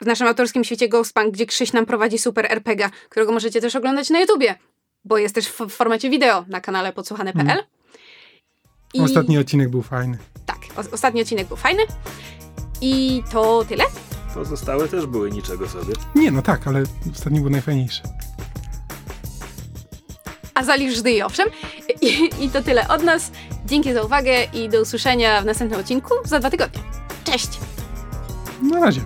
[0.00, 4.10] w naszym autorskim świecie Ghostpunk, gdzie Krzyś nam prowadzi super RPG, którego możecie też oglądać
[4.10, 4.54] na YouTubie,
[5.04, 7.62] bo jest też w w formacie wideo na kanale podsłuchane.pl.
[8.94, 10.18] I Ostatni odcinek był fajny.
[10.46, 11.82] tak, o, ostatni odcinek był fajny.
[12.80, 13.84] I to tyle.
[14.34, 15.94] Pozostałe też były niczego sobie.
[16.14, 16.82] Nie, no tak, ale
[17.12, 18.02] ostatni był najfajniejszy.
[20.54, 21.48] A zalisz żdy i owszem.
[22.00, 23.30] I, I to tyle od nas.
[23.66, 26.82] Dzięki za uwagę i do usłyszenia w następnym odcinku za dwa tygodnie.
[27.24, 27.48] Cześć!
[28.62, 29.00] Na razie.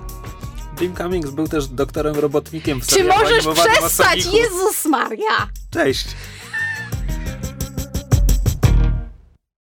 [0.80, 4.26] Jim Cummings był też doktorem robotnikiem w Czy możesz przestać?
[4.26, 5.48] Jezus Maria!
[5.70, 6.06] Cześć!